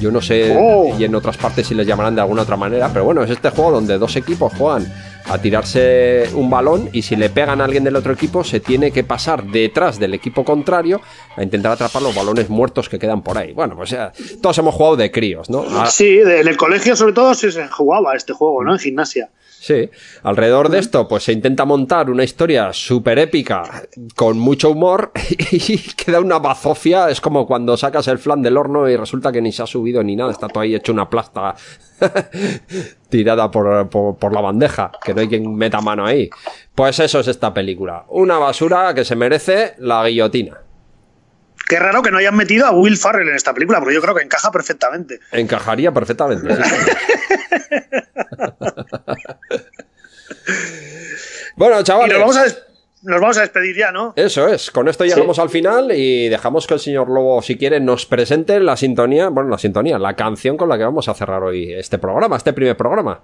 Yo 0.00 0.10
no 0.10 0.20
sé, 0.20 0.54
Oh. 0.58 0.94
y 0.98 1.04
en 1.04 1.14
otras 1.14 1.36
partes 1.38 1.66
si 1.66 1.74
les 1.74 1.86
llamarán 1.86 2.14
de 2.14 2.20
alguna 2.20 2.42
otra 2.42 2.56
manera, 2.56 2.90
pero 2.92 3.04
bueno, 3.06 3.22
es 3.24 3.30
este 3.30 3.48
juego 3.50 3.72
donde 3.72 3.96
dos 3.98 4.14
equipos 4.16 4.52
juegan 4.56 4.86
a 5.28 5.38
tirarse 5.38 6.30
un 6.34 6.48
balón 6.48 6.88
y 6.92 7.02
si 7.02 7.16
le 7.16 7.30
pegan 7.30 7.60
a 7.60 7.64
alguien 7.64 7.84
del 7.84 7.96
otro 7.96 8.12
equipo 8.12 8.44
se 8.44 8.60
tiene 8.60 8.92
que 8.92 9.04
pasar 9.04 9.44
detrás 9.44 9.98
del 9.98 10.14
equipo 10.14 10.44
contrario 10.44 11.00
a 11.36 11.42
intentar 11.42 11.72
atrapar 11.72 12.02
los 12.02 12.14
balones 12.14 12.48
muertos 12.48 12.88
que 12.88 12.98
quedan 12.98 13.22
por 13.22 13.36
ahí. 13.38 13.52
Bueno, 13.52 13.76
pues 13.76 13.90
ya, 13.90 14.12
todos 14.40 14.56
hemos 14.58 14.74
jugado 14.74 14.96
de 14.96 15.10
críos, 15.10 15.50
¿no? 15.50 15.64
Ah, 15.70 15.86
Sí, 15.86 16.18
en 16.18 16.46
el 16.48 16.56
colegio 16.56 16.94
sobre 16.94 17.12
todo 17.12 17.34
se 17.34 17.50
se 17.50 17.68
jugaba 17.68 18.14
este 18.14 18.32
juego, 18.32 18.62
¿no? 18.64 18.72
En 18.72 18.78
gimnasia. 18.78 19.30
Sí, 19.58 19.90
alrededor 20.22 20.68
de 20.68 20.78
esto 20.78 21.08
pues 21.08 21.24
se 21.24 21.32
intenta 21.32 21.64
montar 21.64 22.10
una 22.10 22.22
historia 22.22 22.72
súper 22.72 23.18
épica 23.18 23.82
con 24.14 24.38
mucho 24.38 24.70
humor 24.70 25.10
y 25.50 25.78
queda 25.78 26.20
una 26.20 26.38
bazofia, 26.38 27.10
es 27.10 27.20
como 27.20 27.46
cuando 27.46 27.76
sacas 27.76 28.06
el 28.08 28.18
flan 28.18 28.42
del 28.42 28.58
horno 28.58 28.88
y 28.88 28.96
resulta 28.96 29.32
que 29.32 29.40
ni 29.40 29.50
se 29.50 29.62
ha 29.62 29.66
subido 29.66 30.02
ni 30.04 30.14
nada, 30.14 30.30
está 30.30 30.46
todo 30.48 30.60
ahí 30.60 30.74
hecho 30.74 30.92
una 30.92 31.08
plasta 31.08 31.56
tirada 33.08 33.50
por, 33.50 33.88
por, 33.88 34.16
por 34.16 34.32
la 34.32 34.40
bandeja, 34.40 34.92
que 35.04 35.14
no 35.14 35.20
hay 35.20 35.28
quien 35.28 35.54
meta 35.56 35.80
mano 35.80 36.06
ahí. 36.06 36.28
Pues 36.74 36.98
eso 37.00 37.20
es 37.20 37.28
esta 37.28 37.54
película, 37.54 38.04
una 38.08 38.38
basura 38.38 38.94
que 38.94 39.04
se 39.04 39.16
merece 39.16 39.74
la 39.78 40.06
guillotina. 40.06 40.58
Qué 41.68 41.80
raro 41.80 42.00
que 42.00 42.12
no 42.12 42.18
hayan 42.18 42.36
metido 42.36 42.64
a 42.66 42.70
Will 42.70 42.96
Farrell 42.96 43.28
en 43.28 43.34
esta 43.34 43.52
película, 43.52 43.80
porque 43.80 43.94
yo 43.94 44.00
creo 44.00 44.14
que 44.14 44.22
encaja 44.22 44.52
perfectamente. 44.52 45.18
Encajaría 45.32 45.90
perfectamente. 45.92 46.54
sí, 46.54 46.62
bueno, 51.56 51.80
Y 51.80 51.84
chavales. 51.84 52.18
nos 52.18 52.20
vamos 52.20 52.36
a, 52.36 52.44
nos 53.02 53.20
vamos 53.20 53.38
a 53.38 53.42
despedir 53.42 53.76
ya, 53.76 53.92
¿no? 53.92 54.14
Eso 54.16 54.48
es, 54.48 54.70
con 54.70 54.88
esto 54.88 55.04
llegamos 55.04 55.38
al 55.38 55.50
final 55.50 55.92
y 55.92 56.28
dejamos 56.28 56.66
que 56.66 56.74
el 56.74 56.80
señor 56.80 57.08
Lobo, 57.08 57.42
si 57.42 57.56
quiere, 57.56 57.78
nos 57.80 58.06
presente 58.06 58.58
la 58.60 58.76
sintonía, 58.76 59.28
bueno, 59.28 59.50
la 59.50 59.58
sintonía, 59.58 59.98
la 59.98 60.16
canción 60.16 60.56
con 60.56 60.68
la 60.68 60.78
que 60.78 60.84
vamos 60.84 61.08
a 61.08 61.14
cerrar 61.14 61.42
hoy 61.42 61.72
este 61.72 61.98
programa, 61.98 62.36
este 62.36 62.52
primer 62.52 62.76
programa. 62.76 63.22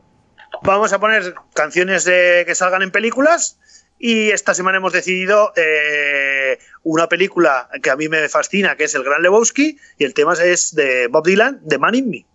vamos 0.63 0.93
a 0.93 1.01
poner 1.01 1.35
canciones 1.55 2.05
de, 2.05 2.45
que 2.47 2.55
salgan 2.55 2.83
en 2.83 2.91
películas. 2.91 3.59
Y 3.99 4.31
esta 4.31 4.53
semana 4.53 4.79
hemos 4.79 4.93
decidido 4.93 5.53
eh, 5.55 6.59
una 6.83 7.09
película 7.09 7.69
que 7.83 7.89
a 7.89 7.95
mí 7.95 8.09
me 8.09 8.29
fascina, 8.29 8.75
que 8.75 8.85
es 8.85 8.95
El 8.97 9.05
Gran 9.05 9.23
Lebowski, 9.23 9.79
y 9.97 10.05
el 10.05 10.13
tema 10.13 10.33
es 10.33 10.75
de 10.75 11.07
Bob 11.07 11.25
Dylan, 11.25 11.61
de 11.63 11.79
Man 11.79 11.95
in 11.95 12.11
Me. 12.11 12.27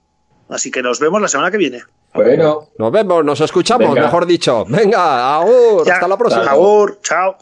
Así 0.47 0.71
que 0.71 0.81
nos 0.81 1.01
vemos 1.01 1.21
la 1.21 1.27
semana 1.27 1.51
que 1.51 1.57
viene. 1.57 1.83
Bueno, 2.23 2.69
Nos 2.77 2.91
vemos, 2.91 3.23
nos 3.23 3.41
escuchamos, 3.41 3.89
Venga. 3.89 4.01
mejor 4.01 4.25
dicho. 4.25 4.65
Venga, 4.67 5.35
agur, 5.37 5.85
Ya, 5.85 5.93
hasta 5.95 6.07
la 6.07 6.17
próxima. 6.17 6.43
Agur, 6.51 6.99
chao. 7.01 7.37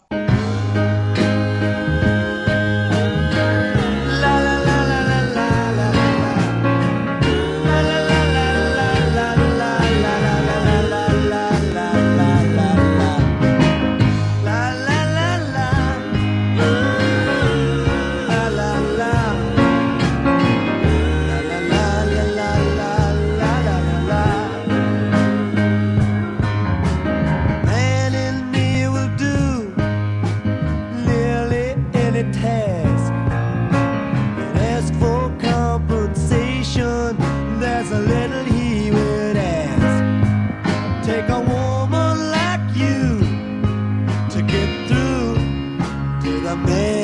To 46.64 46.72
the 46.72 46.95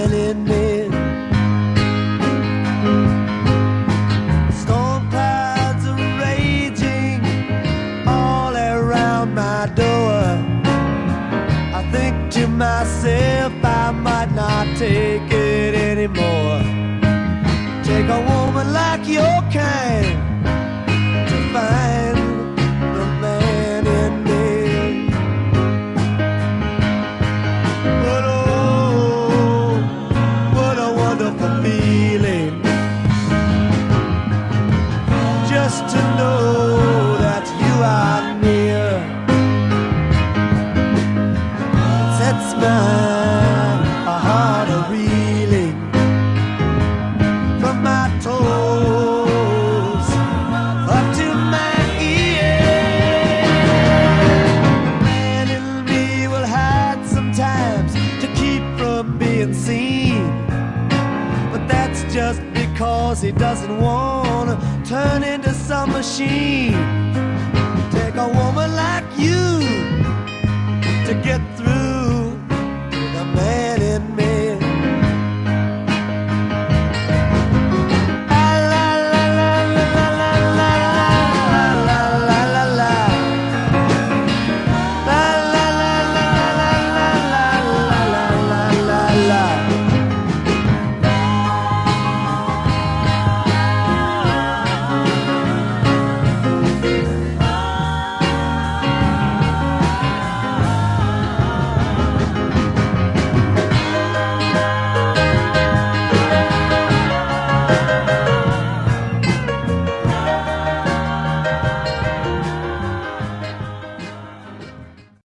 machine. 66.26 66.91